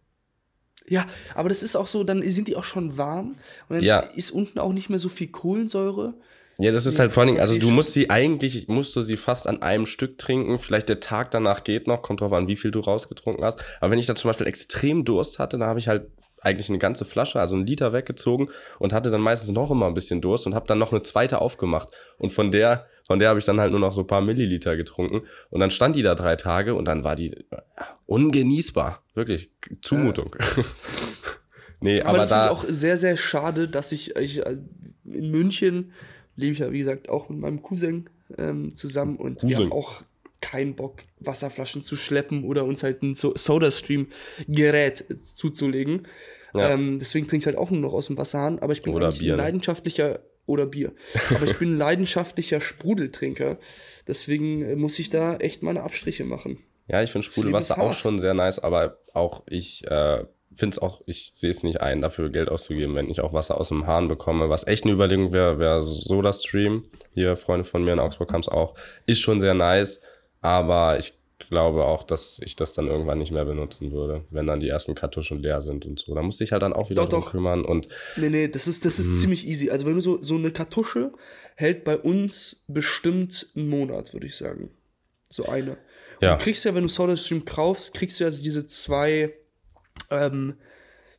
Ja, 0.87 1.07
aber 1.35 1.49
das 1.49 1.63
ist 1.63 1.77
auch 1.77 1.87
so, 1.87 2.05
dann 2.05 2.23
sind 2.23 2.47
die 2.47 2.57
auch 2.57 2.65
schon 2.65 2.99
warm 2.99 3.37
und 3.71 3.77
dann 3.77 3.85
Ja. 3.85 4.01
ist 4.01 4.33
unten 4.33 4.59
auch 4.59 4.75
nicht 4.75 4.91
mehr 4.91 4.99
so 4.99 5.09
viel 5.09 5.29
Kohlensäure. 5.29 6.13
Ja, 6.59 6.73
das 6.73 6.85
ist 6.85 6.99
halt 6.99 7.13
vor 7.13 7.23
allen 7.23 7.29
Dingen, 7.29 7.41
also 7.41 7.57
du 7.57 7.71
musst 7.71 7.95
sie 7.95 8.11
eigentlich, 8.11 8.69
musst 8.69 8.95
du 8.95 9.01
sie 9.01 9.17
fast 9.17 9.47
an 9.47 9.63
einem 9.63 9.87
Stück 9.87 10.19
trinken. 10.19 10.59
Vielleicht 10.59 10.91
der 10.91 11.01
Tag 11.01 11.31
danach 11.31 11.65
geht 11.65 11.87
noch, 11.87 12.03
kommt 12.03 12.21
drauf 12.21 12.33
an, 12.35 12.49
wie 12.49 12.57
viel 12.57 12.71
du 12.71 12.81
rausgetrunken 12.81 13.43
hast. 13.43 13.65
Aber 13.81 13.91
wenn 13.91 13.99
ich 13.99 14.05
dann 14.05 14.17
zum 14.17 14.29
Beispiel 14.29 14.47
extrem 14.47 15.07
Durst 15.07 15.39
hatte, 15.39 15.57
dann 15.57 15.69
habe 15.69 15.79
ich 15.79 15.89
halt 15.89 16.09
eigentlich 16.43 16.69
eine 16.69 16.79
ganze 16.79 17.05
Flasche, 17.05 17.41
also 17.41 17.55
einen 17.55 17.67
Liter 17.67 17.93
weggezogen 17.93 18.51
und 18.79 18.93
hatte 18.93 19.11
dann 19.11 19.21
meistens 19.21 19.53
noch 19.53 19.71
immer 19.71 19.87
ein 19.87 19.95
bisschen 19.95 20.21
Durst 20.21 20.47
und 20.47 20.55
habe 20.55 20.67
dann 20.67 20.79
noch 20.79 20.93
eine 20.93 21.03
zweite 21.03 21.41
aufgemacht. 21.41 21.89
Und 22.19 22.33
von 22.33 22.51
der, 22.51 22.87
von 23.07 23.19
der 23.19 23.31
habe 23.31 23.39
ich 23.39 23.45
dann 23.45 23.61
halt 23.61 23.71
nur 23.71 23.81
noch 23.81 23.93
so 23.93 24.01
ein 24.01 24.07
paar 24.07 24.21
Milliliter 24.21 24.77
getrunken. 24.77 25.23
Und 25.51 25.61
dann 25.61 25.71
stand 25.71 25.97
die 25.97 26.03
da 26.03 26.15
drei 26.15 26.37
Tage 26.37 26.75
und 26.75 26.85
dann 26.87 27.05
war 27.05 27.17
die 27.17 27.35
ungenießbar. 28.07 29.03
Wirklich, 29.15 29.51
Zumutung. 29.81 30.37
nee, 31.81 32.01
Aber, 32.01 32.11
aber, 32.11 32.19
das 32.19 32.29
da. 32.29 32.51
auch 32.51 32.65
sehr, 32.69 32.97
sehr 32.97 33.17
schade, 33.17 33.69
dass 33.69 33.93
ich, 33.93 34.17
ich 34.17 34.45
äh, 34.45 34.59
in 35.05 35.31
München 35.31 35.93
lebe 36.37 36.53
ich 36.53 36.59
ja, 36.59 36.73
wie 36.73 36.79
gesagt, 36.79 37.09
auch 37.09 37.29
mit 37.29 37.39
meinem 37.39 37.63
Cousin 37.63 38.09
ähm, 38.39 38.75
zusammen 38.75 39.17
und 39.17 39.43
wir 39.43 39.51
Cousin. 39.57 39.71
haben 39.71 39.73
auch 39.73 40.03
keinen 40.41 40.75
Bock, 40.75 41.05
Wasserflaschen 41.21 41.83
zu 41.83 41.97
schleppen 41.97 42.45
oder 42.45 42.65
uns 42.65 42.83
halt 42.83 43.03
ein 43.03 43.15
so 43.15 43.33
Soda-Stream-Gerät 43.35 45.05
zuzulegen. 45.35 46.07
Ja. 46.55 46.71
Ähm, 46.71 46.99
deswegen 46.99 47.27
trinke 47.27 47.43
ich 47.43 47.47
halt 47.47 47.57
auch 47.57 47.71
nur 47.71 47.81
noch 47.81 47.93
aus 47.93 48.07
dem 48.07 48.17
Wasserhahn, 48.19 48.59
aber 48.59 48.73
ich 48.73 48.83
bin 48.83 48.95
Oder 48.95 49.13
Bier, 49.13 49.35
ein 49.35 49.37
ne? 49.37 49.43
leidenschaftlicher 49.43 50.21
oder 50.45 50.67
Bier. 50.67 50.93
Aber 51.31 51.45
ich 51.45 51.57
bin 51.57 51.75
ein 51.75 51.79
leidenschaftlicher 51.79 52.61
Sprudeltrinker. 52.61 53.59
Deswegen 54.09 54.63
äh, 54.63 54.75
muss 54.75 54.99
ich 54.99 55.09
da 55.09 55.37
echt 55.37 55.63
meine 55.63 55.85
Abstriche 55.85 56.25
machen. 56.25 56.59
Ja, 56.89 57.01
ich 57.01 57.13
finde 57.13 57.25
Sprudelwasser 57.25 57.81
auch 57.81 57.95
schon 57.95 58.19
sehr 58.19 58.35
nice, 58.35 58.59
aber 58.59 58.99
auch 59.15 59.45
ich 59.47 59.87
äh, 59.87 60.25
finde 60.57 60.75
es 60.75 60.79
auch, 60.79 61.01
ich 61.07 61.33
sehe 61.37 61.51
es 61.51 61.63
nicht 61.63 61.81
ein, 61.81 62.01
dafür 62.01 62.31
Geld 62.31 62.49
auszugeben, 62.49 62.95
wenn 62.95 63.09
ich 63.09 63.21
auch 63.21 63.33
Wasser 63.33 63.61
aus 63.61 63.69
dem 63.69 63.87
Hahn 63.87 64.09
bekomme. 64.09 64.51
Was 64.51 64.67
echt 64.67 64.85
eine 64.85 64.93
Überlegung 64.93 65.33
wäre, 65.33 65.59
wäre 65.59 65.85
SodaStream. 65.85 66.85
Hier, 67.15 67.37
Freunde 67.37 67.65
von 67.65 67.85
mir 67.85 67.93
in 67.93 67.99
Augsburg 67.99 68.33
haben 68.33 68.41
es 68.41 68.49
auch. 68.49 68.75
Ist 69.07 69.21
schon 69.21 69.41
sehr 69.41 69.55
nice, 69.55 70.03
aber 70.41 70.99
ich 70.99 71.15
glaube 71.49 71.85
auch, 71.85 72.03
dass 72.03 72.39
ich 72.43 72.57
das 72.57 72.73
dann 72.73 72.87
irgendwann 72.87 73.19
nicht 73.19 73.31
mehr 73.33 73.45
benutzen 73.45 73.93
würde, 73.93 74.25
wenn 74.31 74.47
dann 74.47 74.61
die 74.61 74.69
ersten 74.69 74.95
Kartuschen 74.95 75.39
leer 75.41 75.63
sind 75.63 75.85
und 75.87 75.99
so. 76.01 76.15
Da 76.15 76.23
musste 76.23 76.45
ich 76.45 76.53
halt 76.53 76.63
dann 76.63 76.73
auch 76.73 76.91
wieder 76.91 77.03
Doch, 77.03 77.09
drum 77.11 77.21
doch. 77.21 77.31
kümmern 77.31 77.65
und 77.65 77.89
Nee, 78.17 78.31
nee, 78.31 78.49
das 78.49 78.69
ist, 78.69 78.85
das 78.85 78.99
ist 78.99 79.09
Mhm. 79.09 79.17
ziemlich 79.17 79.47
easy. 79.47 79.71
Also 79.71 79.87
wenn 79.87 79.95
du 79.95 80.01
so, 80.01 80.21
so 80.23 80.35
eine 80.37 80.51
Kartusche 80.51 81.13
hält 81.57 81.85
bei 81.85 81.97
uns 81.99 82.65
bestimmt 82.69 83.51
einen 83.57 83.69
Monat, 83.69 84.13
würde 84.13 84.27
ich 84.27 84.37
sagen. 84.37 84.71
So 85.29 85.47
eine. 85.47 85.73
Und 85.73 85.79
Ja. 86.23 86.37
du 86.37 86.43
kriegst 86.45 86.65
ja, 86.65 86.75
wenn 86.75 86.83
du 86.83 86.89
SodaStream 86.89 87.45
kaufst, 87.45 87.95
kriegst 87.95 88.21
du 88.21 88.25
ja 88.25 88.31
diese 88.31 88.67
zwei 88.67 89.35
ähm, 90.11 90.55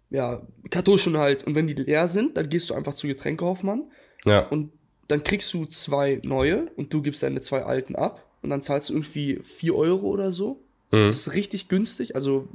ja, 0.10 0.46
Kartuschen 0.70 1.18
halt. 1.18 1.44
Und 1.46 1.56
wenn 1.56 1.68
die 1.68 1.74
leer 1.74 2.08
sind, 2.08 2.38
dann 2.38 2.50
gehst 2.50 2.70
du 2.70 2.74
einfach 2.76 2.94
zu 2.94 3.08
Getränkehoffmann 3.08 3.92
ja, 4.26 4.48
und 4.50 4.72
dann 5.08 5.24
kriegst 5.24 5.54
du 5.54 5.66
zwei 5.66 6.22
neue 6.24 6.72
und 6.76 6.94
du 6.94 7.02
gibst 7.02 7.24
deine 7.24 7.42
zwei 7.42 7.64
alten 7.64 7.96
ab. 7.96 8.26
Und 8.43 8.49
dann 8.49 8.62
zahlst 8.62 8.89
du 8.89 8.93
irgendwie 8.93 9.39
4 9.43 9.73
Euro 9.75 10.08
oder 10.08 10.32
so. 10.32 10.62
Mhm. 10.91 11.08
Das 11.08 11.15
ist 11.15 11.34
richtig 11.34 11.69
günstig. 11.69 12.15
Also, 12.15 12.47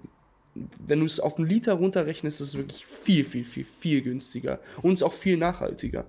wenn 0.86 1.00
du 1.00 1.06
es 1.06 1.18
auf 1.20 1.38
einen 1.38 1.48
Liter 1.48 1.72
runterrechnest, 1.74 2.40
ist 2.40 2.48
es 2.48 2.56
wirklich 2.56 2.86
viel, 2.86 3.24
viel, 3.24 3.44
viel, 3.44 3.66
viel 3.80 4.02
günstiger. 4.02 4.60
Und 4.82 4.92
ist 4.94 5.02
auch 5.02 5.12
viel 5.14 5.36
nachhaltiger. 5.36 6.06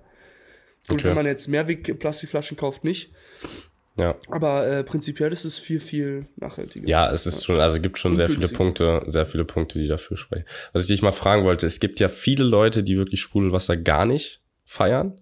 Und 0.88 0.96
Okay. 0.96 1.04
wenn 1.08 1.14
man 1.14 1.26
jetzt 1.26 1.48
Mehrweg-Plastikflaschen 1.48 2.56
kauft, 2.56 2.84
nicht. 2.84 3.12
ja. 3.96 4.16
Aber 4.28 4.66
äh, 4.66 4.82
prinzipiell 4.84 5.32
ist 5.32 5.44
es 5.44 5.56
viel, 5.58 5.80
viel 5.80 6.26
nachhaltiger. 6.36 6.88
Ja, 6.88 7.10
es 7.12 7.26
ist 7.26 7.44
schon, 7.44 7.60
also 7.60 7.80
gibt 7.80 7.98
schon 7.98 8.16
sehr 8.16 8.28
viele. 8.28 8.48
Punkte, 8.48 9.02
sehr 9.06 9.26
viele 9.26 9.44
Punkte, 9.44 9.78
die 9.78 9.88
dafür 9.88 10.16
sprechen. 10.16 10.46
Was 10.72 10.82
ich 10.82 10.88
dich 10.88 11.02
mal 11.02 11.12
fragen 11.12 11.44
wollte, 11.44 11.66
es 11.66 11.80
gibt 11.80 12.00
ja 12.00 12.08
viele 12.08 12.44
Leute, 12.44 12.82
die 12.82 12.96
wirklich 12.96 13.20
Sprudelwasser 13.20 13.76
gar 13.76 14.04
nicht 14.06 14.40
feiern 14.64 15.20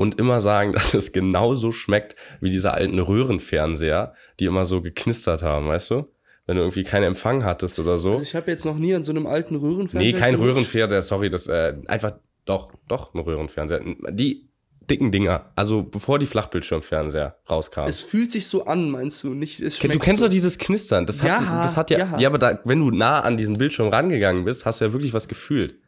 und 0.00 0.18
immer 0.18 0.40
sagen, 0.40 0.72
dass 0.72 0.94
es 0.94 1.12
genauso 1.12 1.72
schmeckt 1.72 2.16
wie 2.40 2.48
diese 2.48 2.72
alten 2.72 2.98
Röhrenfernseher, 2.98 4.14
die 4.40 4.46
immer 4.46 4.64
so 4.64 4.80
geknistert 4.80 5.42
haben, 5.42 5.68
weißt 5.68 5.90
du? 5.90 6.06
wenn 6.46 6.56
du 6.56 6.62
irgendwie 6.62 6.82
keinen 6.82 7.04
Empfang 7.04 7.44
hattest 7.44 7.78
oder 7.78 7.96
so. 7.96 8.12
Also 8.12 8.24
ich 8.24 8.34
habe 8.34 8.50
jetzt 8.50 8.64
noch 8.64 8.76
nie 8.76 8.92
an 8.92 9.04
so 9.04 9.12
einem 9.12 9.26
alten 9.26 9.54
Röhrenfernseher. 9.54 10.12
nee, 10.12 10.18
kein. 10.18 10.34
Röhrenfernseher, 10.34 11.00
sorry, 11.00 11.30
das 11.30 11.46
äh, 11.46 11.76
einfach 11.86 12.14
doch, 12.44 12.72
doch 12.88 13.14
ein 13.14 13.20
Röhrenfernseher. 13.20 13.82
Die 14.10 14.48
dicken 14.90 15.12
Dinger, 15.12 15.52
also 15.54 15.84
bevor 15.84 16.18
die 16.18 16.26
Flachbildschirmfernseher 16.26 17.36
rauskamen. 17.48 17.88
Es 17.88 18.00
fühlt 18.00 18.32
sich 18.32 18.48
so 18.48 18.64
an, 18.64 18.90
meinst 18.90 19.22
du? 19.22 19.34
Nicht, 19.34 19.60
es 19.60 19.78
Du 19.78 19.98
kennst 20.00 20.20
so. 20.20 20.26
doch 20.26 20.32
dieses 20.32 20.58
Knistern. 20.58 21.06
Das 21.06 21.22
hat, 21.22 21.28
Ja, 21.28 21.62
das 21.62 21.76
hat 21.76 21.90
ja, 21.90 21.98
ja. 21.98 22.18
ja. 22.18 22.28
aber 22.28 22.38
da, 22.38 22.58
wenn 22.64 22.80
du 22.80 22.90
nah 22.90 23.20
an 23.20 23.36
diesen 23.36 23.56
Bildschirm 23.56 23.88
rangegangen 23.88 24.44
bist, 24.44 24.66
hast 24.66 24.80
du 24.80 24.86
ja 24.86 24.92
wirklich 24.92 25.12
was 25.12 25.28
gefühlt. 25.28 25.78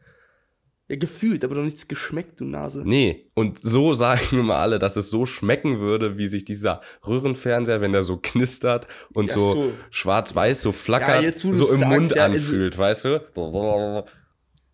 Ja, 0.89 0.97
gefühlt, 0.97 1.45
aber 1.45 1.55
doch 1.55 1.63
nichts 1.63 1.87
geschmeckt, 1.87 2.41
du 2.41 2.45
Nase. 2.45 2.83
Nee. 2.85 3.31
Und 3.35 3.57
so 3.61 3.93
sagen 3.93 4.21
immer 4.39 4.55
alle, 4.57 4.79
dass 4.79 4.97
es 4.97 5.09
so 5.09 5.25
schmecken 5.25 5.79
würde, 5.79 6.17
wie 6.17 6.27
sich 6.27 6.43
dieser 6.43 6.81
Röhrenfernseher, 7.07 7.79
wenn 7.79 7.93
der 7.93 8.03
so 8.03 8.17
knistert 8.21 8.87
und 9.13 9.29
Ja, 9.31 9.37
so, 9.39 9.53
so. 9.53 9.71
schwarz-weiß 9.91 10.61
so 10.61 10.71
flackert, 10.73 11.21
Ja, 11.21 11.21
jetzt, 11.21 11.39
so 11.39 11.49
im 11.49 11.55
sagst, 11.55 11.85
Mund 11.87 12.15
ja, 12.15 12.23
also- 12.25 12.35
anfühlt, 12.51 12.77
weißt 12.77 13.05
du? 13.05 14.03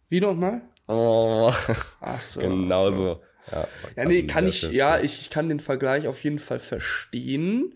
Wie 0.10 0.20
nochmal? 0.20 0.62
genau 0.88 1.50
Ach 2.02 2.20
so. 2.20 2.42
ach 2.42 2.84
so. 2.86 2.92
so. 2.92 3.22
Ja, 3.52 3.68
Ja, 3.96 4.06
nee, 4.06 4.24
kann 4.26 4.48
ich, 4.48 4.64
ja, 4.72 5.00
ich, 5.00 5.22
ich 5.22 5.30
kann 5.30 5.48
den 5.50 5.60
Vergleich 5.60 6.08
auf 6.08 6.24
jeden 6.24 6.40
Fall 6.40 6.60
verstehen. 6.60 7.76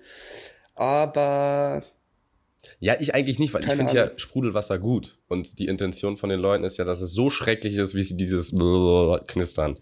Aber 0.76 1.84
Ja, 2.84 2.98
ich 3.00 3.16
eigentlich 3.16 3.40
nicht, 3.40 3.54
weil 3.54 3.62
ich 3.62 3.68
Keine 3.68 3.88
finde 3.88 3.96
ja. 3.98 4.12
Sprudelwasser 4.18 4.78
gut. 4.78 5.18
Und 5.30 5.58
die 5.60 5.68
Intention 5.68 6.18
von 6.18 6.30
den 6.30 6.42
Leuten 6.42 6.66
ist 6.66 6.78
ja, 6.78 6.84
dass 6.84 7.00
es 7.00 7.14
so 7.14 7.30
schrecklich 7.30 7.76
ist, 7.76 7.96
wie 7.96 8.04
sie 8.04 8.18
dieses 8.18 8.52
Knistern. 9.28 9.78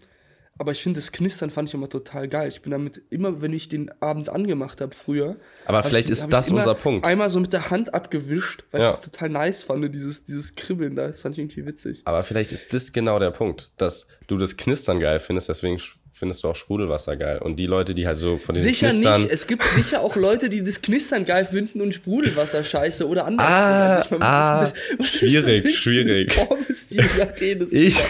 Aber 0.56 0.70
ich 0.70 0.80
finde, 0.80 0.98
das 0.98 1.10
Knistern 1.10 1.50
fand 1.50 1.68
ich 1.68 1.74
immer 1.74 1.88
total 1.88 2.28
geil. 2.28 2.48
Ich 2.48 2.62
bin 2.62 2.70
damit 2.70 3.02
immer, 3.10 3.42
wenn 3.42 3.52
ich 3.52 3.68
den 3.68 3.90
abends 4.00 4.28
angemacht 4.28 4.80
habe 4.80 4.94
früher. 4.94 5.34
Aber 5.64 5.82
vielleicht 5.82 6.10
ich, 6.10 6.12
ist 6.12 6.28
das 6.28 6.46
ich 6.46 6.54
unser 6.54 6.76
Punkt. 6.76 7.04
Einmal 7.04 7.28
so 7.28 7.40
mit 7.40 7.52
der 7.52 7.70
Hand 7.70 7.92
abgewischt, 7.92 8.62
weil 8.70 8.82
Ja. 8.82 8.90
ich 8.90 8.94
das 8.94 9.10
total 9.10 9.30
nice 9.30 9.64
fand, 9.64 9.92
dieses, 9.92 10.24
dieses 10.24 10.54
Kribbeln 10.54 10.94
da. 10.94 11.08
Das 11.08 11.22
fand 11.22 11.34
ich 11.34 11.40
irgendwie 11.40 11.66
witzig. 11.66 12.02
Aber 12.04 12.22
vielleicht 12.22 12.52
ist 12.52 12.72
das 12.72 12.92
genau 12.92 13.18
der 13.18 13.32
Punkt, 13.32 13.72
dass 13.78 14.06
du 14.28 14.38
das 14.38 14.56
Knistern 14.56 15.00
geil 15.00 15.18
findest, 15.18 15.48
deswegen 15.48 15.80
findest 16.12 16.44
du 16.44 16.48
auch 16.48 16.56
Sprudelwasser 16.56 17.16
geil. 17.16 17.38
Und 17.38 17.56
die 17.56 17.66
Leute, 17.66 17.94
die 17.94 18.06
halt 18.06 18.18
so 18.18 18.38
von 18.38 18.54
den 18.54 18.62
Sicher 18.62 18.90
Knistern. 18.90 19.22
nicht. 19.22 19.32
Es 19.32 19.46
gibt 19.46 19.64
sicher 19.64 20.00
auch 20.02 20.14
Leute, 20.16 20.48
die 20.48 20.62
das 20.62 20.82
Knistern 20.82 21.24
geil 21.24 21.44
finden 21.46 21.80
und 21.80 21.94
Sprudelwasser 21.94 22.62
scheiße 22.64 23.08
oder 23.08 23.24
anders. 23.24 23.46
Ah, 23.48 23.96
Also 23.96 24.04
ich 24.04 24.10
meine, 24.10 24.24
ah, 24.24 24.72
schwierig, 25.04 25.64
ist 25.64 25.76
schwierig. 25.76 26.38
Ich, 27.72 28.02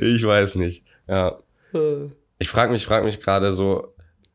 ich 0.00 0.24
weiß 0.26 0.54
nicht. 0.56 0.84
Ja. 1.08 1.38
Äh, 1.74 2.08
Ich 2.38 2.48
frage 2.48 2.72
mich, 2.72 2.84
frag 2.86 3.04
mich 3.04 3.20
gerade 3.20 3.52
so, 3.52 3.94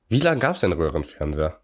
wie 0.10 0.20
lange 0.20 0.40
gab 0.40 0.56
es 0.56 0.62
denn 0.62 0.72
Röhrenfernseher? 0.74 1.60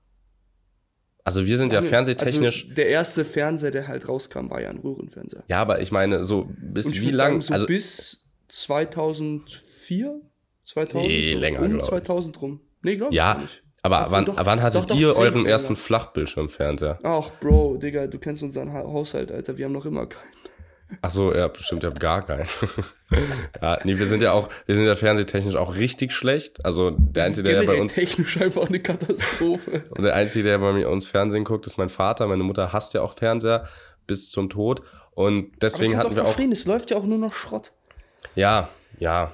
Also 1.23 1.45
wir 1.45 1.57
sind 1.57 1.73
ja 1.73 1.81
fernsehtechnisch. 1.81 2.63
Also 2.63 2.75
der 2.75 2.87
erste 2.87 3.25
Fernseher, 3.25 3.71
der 3.71 3.87
halt 3.89 4.07
rauskam, 4.07 4.49
war 4.49 4.61
ja 4.61 4.69
ein 4.69 4.77
Röhrenfernseher. 4.77 5.43
ja, 5.47 5.59
aber 5.61 5.81
ich 5.81 5.91
meine, 5.91 6.23
so 6.23 6.47
bis 6.57 6.89
wie 6.93 7.01
würde 7.07 7.17
lang? 7.17 7.31
sagen, 7.33 7.41
so 7.41 7.53
also 7.53 7.65
bis 7.67 8.27
2004? 8.47 10.21
2000? 10.67 11.08
Nee, 11.08 11.34
so, 11.34 11.39
länger, 11.39 11.62
Um 11.62 11.69
glaub 11.69 11.82
ich. 11.82 11.88
2000 11.88 12.41
rum. 12.41 12.62
Nee, 12.82 12.95
glaub 12.97 13.12
ich 13.12 13.15
ja, 13.15 13.34
gar 13.34 13.41
nicht. 13.41 13.63
aber 13.82 14.08
wann, 14.10 14.25
doch- 14.25 14.36
wann 14.38 14.62
hattet 14.62 14.82
doch, 14.82 14.86
doch, 14.88 14.95
ihr 14.95 15.08
safe 15.10 15.21
euren 15.21 15.36
länger. 15.39 15.49
ersten 15.49 15.75
Flachbildschirmfernseher? 15.75 16.99
Ach, 17.03 17.30
Bro, 17.39 17.77
Digga, 17.77 18.08
du 18.08 18.19
kennst 18.19 18.43
unseren 18.43 18.73
ha 18.73 18.80
Haushalt, 18.84 19.32
Alter. 19.32 19.58
Wir 19.58 19.65
haben 19.65 19.71
noch 19.73 19.86
immer 19.86 20.06
keinen. 20.08 20.23
Ach 21.01 21.10
so, 21.10 21.34
ja, 21.34 21.49
bestimmt, 21.49 21.84
ihr 21.84 21.89
habt 21.89 21.99
gar 21.99 22.25
keinen. 22.25 22.47
ja, 23.62 23.80
nee, 23.84 23.97
wir 23.97 24.08
sind 24.08 24.21
ja 24.21 24.32
auch, 24.32 24.49
wir 24.65 24.75
sind 24.75 24.86
ja 24.86 24.95
fernsehtechnisch 24.95 25.56
auch 25.58 25.75
richtig 25.75 26.13
schlecht. 26.13 26.63
Also 26.65 26.91
der 26.91 27.25
Einzige, 27.25 27.49
der 27.49 27.63
bei 27.63 27.82
uns 27.82 27.93
technisch 27.93 28.39
einfach 28.39 28.67
eine 28.67 28.80
Katastrophe. 28.80 29.84
Und 29.89 30.03
der 30.03 30.15
Einzige, 30.15 30.45
der 30.45 30.60
bei 30.60 30.88
uns 30.88 31.08
Fernsehen 31.08 31.43
guckt, 31.43 31.67
ist 31.67 31.77
mein 31.77 31.89
Vater. 31.89 32.27
Meine 32.27 32.43
Mutter 32.43 32.71
hasst 32.71 32.93
ja 32.93 33.01
auch 33.01 33.17
Fernseher 33.17 33.67
bis 34.06 34.30
zum 34.30 34.49
Tod. 34.49 34.82
Und 35.12 35.47
ich 35.53 35.60
deswegen 35.60 35.97
hatten 35.97 36.12
auch 36.12 36.15
wir 36.15 36.25
auch. 36.25 36.39
es 36.51 36.65
läuft 36.65 36.91
ja 36.91 36.97
auch 36.97 37.03
nur 37.06 37.17
noch 37.17 37.34
Schrott. 37.34 37.73
Ja, 38.36 38.69
ja. 38.99 39.34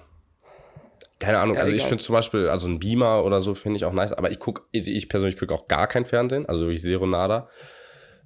Keine 1.19 1.39
Ahnung. 1.39 1.55
Ja, 1.55 1.61
also 1.61 1.73
ich 1.73 1.83
finde 1.83 2.03
zum 2.03 2.13
Beispiel, 2.13 2.49
also 2.49 2.67
ein 2.67 2.79
Beamer 2.79 3.23
oder 3.23 3.41
so 3.41 3.53
finde 3.55 3.77
ich 3.77 3.85
auch 3.85 3.93
nice. 3.93 4.13
Aber 4.13 4.31
ich 4.31 4.39
gucke, 4.39 4.63
ich, 4.71 4.87
ich 4.87 5.09
persönlich 5.09 5.37
gucke 5.37 5.53
auch 5.53 5.67
gar 5.67 5.87
kein 5.87 6.05
Fernsehen. 6.05 6.45
Also 6.45 6.61
wirklich 6.61 6.81
Zero 6.81 7.05
Nada. 7.05 7.49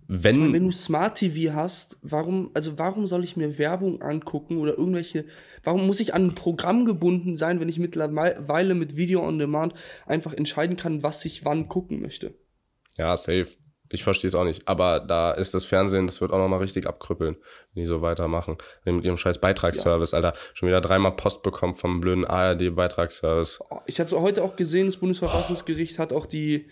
Wenn, 0.09 0.47
Ich 0.47 0.53
wenn 0.53 0.65
du 0.65 0.71
Smart 0.71 1.17
TV 1.17 1.53
hast, 1.53 1.99
warum, 2.01 2.51
also 2.53 2.79
warum 2.79 3.07
soll 3.07 3.25
ich 3.25 3.35
mir 3.35 3.57
Werbung 3.57 4.01
angucken 4.01 4.57
oder 4.57 4.77
irgendwelche, 4.77 5.25
warum 5.63 5.85
muss 5.85 5.99
ich 5.99 6.13
an 6.13 6.27
ein 6.27 6.35
Programm 6.35 6.85
gebunden 6.85 7.35
sein, 7.35 7.59
wenn 7.59 7.67
ich 7.67 7.77
mittlerweile 7.77 8.73
mit 8.73 8.95
Video 8.95 9.27
on 9.27 9.37
Demand 9.37 9.73
einfach 10.05 10.33
entscheiden 10.33 10.77
kann, 10.77 11.03
was 11.03 11.25
ich 11.25 11.43
wann 11.43 11.67
gucken 11.67 12.01
möchte? 12.01 12.33
ja, 12.97 13.15
safe. 13.15 13.47
Ich 13.89 14.03
verstehe 14.03 14.27
es 14.27 14.35
auch 14.35 14.43
nicht. 14.43 14.67
Aber 14.67 14.99
da 14.99 15.31
ist 15.31 15.53
das 15.53 15.63
Fernsehen, 15.63 16.07
das 16.07 16.19
wird 16.21 16.31
auch 16.31 16.37
nochmal 16.39 16.59
richtig 16.59 16.87
abkrüppeln, 16.87 17.37
wenn 17.73 17.83
die 17.83 17.87
so 17.87 18.01
weitermachen. 18.01 18.57
Mit 18.83 19.05
ihrem 19.05 19.17
scheiß 19.17 19.39
Beitragsservice, 19.39 20.13
Alter. 20.13 20.33
Schon 20.53 20.67
wieder 20.67 20.81
dreimal 20.81 21.15
Post 21.15 21.41
bekommen 21.43 21.75
vom 21.75 22.01
blöden 22.01 22.25
ARD-Beitragsservice. 22.25 23.59
Ich 23.85 23.99
habe 23.99 24.19
heute 24.21 24.43
auch 24.43 24.55
gesehen, 24.55 24.87
das 24.87 24.97
Bundesverfassungsgericht 24.97 25.99
hat 25.99 26.13
auch 26.13 26.25
die, 26.25 26.69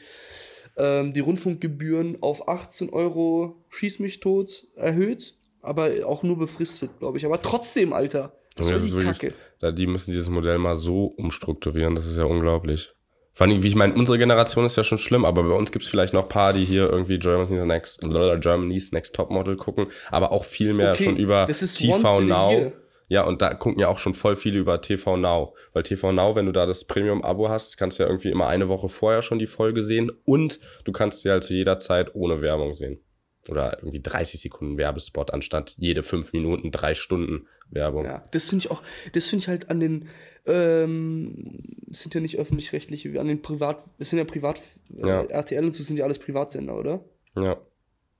ähm, 0.78 1.13
die 1.13 1.19
Rundfunkgebühren 1.21 2.17
auf 2.21 2.47
18 2.47 2.89
Euro 2.89 3.63
Schieß 3.69 3.99
mich 3.99 4.19
tot 4.19 4.67
erhöht, 4.75 5.36
aber 5.62 5.91
auch 6.06 6.23
nur 6.23 6.38
befristet, 6.38 6.99
glaube 6.99 7.17
ich. 7.17 7.25
Aber 7.25 7.41
trotzdem, 7.41 7.93
Alter, 7.93 8.34
das 8.56 8.69
Junge, 8.69 8.78
ist 8.78 8.84
das 8.84 8.89
die 8.99 9.06
wirklich- 9.06 9.19
Kacke. 9.19 9.34
Da, 9.60 9.71
die 9.71 9.88
müssen 9.88 10.12
dieses 10.12 10.30
Modell 10.30 10.58
mal 10.58 10.75
so 10.75 11.06
umstrukturieren, 11.06 11.95
das 11.95 12.06
ist 12.06 12.17
ja 12.17 12.25
unglaublich. 12.25 12.91
Vor 13.36 13.45
allem, 13.45 13.62
wie 13.62 13.67
ich 13.67 13.76
meine, 13.76 13.93
unsere 13.93 14.17
Generation 14.17 14.65
ist 14.65 14.78
ja 14.78 14.84
schon 14.86 14.98
schlimm, 14.98 15.26
aber 15.26 15.43
bei 15.43 15.54
uns 15.54 15.74
gibt 15.74 15.84
es 15.84 15.91
vielleicht 15.91 16.13
noch 16.13 16.24
ein 16.24 16.30
paar, 16.30 16.54
die 16.54 16.63
hier 16.63 16.89
irgendwie 16.89 17.19
Germany's 17.19 17.65
Next, 17.65 18.02
Germany's 18.02 18.93
Next 18.93 19.13
Topmodel 19.13 19.58
gucken, 19.58 19.88
aber 20.10 20.32
auch 20.32 20.45
viel 20.45 20.74
mehr 20.74 20.93
Okay, 20.93 21.04
schon 21.04 21.17
über 21.17 21.45
TV 21.45 22.21
Now. 22.21 22.71
Ja, 23.08 23.24
und 23.24 23.41
da 23.41 23.54
gucken 23.54 23.80
ja 23.80 23.89
auch 23.89 24.00
schon 24.00 24.15
voll 24.15 24.36
viele 24.36 24.58
über 24.58 24.82
TV 24.82 25.17
Now. 25.17 25.54
Weil 25.74 25.84
TV 25.84 26.12
Now, 26.12 26.36
wenn 26.36 26.48
du 26.48 26.54
da 26.54 26.65
das 26.65 26.86
Premium-Abo 26.86 27.50
hast, 27.50 27.78
kannst 27.78 28.00
du 28.00 28.04
ja 28.04 28.10
irgendwie 28.10 28.32
immer 28.32 28.48
eine 28.48 28.67
Woche 28.67 28.89
vorher 28.89 29.21
schon 29.21 29.38
die 29.38 29.48
Folge 29.48 29.84
sehen 29.84 30.12
und 30.24 30.60
du 30.86 30.91
kannst 30.91 31.21
sie 31.21 31.30
halt 31.30 31.43
zu 31.43 31.54
jeder 31.54 31.78
Zeit 31.78 32.15
ohne 32.15 32.41
Werbung 32.41 32.74
sehen. 32.74 33.00
Oder 33.49 33.77
irgendwie 33.79 34.01
30 34.01 34.41
Sekunden 34.41 34.77
Werbespot 34.77 35.31
anstatt 35.31 35.75
jede 35.77 36.03
fünf 36.03 36.34
Minuten 36.34 36.71
drei 36.71 36.95
Stunden 36.95 37.47
Werbung. 37.69 38.05
Ja, 38.05 38.23
das 38.31 38.49
finde 38.49 38.65
ich 38.65 38.71
auch, 38.71 38.81
das 39.13 39.27
finde 39.27 39.43
ich 39.43 39.47
halt 39.47 39.69
an 39.69 39.79
den, 39.79 40.08
ähm, 40.45 41.84
sind 41.88 42.13
ja 42.13 42.21
nicht 42.21 42.38
öffentlich-rechtliche, 42.38 43.19
an 43.19 43.27
den 43.27 43.41
Privat, 43.41 43.84
das 43.97 44.10
sind 44.10 44.19
ja 44.19 44.25
Privat, 44.25 44.62
Ja. 44.89 45.21
Äh, 45.23 45.31
RTL 45.31 45.65
und 45.65 45.73
so 45.73 45.84
sind 45.84 45.97
ja 45.97 46.05
alles 46.05 46.19
Privatsender, 46.19 46.77
oder? 46.77 47.03
ja. 47.36 47.58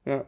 Ja. 0.06 0.28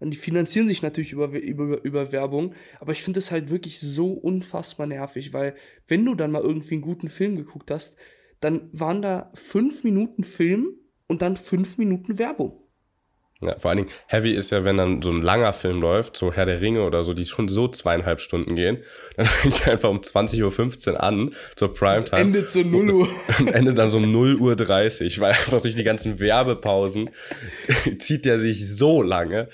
Und 0.00 0.12
die 0.12 0.16
finanzieren 0.16 0.68
sich 0.68 0.80
natürlich 0.80 1.10
über, 1.10 1.28
über, 1.30 1.82
über 1.82 2.12
Werbung, 2.12 2.54
aber 2.78 2.92
ich 2.92 3.02
finde 3.02 3.18
das 3.18 3.32
halt 3.32 3.50
wirklich 3.50 3.80
so 3.80 4.12
unfassbar 4.12 4.86
nervig, 4.86 5.32
weil 5.32 5.56
wenn 5.88 6.04
du 6.04 6.14
dann 6.14 6.30
mal 6.30 6.42
irgendwie 6.42 6.74
einen 6.74 6.82
guten 6.82 7.10
Film 7.10 7.34
geguckt 7.34 7.70
hast, 7.72 7.96
dann 8.38 8.70
waren 8.72 9.02
da 9.02 9.32
fünf 9.34 9.82
Minuten 9.82 10.22
Film 10.22 10.76
und 11.08 11.22
dann 11.22 11.36
fünf 11.36 11.78
Minuten 11.78 12.18
Werbung. 12.18 12.62
Ja, 13.40 13.56
vor 13.56 13.70
allen 13.70 13.78
Dingen, 13.78 13.90
heavy 14.08 14.32
ist 14.32 14.50
ja, 14.50 14.64
wenn 14.64 14.76
dann 14.76 15.00
so 15.00 15.10
ein 15.10 15.22
langer 15.22 15.52
Film 15.52 15.80
läuft, 15.80 16.16
so 16.16 16.32
Herr 16.32 16.44
der 16.44 16.60
Ringe 16.60 16.82
oder 16.82 17.04
so, 17.04 17.14
die 17.14 17.24
schon 17.24 17.48
so 17.48 17.68
zweieinhalb 17.68 18.20
Stunden 18.20 18.56
gehen, 18.56 18.82
dann 19.16 19.26
fängt 19.26 19.64
er 19.64 19.74
einfach 19.74 19.90
um 19.90 20.00
20.15 20.00 20.92
Uhr 20.92 21.02
an, 21.02 21.34
zur 21.54 21.72
Primetime. 21.72 22.20
Endet 22.20 22.48
so 22.48 22.62
0 22.62 22.90
Uhr. 22.90 23.08
Und 23.38 23.52
endet 23.52 23.78
dann 23.78 23.90
so 23.90 23.98
um 23.98 24.10
0 24.10 24.36
Uhr 24.36 24.56
30, 24.56 25.20
weil 25.20 25.30
einfach 25.30 25.62
durch 25.62 25.76
die 25.76 25.84
ganzen 25.84 26.18
Werbepausen 26.18 27.10
zieht 27.98 28.24
der 28.24 28.40
sich 28.40 28.68
so 28.76 29.02
lange. 29.02 29.48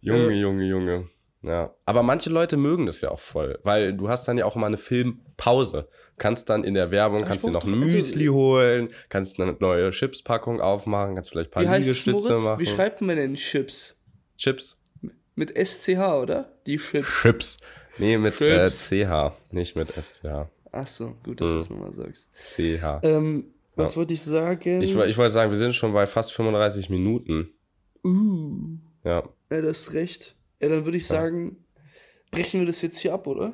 Junge, 0.00 0.32
Ja. 0.32 0.40
Junge, 0.40 0.64
Junge. 0.64 1.08
Ja. 1.42 1.74
Aber 1.84 2.02
manche 2.02 2.30
Leute 2.30 2.56
mögen 2.56 2.86
das 2.86 3.02
ja 3.02 3.10
auch 3.10 3.20
voll, 3.20 3.58
weil 3.62 3.92
du 3.94 4.08
hast 4.08 4.26
dann 4.26 4.38
ja 4.38 4.46
auch 4.46 4.56
immer 4.56 4.66
eine 4.66 4.78
Filmpause. 4.78 5.88
Kannst 6.18 6.48
dann 6.48 6.64
in 6.64 6.72
der 6.74 6.90
Werbung, 6.90 7.22
kannst 7.24 7.44
dir 7.44 7.50
noch 7.50 7.64
ein 7.64 7.74
also- 7.82 7.96
Müsli 7.96 8.26
holen, 8.26 8.88
kannst 9.10 9.38
eine 9.40 9.54
neue 9.60 9.90
Chipspackung 9.90 10.60
aufmachen, 10.60 11.14
kannst 11.14 11.30
vielleicht 11.30 11.50
ein 11.50 11.52
paar 11.52 11.62
Wie 11.74 11.78
Liegestütze 11.78 12.28
Moritz? 12.30 12.42
machen. 12.44 12.60
Wie 12.60 12.66
schreibt 12.66 13.00
man 13.02 13.16
denn 13.16 13.34
Chips? 13.34 13.98
Chips? 14.38 14.78
Mit 15.34 15.50
SCH, 15.54 15.98
oder? 16.22 16.50
Die 16.66 16.78
Chips. 16.78 17.08
Chips. 17.22 17.56
Nee, 17.98 18.16
mit 18.16 18.40
äh. 18.40 18.66
CH, 18.68 19.32
nicht 19.50 19.76
mit 19.76 19.92
SCH. 19.92 20.48
Ach 20.72 20.86
so, 20.86 21.14
gut, 21.24 21.40
dass 21.40 21.50
Mhm. 21.50 21.54
du 21.54 21.60
es 21.60 21.70
nochmal 21.70 21.92
sagst. 21.94 22.28
CH. 22.48 23.00
Ähm, 23.02 23.44
was 23.74 23.92
Ja. 23.92 23.96
wollte 23.98 24.14
ich 24.14 24.22
sagen? 24.22 24.80
Ich, 24.80 24.90
ich 24.96 25.16
wollte 25.18 25.30
sagen, 25.32 25.50
wir 25.50 25.58
sind 25.58 25.74
schon 25.74 25.92
bei 25.92 26.06
fast 26.06 26.32
35 26.32 26.88
Minuten. 26.88 27.50
uh, 28.04 28.78
Ja. 29.04 29.22
ja, 29.50 29.60
du 29.60 29.68
hast 29.68 29.92
recht. 29.92 30.34
Ja, 30.60 30.68
dann 30.70 30.84
würde 30.86 30.96
ich 30.96 31.06
sagen, 31.06 31.64
brechen 32.30 32.60
wir 32.60 32.66
das 32.66 32.80
jetzt 32.82 32.98
hier 32.98 33.12
ab, 33.12 33.26
oder? 33.26 33.52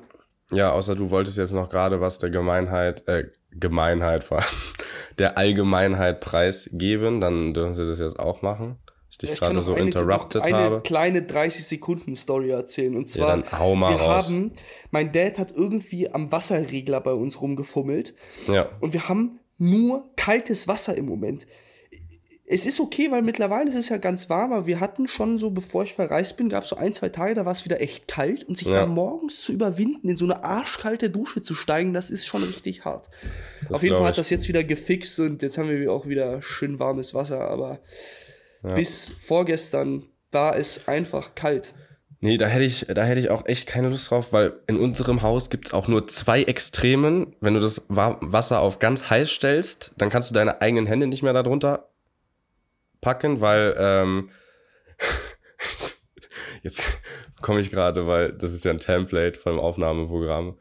Ja, 0.53 0.73
außer 0.73 0.95
du 0.95 1.11
wolltest 1.11 1.39
jetzt 1.39 1.53
noch 1.53 1.69
gerade 1.69 2.01
was 2.01 2.19
der 2.19 2.31
Gemeinheit, 2.31 3.07
äh, 3.09 3.25
Gemeinheit 3.51 4.25
vor 4.25 4.39
allem, 4.39 4.47
der 5.19 5.39
Allgemeinheit 5.39 6.21
preisgeben, 6.21 7.21
dann 7.21 7.55
dürfen 7.55 7.75
sie 7.75 7.87
das 7.87 7.99
jetzt 7.99 8.19
auch 8.19 8.43
machen. 8.43 8.77
Ich 9.11 9.19
dich 9.19 9.29
Ja, 9.29 9.35
ich 9.35 9.41
gerade 9.41 9.61
so 9.63 9.75
eine, 9.75 9.85
interrupted 9.85 10.43
eine 10.43 10.57
habe. 10.57 10.81
kleine 10.83 11.21
30-Sekunden-Story 11.21 12.51
erzählen. 12.51 12.97
Und 12.97 13.03
Ja, 13.15 13.21
zwar, 13.27 13.29
dann 13.37 13.59
hau 13.59 13.75
mal 13.75 13.91
wir 13.95 14.01
raus. 14.01 14.27
haben, 14.29 14.53
mein 14.91 15.13
Dad 15.13 15.39
hat 15.39 15.53
irgendwie 15.53 16.11
am 16.11 16.33
Wasserregler 16.33 17.01
bei 17.01 17.13
uns 17.13 17.41
rumgefummelt 17.41 18.15
Ja. 18.49 18.69
und 18.81 18.93
wir 18.95 19.09
haben 19.09 19.39
nur 19.59 20.11
kaltes 20.17 20.67
Wasser 20.67 20.97
im 20.97 21.07
Moment. 21.07 21.47
Es 22.45 22.67
ist 22.67 22.81
okay, 22.81 23.11
weil 23.11 23.23
mittlerweile 23.23 23.69
ist 23.69 23.77
es 23.77 23.89
ja 23.89 23.97
ganz 23.99 24.29
warm, 24.29 24.53
aber 24.53 24.67
wir 24.67 24.81
hatten 24.81 25.07
schon 25.07 25.39
so, 25.39 25.51
bevor 25.51 25.85
ich 25.85 25.95
verreist 25.95 26.37
bin, 26.37 26.49
gab 26.49 26.65
es 26.65 26.71
so 26.71 26.77
ein, 26.77 26.93
zwei 26.93 27.09
Tage, 27.09 27.35
da 27.35 27.45
war 27.45 27.53
es 27.53 27.65
wieder 27.65 27.81
echt 27.81 28.09
kalt 28.09 28.45
und 28.45 28.57
sich 28.59 28.69
Ja. 28.69 28.75
da 28.81 28.87
morgens 28.87 29.43
zu 29.43 29.53
überwinden, 29.53 30.09
in 30.09 30.17
so 30.17 30.25
eine 30.25 30.43
arschkalte 30.45 31.09
Dusche 31.09 31.41
zu 31.41 31.55
steigen, 31.55 31.93
das 31.95 32.11
ist 32.11 32.27
schon 32.27 32.43
richtig 32.43 32.85
hart. 32.85 33.09
Auf 33.71 33.83
jeden 33.83 33.95
Fall 33.95 34.05
ich. 34.05 34.09
hat 34.11 34.19
das 34.19 34.29
jetzt 34.31 34.49
wieder 34.49 34.65
gefixt 34.65 35.21
und 35.21 35.43
jetzt 35.43 35.57
haben 35.57 35.71
wir 35.71 35.93
auch 35.93 36.07
wieder 36.07 36.43
schön 36.43 36.79
warmes 36.79 37.15
Wasser, 37.15 37.41
aber 37.49 37.79
bis 38.75 39.09
vorgestern 39.09 40.05
war 40.31 40.57
es 40.57 40.87
einfach 40.89 41.35
kalt. 41.35 41.75
Nee, 42.21 42.37
da 42.37 42.47
hätte 42.47 42.65
ich, 42.65 42.87
da 42.89 43.03
hätte 43.05 43.19
ich 43.21 43.31
auch 43.31 43.47
echt 43.47 43.67
keine 43.67 43.89
Lust 43.89 44.09
drauf, 44.11 44.33
weil 44.33 44.53
in 44.69 44.79
unserem 44.79 45.23
Haus 45.23 45.51
gibt 45.51 45.67
es 45.69 45.75
auch 45.75 45.89
nur 45.89 46.07
zwei 46.07 46.45
Extremen. 46.45 47.35
Wenn 47.41 47.55
du 47.55 47.61
das 47.61 47.83
Wa- 47.89 48.19
Wasser 48.21 48.61
auf 48.61 48.79
ganz 48.79 49.11
heiß 49.11 49.29
stellst, 49.29 49.93
dann 49.99 50.09
kannst 50.09 50.31
du 50.31 50.35
deine 50.35 50.61
eigenen 50.61 50.87
Hände 50.87 51.09
nicht 51.09 51.25
mehr 51.25 51.33
darunter 51.33 51.89
packen, 53.03 53.43
weil 53.43 53.75
ähm, 53.79 54.31
jetzt 56.63 56.83
komme 57.43 57.61
ich 57.61 57.71
gerade, 57.71 58.07
weil 58.07 58.33
das 58.33 58.53
ist 58.53 58.65
ja 58.65 58.71
ein 58.71 58.79
Template 58.79 59.39
von 59.39 59.53
dem 59.53 59.61
Aufnahmeprogramm. 59.61 60.57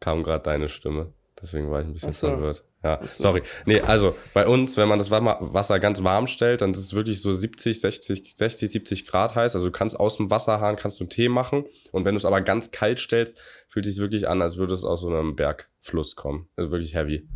Kam 0.00 0.22
gerade 0.22 0.44
deine 0.44 0.68
Stimme. 0.70 1.12
Deswegen 1.40 1.70
war 1.70 1.80
ich 1.80 1.86
ein 1.86 1.92
bisschen 1.92 2.12
so. 2.12 2.28
verwirrt. 2.28 2.64
Ja, 2.84 3.00
so. 3.04 3.22
sorry. 3.24 3.42
Nee, 3.66 3.80
also 3.80 4.14
bei 4.34 4.46
uns, 4.46 4.76
wenn 4.76 4.88
man 4.88 4.98
das 4.98 5.10
Wa- 5.10 5.38
Wasser 5.40 5.80
ganz 5.80 6.02
warm 6.04 6.28
stellt, 6.28 6.60
dann 6.62 6.70
ist 6.70 6.78
es 6.78 6.94
wirklich 6.94 7.20
so 7.20 7.32
70, 7.32 7.80
60, 7.80 8.34
60, 8.36 8.70
70 8.70 9.06
Grad 9.08 9.34
heiß. 9.34 9.54
Also 9.56 9.66
du 9.66 9.72
kannst 9.72 9.98
aus 9.98 10.16
dem 10.16 10.30
Wasserhahn 10.30 10.76
kannst 10.76 11.00
du 11.00 11.04
einen 11.04 11.10
Tee 11.10 11.28
machen. 11.28 11.64
Und 11.90 12.04
wenn 12.04 12.14
du 12.14 12.18
es 12.18 12.24
aber 12.24 12.40
ganz 12.40 12.70
kalt 12.70 13.00
stellst, 13.00 13.36
fühlt 13.68 13.86
es 13.86 13.94
sich 13.94 14.00
wirklich 14.00 14.28
an, 14.28 14.40
als 14.42 14.56
würde 14.56 14.74
es 14.74 14.84
aus 14.84 15.00
so 15.00 15.08
einem 15.08 15.34
Bergfluss 15.34 16.14
kommen. 16.14 16.48
Also 16.56 16.70
wirklich 16.70 16.94
heavy. 16.94 17.28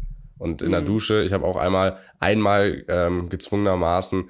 Und 0.42 0.60
in 0.60 0.72
der 0.72 0.80
Mhm. 0.80 0.86
Dusche, 0.86 1.22
ich 1.22 1.32
habe 1.32 1.46
auch 1.46 1.56
einmal, 1.56 1.98
einmal 2.18 2.84
ähm, 2.88 3.28
gezwungenermaßen 3.28 4.28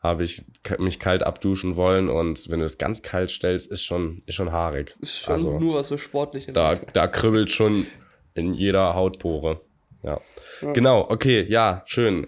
habe 0.00 0.22
ich 0.24 0.44
mich 0.78 1.00
kalt 1.00 1.22
abduschen 1.22 1.74
wollen 1.76 2.08
und 2.10 2.48
wenn 2.50 2.60
du 2.60 2.66
es 2.66 2.76
ganz 2.78 3.02
kalt 3.02 3.30
stellst, 3.30 3.70
ist 3.72 3.82
schon, 3.84 4.22
ist 4.26 4.34
schon 4.34 4.52
haarig. 4.52 4.94
Ist 5.00 5.18
schon 5.20 5.34
also, 5.34 5.58
nur 5.58 5.76
was 5.76 5.88
für 5.88 5.98
sportliche 5.98 6.52
da, 6.52 6.72
Wasser. 6.72 6.86
da 6.92 7.06
kribbelt 7.06 7.50
schon 7.50 7.86
in 8.34 8.52
jeder 8.52 8.94
Hautpore. 8.94 9.62
Ja. 10.02 10.20
Ja. 10.60 10.72
Genau, 10.72 11.06
okay, 11.08 11.44
ja, 11.48 11.82
schön. 11.86 12.26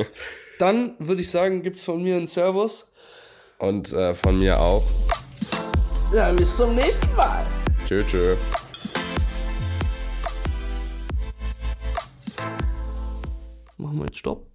Dann 0.60 0.94
würde 1.00 1.20
ich 1.22 1.30
sagen, 1.30 1.62
gibt's 1.62 1.82
von 1.82 2.02
mir 2.02 2.16
einen 2.16 2.26
Servus. 2.28 2.92
Und 3.58 3.92
äh, 3.92 4.14
von 4.14 4.38
mir 4.38 4.58
auch. 4.60 4.84
Ja, 6.14 6.30
bis 6.32 6.56
zum 6.56 6.74
nächsten 6.76 7.14
Mal. 7.16 7.44
Tschö, 7.86 8.04
tschö. 8.04 8.36
Machen 13.80 13.98
wir 13.98 14.04
jetzt 14.04 14.18
Stopp. 14.18 14.49